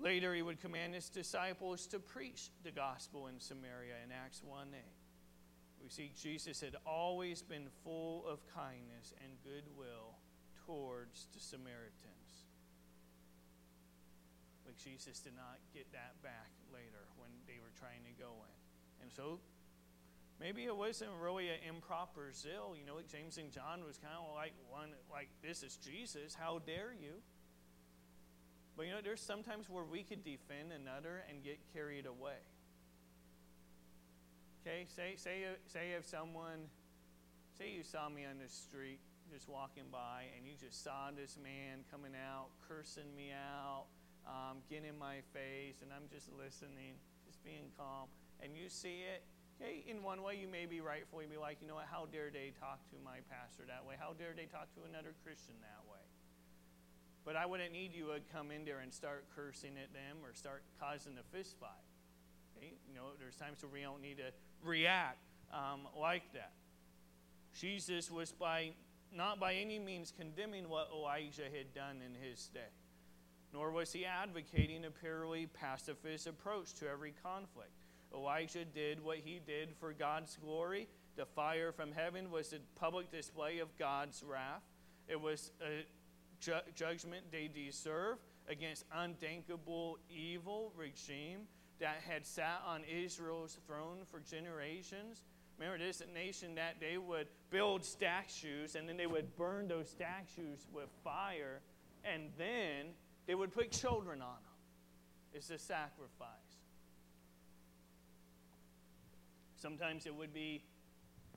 Later, 0.00 0.34
he 0.34 0.42
would 0.42 0.60
command 0.60 0.94
his 0.94 1.10
disciples 1.10 1.86
to 1.88 1.98
preach 1.98 2.48
the 2.64 2.70
gospel 2.70 3.26
in 3.26 3.38
Samaria 3.38 3.94
in 4.04 4.10
Acts 4.12 4.42
1 4.42 4.68
8 4.74 4.80
we 5.82 5.88
see 5.88 6.12
Jesus 6.14 6.60
had 6.60 6.76
always 6.86 7.42
been 7.42 7.68
full 7.82 8.26
of 8.28 8.38
kindness 8.54 9.14
and 9.24 9.32
goodwill 9.42 10.18
towards 10.66 11.26
the 11.32 11.40
Samaritans. 11.40 12.46
But 14.64 14.76
Jesus 14.76 15.20
did 15.20 15.34
not 15.34 15.58
get 15.72 15.90
that 15.92 16.20
back 16.22 16.52
later 16.72 17.08
when 17.16 17.30
they 17.46 17.58
were 17.58 17.72
trying 17.78 18.04
to 18.04 18.22
go 18.22 18.30
in. 18.44 19.02
And 19.02 19.10
so 19.12 19.40
maybe 20.38 20.64
it 20.64 20.76
wasn't 20.76 21.10
really 21.20 21.48
an 21.48 21.60
improper 21.66 22.30
zeal. 22.32 22.76
You 22.78 22.84
know, 22.84 23.00
James 23.10 23.38
and 23.38 23.50
John 23.50 23.82
was 23.86 23.96
kind 23.96 24.14
of 24.14 24.34
like 24.34 24.52
one, 24.68 24.90
like, 25.10 25.28
this 25.42 25.62
is 25.62 25.76
Jesus, 25.76 26.36
how 26.38 26.60
dare 26.66 26.92
you? 26.92 27.24
But 28.80 28.88
you 28.88 28.96
know, 28.96 29.04
there's 29.04 29.20
sometimes 29.20 29.68
where 29.68 29.84
we 29.84 30.00
could 30.00 30.24
defend 30.24 30.72
another 30.72 31.20
and 31.28 31.44
get 31.44 31.60
carried 31.76 32.08
away. 32.08 32.40
Okay, 34.64 34.88
say, 34.88 35.20
say, 35.20 35.44
say 35.68 35.92
if 35.92 36.08
someone, 36.08 36.64
say 37.60 37.76
you 37.76 37.84
saw 37.84 38.08
me 38.08 38.24
on 38.24 38.40
the 38.40 38.48
street 38.48 39.04
just 39.28 39.52
walking 39.52 39.84
by 39.92 40.32
and 40.32 40.48
you 40.48 40.56
just 40.56 40.80
saw 40.80 41.12
this 41.12 41.36
man 41.36 41.84
coming 41.92 42.16
out, 42.16 42.48
cursing 42.64 43.12
me 43.12 43.36
out, 43.36 43.84
um, 44.24 44.64
getting 44.72 44.88
in 44.88 44.96
my 44.96 45.20
face, 45.36 45.84
and 45.84 45.92
I'm 45.92 46.08
just 46.08 46.32
listening, 46.32 46.96
just 47.28 47.44
being 47.44 47.68
calm, 47.76 48.08
and 48.40 48.56
you 48.56 48.72
see 48.72 49.04
it, 49.04 49.28
okay, 49.60 49.84
in 49.92 50.00
one 50.00 50.24
way 50.24 50.40
you 50.40 50.48
may 50.48 50.64
be 50.64 50.80
rightfully 50.80 51.28
be 51.28 51.36
like, 51.36 51.60
you 51.60 51.68
know 51.68 51.76
what, 51.76 51.92
how 51.92 52.08
dare 52.08 52.32
they 52.32 52.56
talk 52.56 52.80
to 52.88 52.96
my 53.04 53.20
pastor 53.28 53.68
that 53.68 53.84
way? 53.84 54.00
How 54.00 54.16
dare 54.16 54.32
they 54.32 54.48
talk 54.48 54.72
to 54.72 54.88
another 54.88 55.12
Christian 55.20 55.60
that 55.60 55.84
way? 55.84 56.00
But 57.24 57.36
I 57.36 57.46
wouldn't 57.46 57.72
need 57.72 57.94
you 57.94 58.06
to 58.06 58.20
come 58.32 58.50
in 58.50 58.64
there 58.64 58.78
and 58.80 58.92
start 58.92 59.24
cursing 59.34 59.72
at 59.82 59.92
them 59.92 60.18
or 60.24 60.34
start 60.34 60.62
causing 60.80 61.12
a 61.18 61.36
fist 61.36 61.56
fight. 61.60 61.68
Okay? 62.56 62.72
You 62.88 62.94
know, 62.94 63.08
there's 63.18 63.36
times 63.36 63.62
where 63.62 63.70
we 63.72 63.82
don't 63.82 64.00
need 64.00 64.18
to 64.18 64.32
react 64.64 65.18
um, 65.52 65.86
like 65.98 66.32
that. 66.32 66.52
Jesus 67.58 68.10
was 68.10 68.32
by 68.32 68.72
not 69.14 69.40
by 69.40 69.54
any 69.54 69.78
means 69.78 70.12
condemning 70.16 70.68
what 70.68 70.88
Elijah 70.94 71.44
had 71.52 71.74
done 71.74 71.96
in 72.04 72.14
his 72.14 72.46
day, 72.48 72.60
nor 73.52 73.72
was 73.72 73.92
he 73.92 74.04
advocating 74.04 74.84
a 74.84 74.90
purely 74.90 75.46
pacifist 75.46 76.26
approach 76.28 76.74
to 76.74 76.88
every 76.88 77.12
conflict. 77.22 77.72
Elijah 78.14 78.64
did 78.64 79.02
what 79.04 79.18
he 79.18 79.40
did 79.44 79.70
for 79.78 79.92
God's 79.92 80.36
glory. 80.36 80.88
The 81.16 81.26
fire 81.26 81.72
from 81.72 81.92
heaven 81.92 82.30
was 82.30 82.52
a 82.52 82.58
public 82.78 83.10
display 83.10 83.58
of 83.58 83.76
God's 83.78 84.22
wrath. 84.22 84.62
It 85.08 85.20
was 85.20 85.50
a 85.60 85.84
ju- 86.40 86.52
judgment 86.74 87.24
they 87.30 87.48
deserve 87.48 88.18
against 88.48 88.84
unthinkable 88.92 89.98
evil 90.10 90.72
regime 90.76 91.40
that 91.78 91.96
had 92.06 92.26
sat 92.26 92.62
on 92.66 92.82
Israel's 92.84 93.58
throne 93.66 93.98
for 94.10 94.20
generations. 94.20 95.24
Remember, 95.58 95.78
this 95.78 96.02
nation 96.14 96.54
that 96.54 96.76
they 96.80 96.98
would 96.98 97.28
build 97.50 97.84
statues 97.84 98.74
and 98.74 98.88
then 98.88 98.96
they 98.96 99.06
would 99.06 99.36
burn 99.36 99.68
those 99.68 99.88
statues 99.88 100.66
with 100.72 100.88
fire 101.04 101.60
and 102.04 102.30
then 102.38 102.86
they 103.26 103.34
would 103.34 103.52
put 103.52 103.70
children 103.70 104.20
on 104.22 104.28
them. 104.28 104.50
It's 105.32 105.50
a 105.50 105.58
sacrifice. 105.58 106.28
Sometimes 109.56 110.06
it 110.06 110.14
would 110.14 110.32
be 110.32 110.62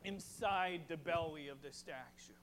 inside 0.06 0.82
the 0.88 0.97
belly 0.97 1.49
of 1.49 1.62
the 1.62 1.72
statue. 1.72 2.34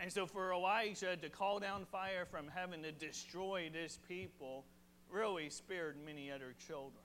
And 0.00 0.12
so, 0.12 0.26
for 0.26 0.52
Elijah 0.52 1.16
to 1.16 1.28
call 1.28 1.60
down 1.60 1.84
fire 1.86 2.26
from 2.26 2.48
heaven 2.48 2.82
to 2.82 2.92
destroy 2.92 3.70
this 3.72 3.98
people 4.08 4.64
really 5.10 5.48
spared 5.50 5.96
many 6.04 6.30
other 6.30 6.54
children. 6.66 7.04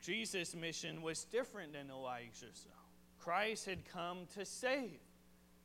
Jesus' 0.00 0.54
mission 0.54 1.00
was 1.00 1.24
different 1.24 1.72
than 1.72 1.88
Elijah's, 1.90 2.66
though. 2.66 3.22
Christ 3.22 3.66
had 3.66 3.88
come 3.92 4.26
to 4.34 4.44
save, 4.44 4.98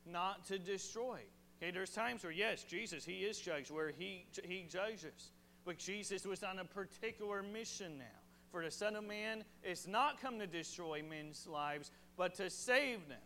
not 0.06 0.46
to 0.46 0.58
destroy. 0.60 1.20
Okay, 1.60 1.72
there's 1.72 1.90
times 1.90 2.22
where, 2.22 2.32
yes, 2.32 2.62
Jesus, 2.62 3.04
he 3.04 3.24
is 3.24 3.40
judged, 3.40 3.72
where 3.72 3.90
he, 3.98 4.26
he 4.44 4.64
judges. 4.70 5.32
But 5.64 5.78
Jesus 5.78 6.24
was 6.24 6.44
on 6.44 6.60
a 6.60 6.64
particular 6.64 7.42
mission 7.42 7.98
now. 7.98 8.04
For 8.52 8.62
the 8.62 8.70
Son 8.70 8.94
of 8.94 9.04
Man 9.04 9.44
is 9.62 9.88
not 9.88 10.20
come 10.20 10.38
to 10.38 10.46
destroy 10.46 11.02
men's 11.06 11.46
lives, 11.46 11.90
but 12.16 12.34
to 12.36 12.48
save 12.48 13.08
them. 13.08 13.18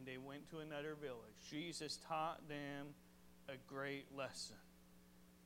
And 0.00 0.08
they 0.08 0.16
went 0.16 0.48
to 0.48 0.60
another 0.60 0.94
village. 0.98 1.36
Jesus 1.50 1.98
taught 2.08 2.48
them 2.48 2.86
a 3.50 3.56
great 3.70 4.06
lesson. 4.16 4.56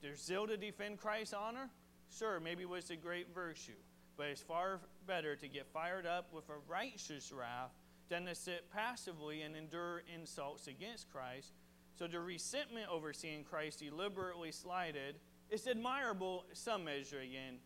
Their 0.01 0.15
zeal 0.15 0.47
to 0.47 0.57
defend 0.57 0.99
Christ's 0.99 1.35
honor, 1.35 1.71
sure, 2.17 2.39
maybe 2.39 2.65
was 2.65 2.89
a 2.91 2.95
great 2.95 3.35
virtue, 3.35 3.73
but 4.17 4.27
it's 4.29 4.41
far 4.41 4.79
better 5.09 5.35
to 5.35 5.49
get 5.49 5.67
fired 5.73 6.07
up 6.07 6.33
with 6.33 6.49
a 6.51 6.71
righteous 6.71 7.33
wrath 7.33 7.73
than 8.09 8.27
to 8.27 8.35
sit 8.37 8.71
passively 8.73 9.43
and 9.43 9.57
endure 9.57 10.03
insults 10.15 10.69
against 10.69 11.11
Christ. 11.11 11.51
So 11.99 12.07
the 12.07 12.21
resentment 12.21 12.87
over 12.89 13.13
seeing 13.13 13.43
Christ 13.43 13.81
deliberately 13.81 14.53
slighted 14.53 15.17
is 15.51 15.67
admirable 15.67 16.45
some 16.53 16.85
measure 16.85 17.19
again, 17.19 17.57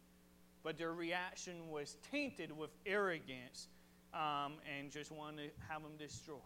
but 0.62 0.78
their 0.78 0.94
reaction 0.94 1.68
was 1.68 1.98
tainted 2.10 2.50
with 2.50 2.70
arrogance 2.86 3.68
um, 4.14 4.54
and 4.78 4.90
just 4.90 5.12
wanted 5.12 5.50
to 5.50 5.50
have 5.68 5.82
them 5.82 5.98
destroyed. 5.98 6.40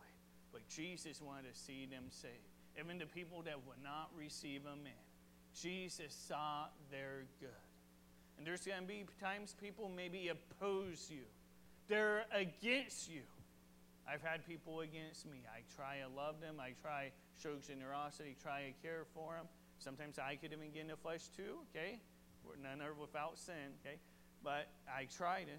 But 0.53 0.69
Jesus 0.69 1.21
wanted 1.21 1.53
to 1.53 1.59
see 1.59 1.87
them 1.91 2.05
saved, 2.11 2.35
even 2.79 2.99
the 2.99 3.07
people 3.07 3.43
that 3.43 3.57
would 3.67 3.83
not 3.83 4.11
receive 4.17 4.63
him 4.63 4.85
in. 4.85 5.03
Jesus 5.59 6.15
saw 6.15 6.67
their 6.91 7.25
good. 7.41 7.51
And 8.37 8.47
there's 8.47 8.65
going 8.65 8.81
to 8.81 8.87
be 8.87 9.05
times 9.21 9.55
people 9.61 9.91
maybe 9.95 10.29
oppose 10.29 11.09
you, 11.11 11.25
they're 11.89 12.25
against 12.33 13.11
you. 13.11 13.23
I've 14.09 14.23
had 14.23 14.45
people 14.47 14.81
against 14.81 15.27
me. 15.27 15.39
I 15.47 15.63
try 15.77 15.99
to 16.03 16.09
love 16.17 16.41
them. 16.41 16.57
I 16.59 16.73
try 16.83 17.13
show 17.41 17.55
generosity, 17.65 18.37
try 18.43 18.67
to 18.67 18.73
care 18.83 19.07
for 19.15 19.37
them. 19.37 19.47
Sometimes 19.79 20.19
I 20.19 20.37
could 20.37 20.53
even 20.53 20.71
get 20.73 20.83
in 20.83 20.89
the 20.89 20.97
flesh 20.97 21.29
too, 21.37 21.63
okay? 21.71 22.01
We're 22.45 22.59
none 22.59 22.83
are 22.83 22.95
without 22.95 23.39
sin, 23.39 23.79
okay? 23.81 23.97
But 24.43 24.69
I 24.91 25.07
try 25.07 25.43
to. 25.43 25.57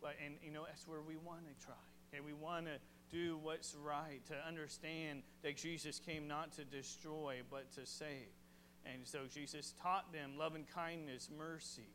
But 0.00 0.14
and 0.24 0.34
you 0.42 0.52
know, 0.52 0.64
that's 0.66 0.86
where 0.86 1.02
we 1.02 1.16
want 1.16 1.42
to 1.46 1.54
try. 1.64 1.82
Okay, 2.08 2.22
we 2.24 2.32
want 2.32 2.66
to 2.66 2.78
do 3.10 3.38
what's 3.42 3.74
right, 3.74 4.24
to 4.26 4.34
understand 4.46 5.22
that 5.42 5.56
Jesus 5.56 5.98
came 5.98 6.28
not 6.28 6.52
to 6.52 6.64
destroy, 6.64 7.40
but 7.50 7.72
to 7.72 7.84
save. 7.84 8.28
And 8.86 9.06
so 9.06 9.20
Jesus 9.32 9.74
taught 9.82 10.12
them 10.12 10.32
loving 10.38 10.66
kindness, 10.74 11.28
mercy. 11.36 11.88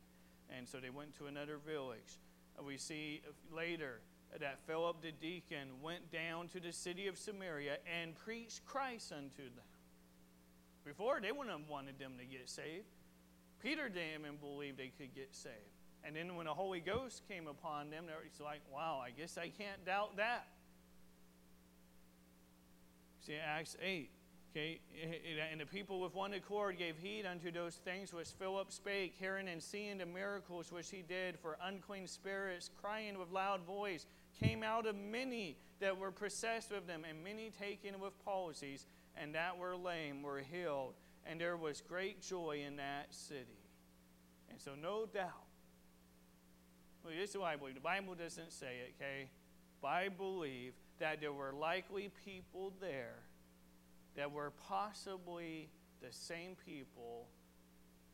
And 0.56 0.68
so 0.68 0.78
they 0.78 0.90
went 0.90 1.16
to 1.18 1.26
another 1.26 1.58
village. 1.58 2.20
We 2.64 2.76
see 2.76 3.22
later 3.52 4.00
that 4.40 4.60
Philip 4.66 5.02
the 5.02 5.12
deacon 5.12 5.68
went 5.82 6.10
down 6.12 6.48
to 6.48 6.60
the 6.60 6.72
city 6.72 7.06
of 7.06 7.18
Samaria 7.18 7.78
and 8.00 8.14
preached 8.14 8.64
Christ 8.64 9.12
unto 9.12 9.42
them. 9.42 9.64
Before, 10.84 11.20
they 11.20 11.32
wouldn't 11.32 11.58
have 11.58 11.68
wanted 11.68 11.98
them 11.98 12.12
to 12.18 12.24
get 12.24 12.48
saved. 12.48 12.86
Peter 13.60 13.88
didn't 13.88 14.20
even 14.20 14.36
believe 14.36 14.76
they 14.76 14.92
could 14.96 15.14
get 15.14 15.34
saved. 15.34 15.54
And 16.04 16.14
then 16.14 16.36
when 16.36 16.46
the 16.46 16.54
Holy 16.54 16.80
Ghost 16.80 17.22
came 17.28 17.48
upon 17.48 17.90
them, 17.90 18.04
it's 18.24 18.40
like, 18.40 18.60
wow, 18.72 19.02
I 19.04 19.10
guess 19.10 19.36
I 19.36 19.48
can't 19.48 19.84
doubt 19.84 20.16
that. 20.18 20.46
See, 23.26 23.34
Acts 23.34 23.76
8. 23.82 24.08
Okay, 24.52 24.78
and 25.50 25.60
the 25.60 25.66
people 25.66 26.00
with 26.00 26.14
one 26.14 26.32
accord 26.32 26.78
gave 26.78 26.96
heed 26.96 27.26
unto 27.26 27.50
those 27.50 27.74
things 27.74 28.14
which 28.14 28.28
Philip 28.28 28.70
spake, 28.72 29.14
hearing 29.18 29.48
and 29.48 29.60
seeing 29.60 29.98
the 29.98 30.06
miracles 30.06 30.70
which 30.70 30.88
he 30.90 31.02
did 31.02 31.36
for 31.38 31.58
unclean 31.62 32.06
spirits, 32.06 32.70
crying 32.80 33.18
with 33.18 33.30
loud 33.32 33.62
voice, 33.66 34.06
came 34.40 34.62
out 34.62 34.86
of 34.86 34.94
many 34.94 35.56
that 35.80 35.98
were 35.98 36.12
possessed 36.12 36.70
with 36.70 36.86
them, 36.86 37.02
and 37.06 37.22
many 37.24 37.50
taken 37.50 37.98
with 38.00 38.12
palsies, 38.24 38.86
and 39.16 39.34
that 39.34 39.58
were 39.58 39.76
lame 39.76 40.22
were 40.22 40.38
healed. 40.38 40.94
And 41.26 41.40
there 41.40 41.56
was 41.56 41.80
great 41.80 42.22
joy 42.22 42.62
in 42.64 42.76
that 42.76 43.12
city. 43.12 43.58
And 44.48 44.60
so, 44.60 44.70
no 44.80 45.04
doubt, 45.04 45.32
well, 47.04 47.12
this 47.18 47.30
is 47.30 47.36
what 47.36 47.48
I 47.48 47.56
believe. 47.56 47.74
The 47.74 47.80
Bible 47.80 48.14
doesn't 48.14 48.52
say 48.52 48.76
it, 48.86 48.94
okay? 48.96 49.28
But 49.82 49.88
I 49.88 50.08
believe 50.08 50.74
that 50.98 51.20
there 51.20 51.32
were 51.32 51.52
likely 51.52 52.10
people 52.24 52.72
there 52.80 53.18
that 54.16 54.32
were 54.32 54.52
possibly 54.68 55.68
the 56.00 56.12
same 56.12 56.56
people 56.64 57.26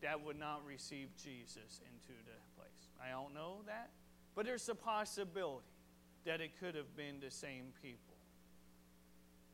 that 0.02 0.24
would 0.24 0.38
not 0.38 0.64
receive 0.66 1.08
Jesus 1.16 1.80
into 1.80 2.12
the 2.24 2.38
place. 2.56 2.90
I 3.00 3.10
don't 3.10 3.34
know 3.34 3.58
that, 3.66 3.90
but 4.34 4.44
there's 4.44 4.68
a 4.68 4.74
possibility 4.74 5.66
that 6.24 6.40
it 6.40 6.58
could 6.58 6.74
have 6.74 6.96
been 6.96 7.20
the 7.20 7.30
same 7.30 7.72
people. 7.82 7.98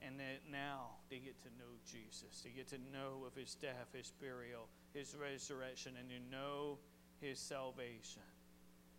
And 0.00 0.18
that 0.20 0.42
now 0.50 0.90
they 1.10 1.18
get 1.18 1.40
to 1.40 1.48
know 1.58 1.74
Jesus. 1.84 2.42
They 2.44 2.50
get 2.50 2.68
to 2.68 2.78
know 2.92 3.26
of 3.26 3.34
his 3.34 3.56
death, 3.56 3.88
his 3.92 4.12
burial, 4.20 4.68
his 4.94 5.16
resurrection, 5.20 5.94
and 5.98 6.08
to 6.08 6.30
know 6.30 6.78
his 7.20 7.40
salvation. 7.40 8.22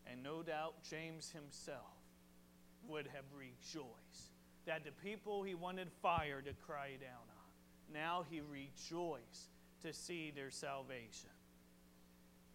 And 0.06 0.22
no 0.22 0.44
doubt 0.44 0.84
James 0.84 1.32
himself 1.32 1.99
would 2.90 3.08
have 3.08 3.26
rejoiced 3.38 4.34
that 4.66 4.84
the 4.84 4.92
people 4.92 5.44
he 5.44 5.56
wanted 5.56 5.90
fire 6.02 6.42
to 6.42 6.54
cry 6.66 6.92
down 7.00 7.12
on, 7.12 7.94
now 7.94 8.26
he 8.30 8.42
rejoiced 8.42 9.50
to 9.82 9.94
see 9.94 10.32
their 10.36 10.52
salvation. 10.52 11.30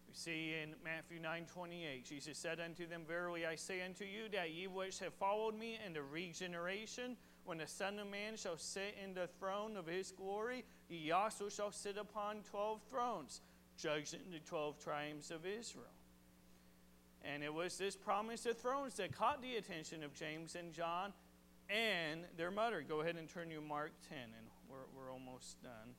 We 0.07 0.13
see 0.13 0.55
in 0.61 0.75
Matthew 0.83 1.19
9 1.19 1.45
28, 1.51 2.05
Jesus 2.05 2.37
said 2.37 2.59
unto 2.59 2.87
them, 2.87 3.01
Verily 3.07 3.45
I 3.45 3.55
say 3.55 3.81
unto 3.81 4.05
you, 4.05 4.29
that 4.31 4.51
ye 4.51 4.67
which 4.67 4.99
have 4.99 5.13
followed 5.13 5.57
me 5.57 5.79
in 5.85 5.93
the 5.93 6.03
regeneration, 6.03 7.17
when 7.43 7.57
the 7.57 7.67
Son 7.67 7.99
of 7.99 8.09
Man 8.09 8.37
shall 8.37 8.57
sit 8.57 8.95
in 9.03 9.13
the 9.13 9.27
throne 9.39 9.77
of 9.77 9.85
his 9.85 10.11
glory, 10.11 10.63
ye 10.89 11.11
also 11.11 11.49
shall 11.49 11.71
sit 11.71 11.97
upon 11.97 12.37
twelve 12.49 12.81
thrones, 12.89 13.41
judging 13.77 14.19
the 14.31 14.39
twelve 14.39 14.81
tribes 14.83 15.31
of 15.31 15.45
Israel. 15.45 15.94
And 17.33 17.43
it 17.43 17.53
was 17.53 17.77
this 17.77 17.95
promise 17.95 18.45
of 18.45 18.57
thrones 18.57 18.95
that 18.95 19.15
caught 19.15 19.41
the 19.41 19.55
attention 19.55 20.03
of 20.03 20.13
James 20.13 20.55
and 20.55 20.71
John 20.71 21.11
and 21.69 22.21
their 22.37 22.51
mother. 22.51 22.83
Go 22.87 23.01
ahead 23.01 23.15
and 23.15 23.27
turn 23.27 23.49
to 23.49 23.61
Mark 23.61 23.91
10, 24.09 24.17
and 24.19 24.47
we're, 24.69 24.77
we're 24.95 25.11
almost 25.11 25.61
done. 25.63 25.95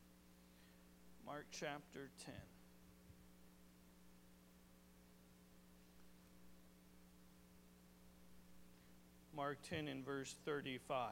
Mark 1.25 1.47
chapter 1.51 2.11
10. 2.25 2.35
Mark 9.35 9.59
10 9.69 9.89
and 9.89 10.05
verse 10.05 10.35
35 10.45 11.11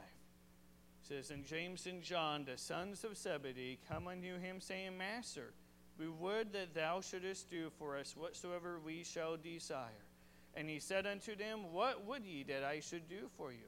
says, 1.02 1.30
And 1.30 1.44
James 1.44 1.86
and 1.86 2.02
John, 2.02 2.44
the 2.44 2.56
sons 2.56 3.04
of 3.04 3.18
Zebedee, 3.18 3.78
come 3.88 4.08
unto 4.08 4.38
him, 4.38 4.60
saying, 4.60 4.96
Master, 4.96 5.52
we 5.98 6.08
would 6.08 6.52
that 6.52 6.74
thou 6.74 7.00
shouldest 7.00 7.50
do 7.50 7.70
for 7.78 7.96
us 7.96 8.16
whatsoever 8.16 8.80
we 8.84 9.04
shall 9.04 9.36
desire. 9.36 10.04
And 10.56 10.68
he 10.68 10.78
said 10.78 11.06
unto 11.06 11.36
them, 11.36 11.72
What 11.72 12.04
would 12.06 12.24
ye 12.24 12.44
that 12.44 12.64
I 12.64 12.80
should 12.80 13.08
do 13.08 13.28
for 13.36 13.52
you? 13.52 13.58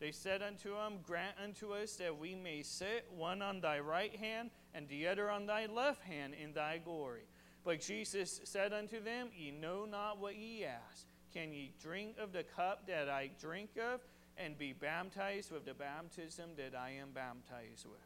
They 0.00 0.10
said 0.10 0.42
unto 0.42 0.70
him, 0.70 0.94
Grant 1.06 1.36
unto 1.42 1.72
us 1.74 1.94
that 1.96 2.18
we 2.18 2.34
may 2.34 2.62
sit 2.62 3.06
one 3.16 3.40
on 3.42 3.60
thy 3.60 3.78
right 3.78 4.14
hand 4.16 4.50
and 4.74 4.88
the 4.88 5.06
other 5.06 5.30
on 5.30 5.46
thy 5.46 5.66
left 5.66 6.02
hand 6.02 6.34
in 6.34 6.52
thy 6.52 6.78
glory. 6.78 7.22
But 7.64 7.80
Jesus 7.80 8.40
said 8.44 8.72
unto 8.72 9.00
them, 9.02 9.28
Ye 9.36 9.52
know 9.52 9.84
not 9.84 10.18
what 10.18 10.36
ye 10.36 10.64
ask. 10.64 11.06
Can 11.32 11.52
ye 11.52 11.72
drink 11.80 12.16
of 12.18 12.32
the 12.32 12.42
cup 12.42 12.86
that 12.88 13.08
I 13.08 13.30
drink 13.40 13.70
of, 13.78 14.00
and 14.36 14.58
be 14.58 14.72
baptized 14.72 15.50
with 15.50 15.64
the 15.64 15.74
baptism 15.74 16.50
that 16.56 16.76
I 16.78 16.90
am 17.00 17.10
baptized 17.14 17.86
with? 17.86 18.00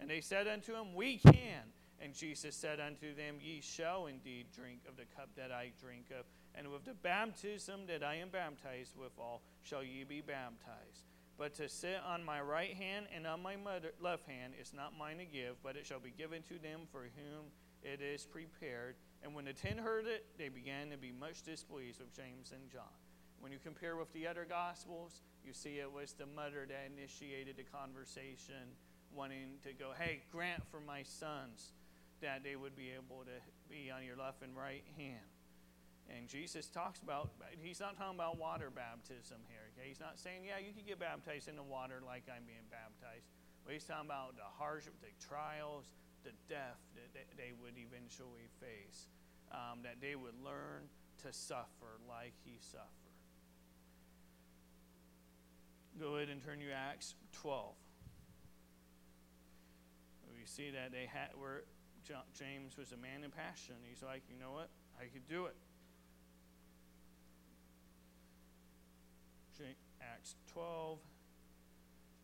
And 0.00 0.10
they 0.10 0.20
said 0.20 0.48
unto 0.48 0.74
him, 0.74 0.94
We 0.94 1.18
can. 1.18 1.62
And 2.00 2.14
Jesus 2.14 2.54
said 2.54 2.78
unto 2.78 3.14
them, 3.14 3.36
Ye 3.40 3.60
shall 3.60 4.06
indeed 4.06 4.46
drink 4.54 4.80
of 4.88 4.96
the 4.96 5.06
cup 5.16 5.30
that 5.36 5.50
I 5.50 5.72
drink 5.80 6.06
of, 6.10 6.26
and 6.54 6.68
with 6.68 6.84
the 6.84 6.94
baptism 6.94 7.80
that 7.88 8.02
I 8.02 8.16
am 8.16 8.28
baptized 8.28 8.96
withal 8.96 9.42
shall 9.62 9.82
ye 9.82 10.04
be 10.04 10.20
baptized. 10.20 11.06
But 11.38 11.54
to 11.54 11.68
sit 11.68 11.98
on 12.06 12.24
my 12.24 12.40
right 12.40 12.74
hand 12.74 13.06
and 13.14 13.26
on 13.26 13.42
my 13.42 13.56
left 14.00 14.26
hand 14.26 14.54
is 14.58 14.72
not 14.72 14.96
mine 14.98 15.18
to 15.18 15.26
give, 15.26 15.62
but 15.62 15.76
it 15.76 15.86
shall 15.86 16.00
be 16.00 16.12
given 16.16 16.42
to 16.44 16.58
them 16.58 16.80
for 16.90 17.02
whom 17.02 17.46
it 17.82 18.00
is 18.00 18.24
prepared. 18.24 18.96
And 19.22 19.34
when 19.34 19.44
the 19.44 19.52
ten 19.52 19.76
heard 19.76 20.06
it, 20.06 20.24
they 20.38 20.48
began 20.48 20.90
to 20.90 20.96
be 20.96 21.12
much 21.12 21.42
displeased 21.42 22.00
with 22.00 22.14
James 22.16 22.52
and 22.52 22.70
John. 22.70 22.84
When 23.40 23.52
you 23.52 23.58
compare 23.62 23.96
with 23.96 24.12
the 24.14 24.26
other 24.26 24.46
Gospels, 24.48 25.20
you 25.44 25.52
see 25.52 25.78
it 25.78 25.92
was 25.92 26.14
the 26.14 26.26
mother 26.26 26.66
that 26.66 26.90
initiated 26.96 27.56
the 27.58 27.64
conversation, 27.64 28.72
wanting 29.14 29.58
to 29.62 29.74
go, 29.74 29.90
hey, 29.98 30.22
grant 30.32 30.62
for 30.70 30.80
my 30.80 31.02
sons 31.02 31.72
that 32.20 32.42
they 32.42 32.56
would 32.56 32.74
be 32.74 32.90
able 32.94 33.24
to 33.24 33.38
be 33.68 33.90
on 33.90 34.04
your 34.04 34.16
left 34.16 34.42
and 34.42 34.56
right 34.56 34.84
hand. 34.96 35.26
And 36.06 36.28
Jesus 36.28 36.70
talks 36.70 37.02
about, 37.02 37.30
he's 37.58 37.80
not 37.80 37.98
talking 37.98 38.14
about 38.14 38.38
water 38.38 38.70
baptism 38.70 39.42
here. 39.50 39.66
Okay? 39.74 39.88
He's 39.90 40.00
not 40.00 40.18
saying, 40.18 40.46
yeah, 40.46 40.62
you 40.62 40.72
can 40.72 40.86
get 40.86 41.02
baptized 41.02 41.48
in 41.48 41.56
the 41.56 41.66
water 41.66 41.98
like 42.04 42.30
I'm 42.30 42.46
being 42.46 42.66
baptized. 42.70 43.26
But 43.66 43.74
he's 43.74 43.82
talking 43.82 44.06
about 44.06 44.38
the 44.38 44.46
hardship, 44.46 44.94
the 45.02 45.10
trials, 45.18 45.90
the 46.22 46.30
death 46.48 46.78
that 46.94 47.26
they 47.36 47.50
would 47.58 47.74
eventually 47.74 48.46
face, 48.62 49.10
um, 49.50 49.82
that 49.82 49.98
they 50.00 50.14
would 50.14 50.38
learn 50.44 50.86
to 51.26 51.32
suffer 51.32 51.98
like 52.08 52.34
he 52.44 52.58
suffered. 52.60 53.06
Go 55.98 56.16
ahead 56.16 56.28
and 56.28 56.44
turn 56.44 56.60
to 56.60 56.70
Acts 56.70 57.14
12. 57.32 57.74
We 60.30 60.44
see 60.44 60.70
that 60.70 60.92
they 60.92 61.08
had 61.10 61.30
where 61.34 61.62
James 62.38 62.76
was 62.76 62.92
a 62.92 62.96
man 62.96 63.24
in 63.24 63.30
passion. 63.30 63.76
He's 63.88 64.02
like, 64.02 64.22
you 64.30 64.38
know 64.38 64.52
what? 64.52 64.68
I 64.98 65.04
could 65.04 65.28
do 65.28 65.46
it. 65.46 65.56
Acts 70.26 70.34
12, 70.52 70.98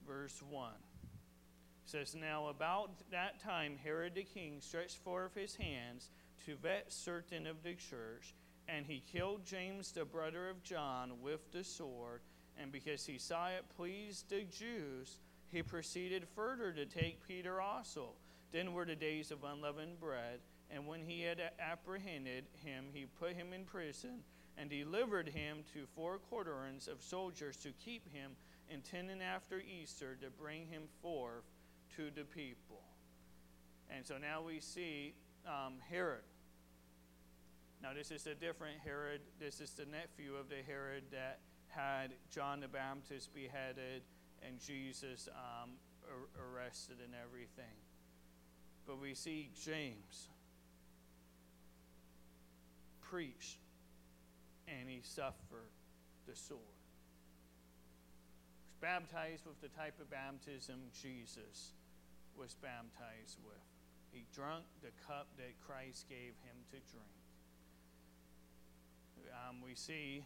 verse 0.07 0.43
1. 0.51 0.71
It 0.73 0.79
says, 1.85 2.15
Now 2.15 2.49
about 2.49 2.91
that 3.11 3.41
time 3.41 3.77
Herod 3.83 4.15
the 4.15 4.23
king 4.23 4.57
stretched 4.61 4.99
forth 4.99 5.35
his 5.35 5.57
hands 5.57 6.11
to 6.47 6.57
vet 6.57 6.93
certain 6.93 7.47
of 7.47 7.63
the 7.63 7.75
church, 7.75 8.35
and 8.69 8.87
he 8.87 9.03
killed 9.13 9.45
James 9.45 9.93
the 9.93 10.05
brother 10.05 10.49
of 10.49 10.63
John 10.63 11.13
with 11.23 11.53
the 11.53 11.65
sword. 11.65 12.23
And 12.61 12.73
because 12.73 13.07
he 13.07 13.19
saw 13.19 13.49
it 13.49 13.65
pleased 13.77 14.29
the 14.29 14.43
Jews, 14.43 15.19
he 15.51 15.63
proceeded 15.63 16.27
further 16.35 16.73
to 16.73 16.87
take 16.87 17.27
Peter 17.27 17.61
also. 17.61 18.11
Then 18.53 18.75
were 18.75 18.85
the 18.85 18.95
days 18.95 19.31
of 19.31 19.45
unleavened 19.45 19.99
bread, 19.99 20.41
and 20.71 20.87
when 20.87 21.01
he 21.03 21.23
had 21.23 21.41
apprehended 21.59 22.45
him, 22.65 22.87
he 22.93 23.07
put 23.07 23.35
him 23.35 23.53
in 23.53 23.65
prison 23.65 24.23
and 24.57 24.69
delivered 24.69 25.29
him 25.29 25.65
to 25.73 25.87
four 25.95 26.19
quaternions 26.19 26.87
of 26.87 27.03
soldiers 27.03 27.57
to 27.59 27.71
keep 27.73 28.13
him, 28.13 28.33
intending 28.69 29.23
after 29.23 29.61
Easter 29.61 30.17
to 30.21 30.29
bring 30.31 30.67
him 30.67 30.83
forth 31.01 31.45
to 31.97 32.11
the 32.15 32.25
people. 32.25 32.83
And 33.91 34.07
so 34.07 34.19
now 34.19 34.43
we 34.43 34.61
see 34.61 35.15
um, 35.47 35.75
Herod. 35.91 36.23
Now, 37.83 37.93
this 37.95 38.11
is 38.11 38.27
a 38.27 38.35
different 38.35 38.79
Herod. 38.85 39.21
This 39.41 39.61
is 39.61 39.71
the 39.71 39.87
nephew 39.87 40.37
of 40.37 40.49
the 40.49 40.63
Herod 40.67 41.05
that 41.11 41.41
had 41.69 42.13
John 42.31 42.61
the 42.61 42.69
Baptist 42.69 43.35
beheaded 43.35 44.03
and 44.47 44.61
Jesus 44.61 45.29
um, 45.33 45.71
ar- 46.07 46.55
arrested 46.55 46.99
and 47.05 47.13
everything. 47.15 47.75
But 48.87 49.01
we 49.01 49.15
see 49.15 49.51
James 49.65 50.29
preach 53.01 53.59
and 54.67 54.89
he 54.89 55.01
suffered 55.03 55.71
the 56.27 56.35
sword. 56.35 56.61
He 58.65 58.71
was 58.71 58.77
baptized 58.81 59.47
with 59.47 59.61
the 59.61 59.69
type 59.69 60.01
of 60.01 60.11
baptism 60.11 60.81
Jesus 60.93 61.73
was 62.37 62.55
baptized 62.55 63.39
with. 63.45 63.63
He 64.13 64.25
drank 64.35 64.65
the 64.83 64.93
cup 65.07 65.29
that 65.39 65.61
Christ 65.67 66.09
gave 66.09 66.35
him 66.45 66.57
to 66.71 66.77
drink. 66.91 67.23
Um, 69.49 69.57
we 69.65 69.75
see, 69.75 70.25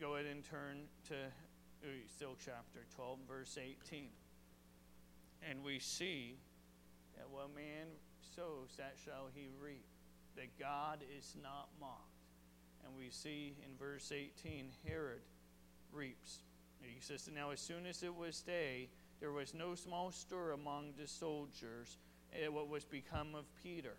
go 0.00 0.14
ahead 0.14 0.26
and 0.26 0.44
turn 0.44 0.88
to 1.08 1.14
uh, 1.14 1.88
still 2.06 2.36
chapter 2.38 2.86
12, 2.94 3.18
verse 3.28 3.58
18. 3.60 4.08
And 5.48 5.62
we 5.62 5.78
see 5.78 6.36
that 7.16 7.30
one 7.30 7.54
man 7.54 7.86
sows, 8.34 8.76
that 8.76 8.94
shall 9.04 9.28
he 9.34 9.48
reap. 9.62 9.86
That 10.36 10.58
God 10.58 10.98
is 11.18 11.34
not 11.42 11.68
mocked. 11.80 12.16
And 12.84 12.96
we 12.96 13.10
see 13.10 13.56
in 13.64 13.76
verse 13.78 14.12
18, 14.12 14.70
Herod 14.86 15.22
reaps. 15.92 16.40
He 16.80 17.00
says, 17.00 17.28
Now 17.34 17.50
as 17.50 17.60
soon 17.60 17.86
as 17.86 18.02
it 18.02 18.14
was 18.14 18.42
day, 18.42 18.88
there 19.20 19.32
was 19.32 19.54
no 19.54 19.74
small 19.74 20.10
stir 20.10 20.52
among 20.52 20.92
the 20.98 21.06
soldiers 21.06 21.96
at 22.42 22.52
what 22.52 22.68
was 22.68 22.84
become 22.84 23.34
of 23.34 23.44
Peter. 23.62 23.94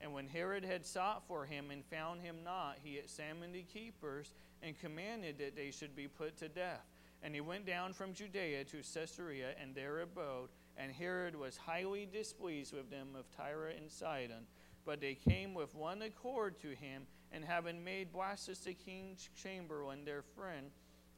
And 0.00 0.14
when 0.14 0.28
Herod 0.28 0.64
had 0.64 0.86
sought 0.86 1.26
for 1.26 1.44
him 1.44 1.70
and 1.70 1.84
found 1.84 2.22
him 2.22 2.36
not, 2.44 2.78
he 2.82 2.98
examined 2.98 3.54
the 3.54 3.62
keepers 3.62 4.32
and 4.62 4.78
commanded 4.78 5.38
that 5.38 5.56
they 5.56 5.70
should 5.70 5.94
be 5.94 6.08
put 6.08 6.38
to 6.38 6.48
death. 6.48 6.86
And 7.22 7.34
he 7.34 7.40
went 7.42 7.66
down 7.66 7.92
from 7.92 8.14
Judea 8.14 8.64
to 8.64 8.78
Caesarea 8.78 9.48
and 9.60 9.74
there 9.74 10.00
abode. 10.00 10.48
And 10.80 10.92
Herod 10.92 11.36
was 11.36 11.58
highly 11.58 12.08
displeased 12.10 12.72
with 12.72 12.90
them 12.90 13.08
of 13.18 13.30
Tyre 13.36 13.68
and 13.76 13.90
Sidon. 13.90 14.46
But 14.86 15.00
they 15.00 15.14
came 15.14 15.52
with 15.52 15.74
one 15.74 16.00
accord 16.00 16.58
to 16.62 16.68
him, 16.68 17.02
and 17.32 17.44
having 17.44 17.84
made 17.84 18.14
Blastus 18.14 18.64
the 18.64 18.72
king's 18.72 19.28
chamberlain 19.40 20.06
their 20.06 20.22
friend, 20.22 20.70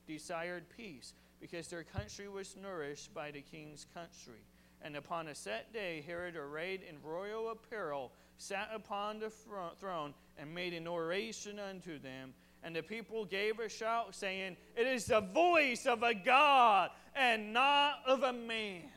desired 0.05 0.65
peace, 0.77 1.15
because 1.41 1.69
their 1.69 1.85
country 1.85 2.29
was 2.29 2.57
nourished 2.61 3.15
by 3.15 3.31
the 3.31 3.41
king's 3.41 3.87
country. 3.95 4.43
And 4.83 4.97
upon 4.97 5.29
a 5.29 5.35
set 5.35 5.73
day, 5.73 6.03
Herod, 6.05 6.35
arrayed 6.35 6.81
in 6.83 6.97
royal 7.01 7.51
apparel, 7.51 8.11
sat 8.39 8.69
upon 8.75 9.21
the 9.21 9.31
throne 9.79 10.13
and 10.37 10.53
made 10.53 10.75
an 10.75 10.89
oration 10.89 11.61
unto 11.61 12.01
them. 12.01 12.35
And 12.65 12.75
the 12.75 12.83
people 12.83 13.25
gave 13.25 13.61
a 13.61 13.69
shout, 13.69 14.17
saying, 14.17 14.57
It 14.77 14.89
is 14.89 15.07
the 15.07 15.21
voice 15.21 15.87
of 15.87 16.03
a 16.03 16.15
God 16.15 16.91
and 17.15 17.53
not 17.53 18.01
of 18.07 18.25
a 18.25 18.33
man. 18.33 18.91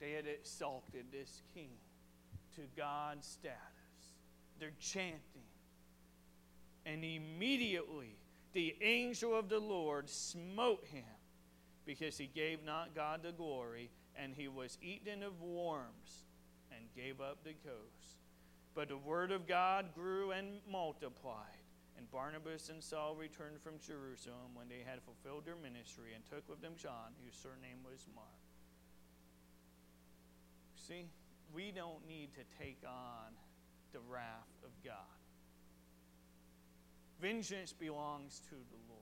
They 0.00 0.12
had 0.12 0.26
exalted 0.26 1.06
this 1.12 1.42
king 1.54 1.70
to 2.56 2.62
God's 2.76 3.26
status. 3.26 3.58
They're 4.58 4.72
chanting. 4.80 5.20
And 6.86 7.04
immediately 7.04 8.16
the 8.52 8.74
angel 8.80 9.38
of 9.38 9.48
the 9.48 9.60
Lord 9.60 10.08
smote 10.08 10.84
him 10.86 11.04
because 11.84 12.16
he 12.18 12.26
gave 12.26 12.64
not 12.64 12.94
God 12.94 13.22
the 13.22 13.32
glory, 13.32 13.90
and 14.16 14.34
he 14.34 14.48
was 14.48 14.78
eaten 14.82 15.22
of 15.22 15.40
worms 15.40 16.24
and 16.70 16.84
gave 16.94 17.20
up 17.20 17.42
the 17.42 17.54
ghost. 17.64 18.18
But 18.74 18.88
the 18.88 18.96
word 18.96 19.32
of 19.32 19.46
God 19.46 19.94
grew 19.94 20.30
and 20.30 20.60
multiplied. 20.70 21.44
And 21.96 22.10
Barnabas 22.10 22.70
and 22.70 22.82
Saul 22.82 23.14
returned 23.14 23.60
from 23.60 23.78
Jerusalem 23.78 24.54
when 24.54 24.68
they 24.68 24.82
had 24.86 25.02
fulfilled 25.02 25.44
their 25.44 25.56
ministry 25.56 26.12
and 26.14 26.24
took 26.24 26.48
with 26.48 26.62
them 26.62 26.72
John, 26.76 27.12
whose 27.24 27.34
surname 27.34 27.84
was 27.84 28.06
Mark. 28.14 28.49
See, 30.90 31.06
we 31.54 31.70
don't 31.70 32.04
need 32.08 32.30
to 32.34 32.40
take 32.58 32.78
on 32.84 33.30
the 33.92 34.00
wrath 34.10 34.50
of 34.64 34.70
God. 34.84 34.94
Vengeance 37.20 37.72
belongs 37.72 38.40
to 38.48 38.56
the 38.56 38.80
Lord. 38.88 39.00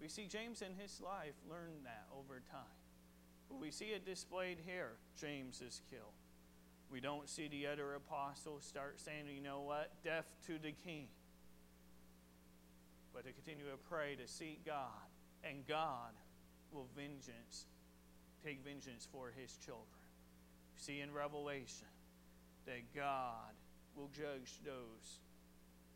We 0.00 0.08
see 0.08 0.26
James 0.26 0.60
in 0.60 0.74
his 0.74 1.00
life 1.00 1.34
learn 1.48 1.84
that 1.84 2.06
over 2.18 2.42
time. 2.50 3.60
We 3.60 3.70
see 3.70 3.86
it 3.86 4.04
displayed 4.04 4.58
here. 4.66 4.94
James 5.20 5.60
is 5.60 5.82
killed. 5.88 6.02
We 6.90 7.00
don't 7.00 7.28
see 7.28 7.46
the 7.46 7.68
other 7.68 7.94
apostles 7.94 8.64
start 8.64 8.98
saying, 8.98 9.26
you 9.32 9.40
know 9.40 9.60
what, 9.60 9.92
death 10.02 10.26
to 10.48 10.58
the 10.58 10.72
king 10.72 11.06
but 13.12 13.24
to 13.24 13.32
continue 13.32 13.64
to 13.64 13.76
pray, 13.88 14.16
to 14.16 14.26
seek 14.26 14.64
God, 14.64 15.08
and 15.44 15.66
God 15.66 16.12
will 16.72 16.86
vengeance, 16.96 17.66
take 18.44 18.64
vengeance 18.64 19.06
for 19.10 19.32
his 19.36 19.56
children. 19.56 19.99
See 20.80 21.00
in 21.00 21.12
Revelation 21.12 21.86
that 22.66 22.94
God 22.94 23.52
will 23.94 24.08
judge 24.08 24.60
those 24.64 25.20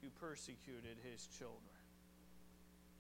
who 0.03 0.11
persecuted 0.21 0.99
his 1.03 1.27
children. 1.27 1.61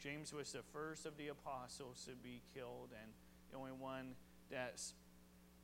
James 0.03 0.33
was 0.33 0.53
the 0.53 0.63
first 0.73 1.07
of 1.07 1.17
the 1.17 1.29
apostles 1.29 2.05
to 2.09 2.17
be 2.17 2.41
killed, 2.55 2.89
and 3.01 3.13
the 3.51 3.59
only 3.59 3.73
one 3.73 4.15
that's 4.51 4.95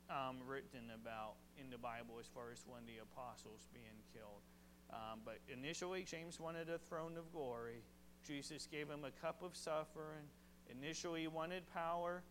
um, 0.08 0.36
written 0.46 0.92
about 0.94 1.34
in 1.58 1.70
the 1.70 1.78
Bible 1.78 2.16
as 2.20 2.26
far 2.26 2.52
as 2.52 2.62
one 2.66 2.80
of 2.80 2.86
the 2.86 3.00
apostles 3.02 3.66
being 3.72 4.00
killed. 4.12 4.44
Um, 4.90 5.20
but 5.24 5.38
initially, 5.48 6.02
James 6.02 6.38
wanted 6.38 6.68
a 6.68 6.78
throne 6.78 7.16
of 7.16 7.32
glory 7.32 7.82
Jesus 8.26 8.68
gave 8.70 8.88
him 8.88 9.04
a 9.04 9.10
cup 9.24 9.42
of 9.42 9.56
suffering. 9.56 10.28
Initially, 10.70 11.22
he 11.22 11.28
wanted 11.28 11.62
power. 11.72 12.22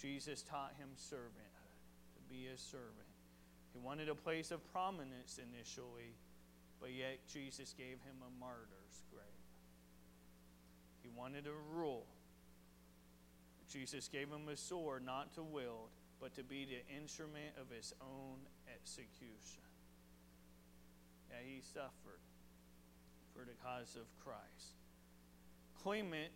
Jesus 0.00 0.42
taught 0.42 0.72
him 0.78 0.88
servanthood, 0.96 1.76
to 2.14 2.22
be 2.28 2.46
a 2.46 2.58
servant. 2.58 3.05
He 3.76 3.86
wanted 3.86 4.08
a 4.08 4.14
place 4.14 4.52
of 4.52 4.64
prominence 4.72 5.38
initially, 5.38 6.16
but 6.80 6.92
yet 6.92 7.18
Jesus 7.30 7.74
gave 7.76 8.00
him 8.08 8.16
a 8.26 8.40
martyr's 8.40 9.04
grave. 9.12 9.22
He 11.02 11.10
wanted 11.14 11.44
to 11.44 11.52
rule. 11.74 12.06
Jesus 13.70 14.08
gave 14.08 14.28
him 14.28 14.48
a 14.50 14.56
sword 14.56 15.04
not 15.04 15.34
to 15.34 15.42
wield, 15.42 15.90
but 16.22 16.34
to 16.36 16.42
be 16.42 16.64
the 16.64 16.96
instrument 16.96 17.52
of 17.60 17.68
his 17.68 17.92
own 18.00 18.38
execution. 18.74 19.68
Yeah, 21.28 21.36
he 21.44 21.60
suffered 21.60 22.24
for 23.34 23.44
the 23.44 23.56
cause 23.62 23.94
of 23.94 24.06
Christ. 24.24 24.80
Clement 25.82 26.32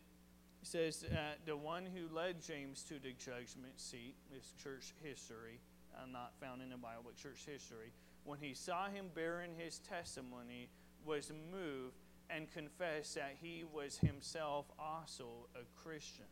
says 0.62 1.07
that 1.11 1.38
the 1.47 1.57
one 1.57 1.86
who 1.86 2.14
led 2.14 2.43
James 2.43 2.82
to 2.82 2.99
the 2.99 3.12
judgment 3.12 3.80
seat, 3.80 4.14
this 4.30 4.53
church 4.62 4.93
history, 5.03 5.59
uh, 5.95 6.07
not 6.11 6.32
found 6.41 6.62
in 6.62 6.70
the 6.70 6.76
Bible, 6.76 7.03
but 7.05 7.16
church 7.16 7.45
history, 7.47 7.93
when 8.24 8.38
he 8.38 8.55
saw 8.55 8.88
him 8.88 9.07
bearing 9.14 9.53
his 9.57 9.78
testimony, 9.78 10.68
was 11.05 11.32
moved 11.51 11.97
and 12.28 12.51
confessed 12.53 13.14
that 13.16 13.36
he 13.41 13.64
was 13.72 13.99
himself 13.99 14.66
also 14.78 15.49
a 15.55 15.64
Christian. 15.82 16.26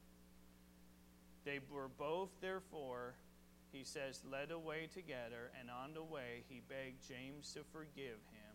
They 1.44 1.61
were 1.70 1.88
both, 1.88 2.30
therefore, 2.40 3.14
he 3.72 3.84
says, 3.84 4.22
led 4.30 4.50
away 4.50 4.88
together, 4.92 5.50
and 5.59 5.70
on 5.70 5.94
the 5.94 6.02
way 6.02 6.44
he 6.48 6.61
begged 6.68 7.06
James 7.06 7.52
to 7.54 7.61
forgive 7.72 8.20
him. 8.30 8.48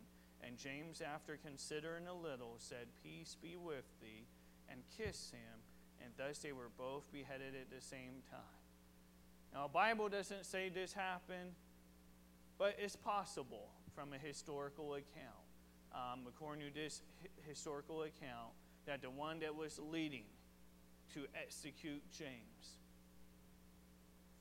And 0.45 0.58
James, 0.58 1.01
after 1.01 1.38
considering 1.38 2.08
a 2.08 2.14
little, 2.14 2.56
said, 2.58 2.88
Peace 3.04 3.38
be 3.41 3.56
with 3.56 3.86
thee 4.01 4.28
and 4.70 4.82
kissed 4.97 5.32
him, 5.32 5.64
and 6.04 6.12
thus 6.18 6.39
they 6.39 6.51
were 6.51 6.72
both 6.78 7.12
beheaded 7.12 7.56
at 7.56 7.70
the 7.70 7.84
same 7.84 8.22
time. 8.30 8.62
Now, 9.54 9.68
the 9.68 9.74
Bible 9.74 10.10
doesn't 10.10 10.45
say 10.45 10.70
this 10.70 10.93
happened, 10.93 11.51
but 12.58 12.76
it's 12.80 12.95
possible 12.95 13.70
from 13.95 14.14
a 14.14 14.18
historical 14.18 14.95
account. 14.95 15.43
Um, 15.93 16.22
according 16.28 16.66
to 16.68 16.74
this 16.74 17.04
historical 17.47 18.01
account, 18.01 18.49
that 18.88 19.04
the 19.04 19.12
one 19.12 19.39
that 19.41 19.56
was 19.56 19.80
leading 19.91 20.26
to 21.14 21.26
execute 21.39 22.01
James 22.12 22.80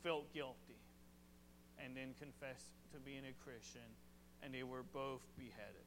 felt 0.02 0.32
guilty 0.32 0.80
and 1.78 1.94
then 1.94 2.14
confessed 2.18 2.70
to 2.92 2.98
being 2.98 3.22
a 3.28 3.44
Christian, 3.44 3.82
and 4.42 4.54
they 4.54 4.62
were 4.62 4.82
both 4.82 5.20
beheaded. 5.36 5.84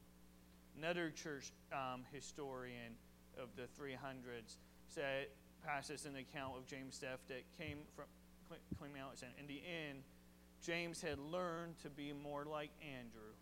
Another 0.77 1.09
church 1.09 1.51
um, 1.73 2.03
historian 2.11 2.93
of 3.41 3.49
the 3.55 3.63
300s 3.81 4.57
said, 4.87 5.27
passes 5.65 6.05
an 6.05 6.15
account 6.15 6.53
of 6.55 6.67
James' 6.67 6.99
death 6.99 7.19
that 7.27 7.43
came 7.57 7.79
from 7.95 8.05
Alexander. 9.15 9.35
In 9.39 9.47
the 9.47 9.61
end, 9.89 10.03
James 10.61 11.01
had 11.01 11.19
learned 11.19 11.77
to 11.83 11.89
be 11.89 12.11
more 12.11 12.45
like 12.45 12.71
Andrew, 12.81 13.33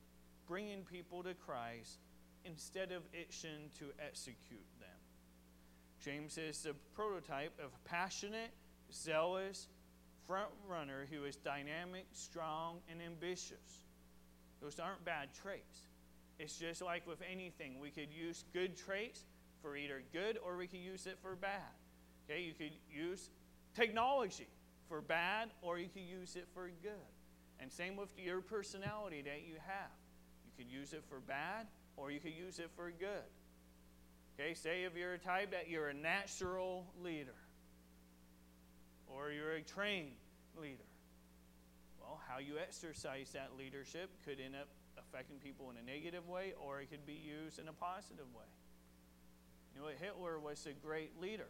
bringing 0.47 0.83
people 0.83 1.23
to 1.23 1.33
Christ 1.33 1.99
instead 2.45 2.91
of 2.91 3.03
itching 3.13 3.69
to 3.79 3.85
execute 4.05 4.65
them. 4.79 4.89
James 6.03 6.37
is 6.37 6.61
the 6.63 6.73
prototype 6.93 7.57
of 7.63 7.71
passionate, 7.85 8.51
zealous 8.91 9.67
front 10.27 10.49
runner 10.67 11.07
who 11.09 11.23
is 11.23 11.37
dynamic, 11.37 12.05
strong, 12.11 12.79
and 12.89 13.01
ambitious. 13.01 13.83
Those 14.61 14.79
aren't 14.79 15.03
bad 15.05 15.29
traits. 15.41 15.87
It's 16.39 16.57
just 16.57 16.81
like 16.81 17.07
with 17.07 17.21
anything, 17.29 17.79
we 17.79 17.89
could 17.89 18.11
use 18.11 18.43
good 18.53 18.75
traits 18.75 19.23
for 19.61 19.77
either 19.77 20.03
good 20.11 20.37
or 20.43 20.57
we 20.57 20.67
could 20.67 20.79
use 20.79 21.07
it 21.07 21.17
for 21.21 21.35
bad. 21.35 21.61
Okay, 22.29 22.41
you 22.41 22.53
could 22.53 22.73
use 22.91 23.29
technology 23.73 24.47
for 24.93 25.01
bad 25.01 25.49
or 25.63 25.79
you 25.79 25.89
could 25.91 26.03
use 26.03 26.35
it 26.35 26.45
for 26.53 26.69
good. 26.83 27.09
And 27.59 27.71
same 27.71 27.95
with 27.95 28.09
your 28.15 28.41
personality 28.41 29.23
that 29.23 29.41
you 29.41 29.55
have. 29.65 29.89
You 30.45 30.51
could 30.55 30.71
use 30.71 30.93
it 30.93 31.03
for 31.09 31.19
bad 31.19 31.65
or 31.97 32.11
you 32.11 32.19
could 32.19 32.35
use 32.35 32.59
it 32.59 32.69
for 32.75 32.91
good. 32.91 33.25
Okay, 34.39 34.53
say 34.53 34.83
if 34.83 34.95
you're 34.95 35.15
a 35.15 35.17
type 35.17 35.49
that 35.49 35.67
you're 35.67 35.87
a 35.87 35.95
natural 35.95 36.85
leader 37.03 37.33
or 39.07 39.31
you're 39.31 39.53
a 39.53 39.63
trained 39.63 40.11
leader. 40.61 40.85
Well, 41.99 42.21
how 42.29 42.37
you 42.37 42.59
exercise 42.61 43.31
that 43.33 43.57
leadership 43.57 44.11
could 44.23 44.39
end 44.39 44.53
up 44.53 44.67
affecting 44.99 45.37
people 45.37 45.71
in 45.71 45.77
a 45.77 45.91
negative 45.91 46.27
way 46.27 46.53
or 46.63 46.81
it 46.81 46.91
could 46.91 47.07
be 47.07 47.19
used 47.19 47.57
in 47.57 47.67
a 47.67 47.73
positive 47.73 48.27
way. 48.37 48.45
You 49.73 49.81
know, 49.81 49.87
Hitler 49.99 50.37
was 50.37 50.67
a 50.67 50.85
great 50.85 51.19
leader, 51.19 51.49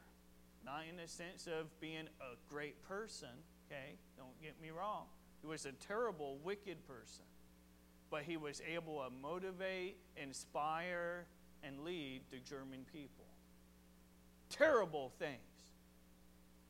not 0.66 0.84
in 0.90 0.98
the 0.98 1.08
sense 1.08 1.48
of 1.48 1.68
being 1.80 2.08
a 2.22 2.36
great 2.50 2.82
person, 2.84 3.30
okay? 3.68 3.98
Don't 4.18 4.42
get 4.42 4.60
me 4.62 4.70
wrong. 4.70 5.06
He 5.42 5.48
was 5.48 5.66
a 5.66 5.72
terrible, 5.74 6.38
wicked 6.44 6.88
person. 6.88 7.26
but 8.14 8.22
he 8.22 8.38
was 8.38 8.62
able 8.72 9.04
to 9.04 9.10
motivate, 9.10 9.98
inspire, 10.16 11.26
and 11.64 11.80
lead 11.80 12.22
the 12.30 12.38
German 12.38 12.86
people. 12.94 13.26
Terrible 14.52 15.12
things, 15.18 15.40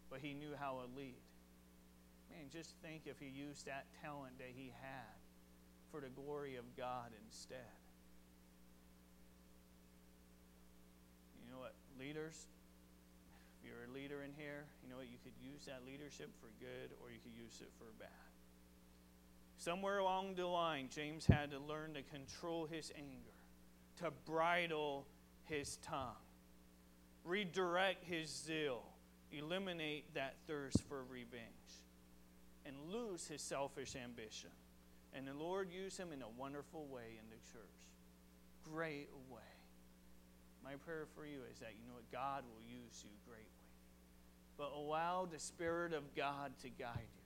but 0.10 0.20
he 0.22 0.34
knew 0.34 0.52
how 0.58 0.72
to 0.80 0.98
lead. 0.98 1.20
Man, 2.32 2.46
just 2.50 2.70
think 2.82 3.02
if 3.08 3.20
he 3.20 3.26
used 3.26 3.66
that 3.66 3.88
talent 4.02 4.38
that 4.38 4.52
he 4.56 4.72
had 4.82 5.20
for 5.91 6.00
the 6.00 6.08
glory 6.08 6.56
of 6.56 6.64
God 6.78 7.12
instead. 7.26 7.58
You 11.46 11.52
know 11.52 11.60
what, 11.60 11.74
leaders, 12.00 12.48
you're 13.64 13.89
a 13.89 13.93
leader 13.93 14.24
in 14.24 14.32
here, 14.38 14.66
you 14.84 14.89
know 14.89 14.97
what, 14.97 15.07
you 15.07 15.18
could 15.24 15.34
use 15.41 15.66
that 15.66 15.82
leadership 15.86 16.30
for 16.39 16.47
good 16.59 16.95
or 17.01 17.11
you 17.11 17.20
could 17.24 17.36
use 17.36 17.61
it 17.61 17.72
for 17.78 17.86
bad. 17.99 18.09
Somewhere 19.57 19.99
along 19.99 20.36
the 20.36 20.45
line, 20.45 20.89
James 20.93 21.26
had 21.26 21.51
to 21.51 21.59
learn 21.59 21.93
to 21.93 22.01
control 22.01 22.66
his 22.66 22.91
anger, 22.97 23.39
to 24.01 24.11
bridle 24.26 25.05
his 25.45 25.78
tongue, 25.78 26.20
redirect 27.24 28.03
his 28.03 28.30
zeal, 28.30 28.84
eliminate 29.32 30.14
that 30.16 30.36
thirst 30.47 30.84
for 30.89 31.03
revenge, 31.09 31.43
and 32.66 32.76
lose 32.91 33.28
his 33.28 33.41
selfish 33.41 33.95
ambition. 33.95 34.49
And 35.14 35.28
the 35.28 35.34
Lord 35.34 35.70
used 35.72 35.97
him 35.97 36.11
in 36.11 36.22
a 36.22 36.30
wonderful 36.38 36.86
way 36.88 37.18
in 37.20 37.30
the 37.30 37.38
church. 37.51 37.64
Great 38.64 39.09
way. 39.30 39.53
My 40.64 40.76
prayer 40.86 41.05
for 41.16 41.26
you 41.26 41.39
is 41.51 41.59
that 41.59 41.74
you 41.80 41.88
know 41.88 41.95
what 41.95 42.11
God 42.11 42.43
will 42.45 42.61
use 42.66 43.03
you 43.03 43.09
greatly. 43.28 43.47
But 44.57 44.72
allow 44.76 45.28
the 45.32 45.39
Spirit 45.39 45.93
of 45.93 46.16
God 46.16 46.51
to 46.61 46.70
guide 46.70 47.09
you. 47.16 47.24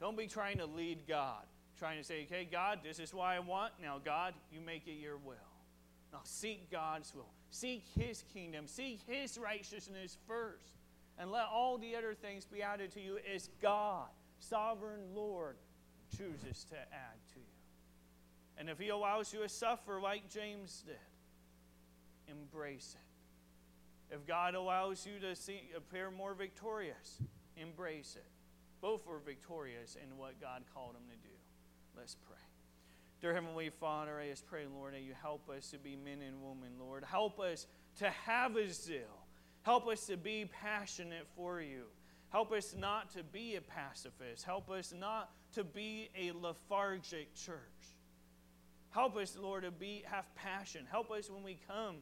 Don't 0.00 0.16
be 0.16 0.26
trying 0.26 0.58
to 0.58 0.66
lead 0.66 1.00
God, 1.08 1.42
trying 1.78 1.98
to 1.98 2.04
say, 2.04 2.22
okay, 2.24 2.48
God, 2.50 2.80
this 2.84 2.98
is 2.98 3.12
what 3.12 3.26
I 3.26 3.40
want. 3.40 3.72
Now, 3.82 4.00
God, 4.02 4.34
you 4.52 4.60
make 4.60 4.86
it 4.86 5.00
your 5.00 5.16
will. 5.16 5.34
Now, 6.12 6.20
seek 6.24 6.70
God's 6.70 7.14
will. 7.14 7.32
Seek 7.50 7.84
His 7.98 8.24
kingdom. 8.32 8.66
Seek 8.66 9.00
His 9.06 9.36
righteousness 9.36 10.16
first. 10.26 10.76
And 11.18 11.32
let 11.32 11.46
all 11.52 11.78
the 11.78 11.96
other 11.96 12.14
things 12.14 12.46
be 12.46 12.62
added 12.62 12.92
to 12.92 13.00
you 13.00 13.18
as 13.34 13.50
God, 13.60 14.06
sovereign 14.38 15.00
Lord, 15.14 15.56
chooses 16.16 16.64
to 16.70 16.76
add 16.76 17.18
to 17.34 17.40
you. 17.40 17.46
And 18.56 18.70
if 18.70 18.78
He 18.78 18.88
allows 18.88 19.32
you 19.32 19.40
to 19.40 19.48
suffer 19.48 20.00
like 20.00 20.30
James 20.30 20.84
did, 20.86 20.96
embrace 22.30 22.94
it. 22.94 24.14
If 24.14 24.26
God 24.26 24.54
allows 24.54 25.06
you 25.06 25.20
to 25.20 25.34
see, 25.36 25.70
appear 25.76 26.10
more 26.10 26.34
victorious, 26.34 27.20
embrace 27.56 28.16
it. 28.16 28.24
Both 28.80 29.06
were 29.06 29.18
victorious 29.18 29.96
in 30.02 30.16
what 30.16 30.40
God 30.40 30.62
called 30.72 30.94
them 30.94 31.02
to 31.10 31.16
do. 31.16 31.34
Let's 31.96 32.14
pray. 32.14 32.36
Dear 33.20 33.34
Heavenly 33.34 33.70
Father, 33.70 34.20
I 34.20 34.28
just 34.28 34.46
pray, 34.46 34.64
Lord, 34.72 34.94
that 34.94 35.00
you 35.00 35.12
help 35.20 35.50
us 35.50 35.70
to 35.72 35.78
be 35.78 35.96
men 35.96 36.22
and 36.22 36.40
women, 36.40 36.70
Lord. 36.78 37.04
Help 37.04 37.40
us 37.40 37.66
to 37.98 38.08
have 38.10 38.56
a 38.56 38.70
zeal. 38.70 39.26
Help 39.62 39.88
us 39.88 40.06
to 40.06 40.16
be 40.16 40.48
passionate 40.62 41.26
for 41.34 41.60
you. 41.60 41.84
Help 42.30 42.52
us 42.52 42.74
not 42.78 43.10
to 43.10 43.22
be 43.24 43.56
a 43.56 43.60
pacifist. 43.60 44.44
Help 44.44 44.70
us 44.70 44.94
not 44.96 45.30
to 45.54 45.64
be 45.64 46.10
a 46.16 46.30
lethargic 46.32 47.34
church. 47.34 47.56
Help 48.90 49.16
us, 49.16 49.36
Lord, 49.38 49.64
to 49.64 49.70
be 49.70 50.04
have 50.06 50.32
passion. 50.34 50.86
Help 50.90 51.10
us 51.10 51.28
when 51.28 51.42
we 51.42 51.58
come 51.66 51.96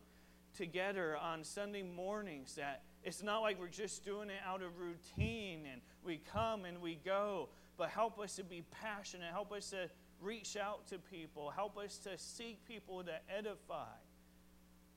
together 0.56 1.16
on 1.16 1.44
Sunday 1.44 1.82
mornings 1.82 2.54
that 2.54 2.82
it's 3.02 3.22
not 3.22 3.40
like 3.40 3.60
we're 3.60 3.68
just 3.68 4.04
doing 4.04 4.30
it 4.30 4.40
out 4.46 4.62
of 4.62 4.78
routine 4.78 5.60
and 5.70 5.80
we 6.04 6.20
come 6.32 6.64
and 6.64 6.80
we 6.80 6.98
go, 7.04 7.48
but 7.76 7.90
help 7.90 8.18
us 8.18 8.36
to 8.36 8.44
be 8.44 8.64
passionate. 8.82 9.30
Help 9.30 9.52
us 9.52 9.70
to 9.70 9.88
reach 10.20 10.56
out 10.56 10.86
to 10.88 10.98
people. 10.98 11.50
Help 11.50 11.76
us 11.78 11.98
to 11.98 12.16
seek 12.16 12.66
people 12.66 13.04
to 13.04 13.12
edify. 13.36 13.84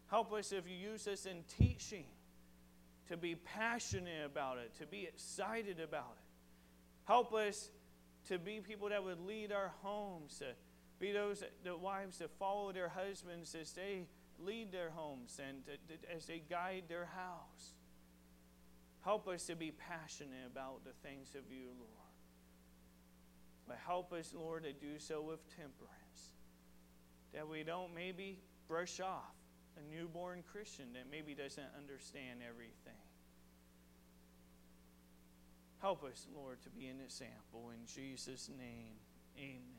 Help 0.09 0.33
us 0.33 0.51
if 0.51 0.63
you 0.67 0.75
use 0.75 1.07
us 1.07 1.25
in 1.25 1.43
teaching 1.59 2.05
to 3.09 3.17
be 3.17 3.35
passionate 3.35 4.25
about 4.25 4.57
it, 4.57 4.73
to 4.79 4.85
be 4.85 5.03
excited 5.03 5.79
about 5.79 6.15
it. 6.17 6.25
Help 7.05 7.33
us 7.33 7.69
to 8.27 8.37
be 8.37 8.59
people 8.59 8.89
that 8.89 9.03
would 9.03 9.19
lead 9.25 9.51
our 9.51 9.71
homes, 9.81 10.39
to 10.39 10.45
be 10.99 11.11
those 11.11 11.43
the 11.63 11.75
wives 11.75 12.19
that 12.19 12.29
follow 12.37 12.71
their 12.71 12.89
husbands 12.89 13.55
as 13.59 13.71
they 13.73 14.05
lead 14.45 14.71
their 14.71 14.89
homes 14.89 15.39
and 15.45 15.63
as 16.15 16.25
they 16.25 16.41
guide 16.49 16.83
their 16.87 17.05
house. 17.05 17.73
Help 19.01 19.27
us 19.27 19.45
to 19.45 19.55
be 19.55 19.71
passionate 19.71 20.45
about 20.51 20.83
the 20.83 20.91
things 21.07 21.29
of 21.35 21.51
you, 21.51 21.67
Lord. 21.77 21.89
But 23.67 23.77
help 23.85 24.11
us, 24.11 24.33
Lord, 24.35 24.63
to 24.63 24.73
do 24.73 24.97
so 24.97 25.21
with 25.21 25.39
temperance. 25.55 26.31
That 27.33 27.47
we 27.47 27.63
don't 27.63 27.93
maybe 27.93 28.39
brush 28.67 28.99
off 28.99 29.35
a 29.77 29.95
newborn 29.95 30.43
Christian 30.51 30.93
that 30.93 31.05
maybe 31.09 31.33
doesn't 31.33 31.67
understand 31.77 32.39
everything. 32.47 32.99
Help 35.81 36.03
us, 36.03 36.27
Lord, 36.35 36.61
to 36.63 36.69
be 36.69 36.87
an 36.87 36.99
example. 36.99 37.71
In 37.71 37.85
Jesus' 37.85 38.49
name, 38.57 38.95
amen. 39.37 39.78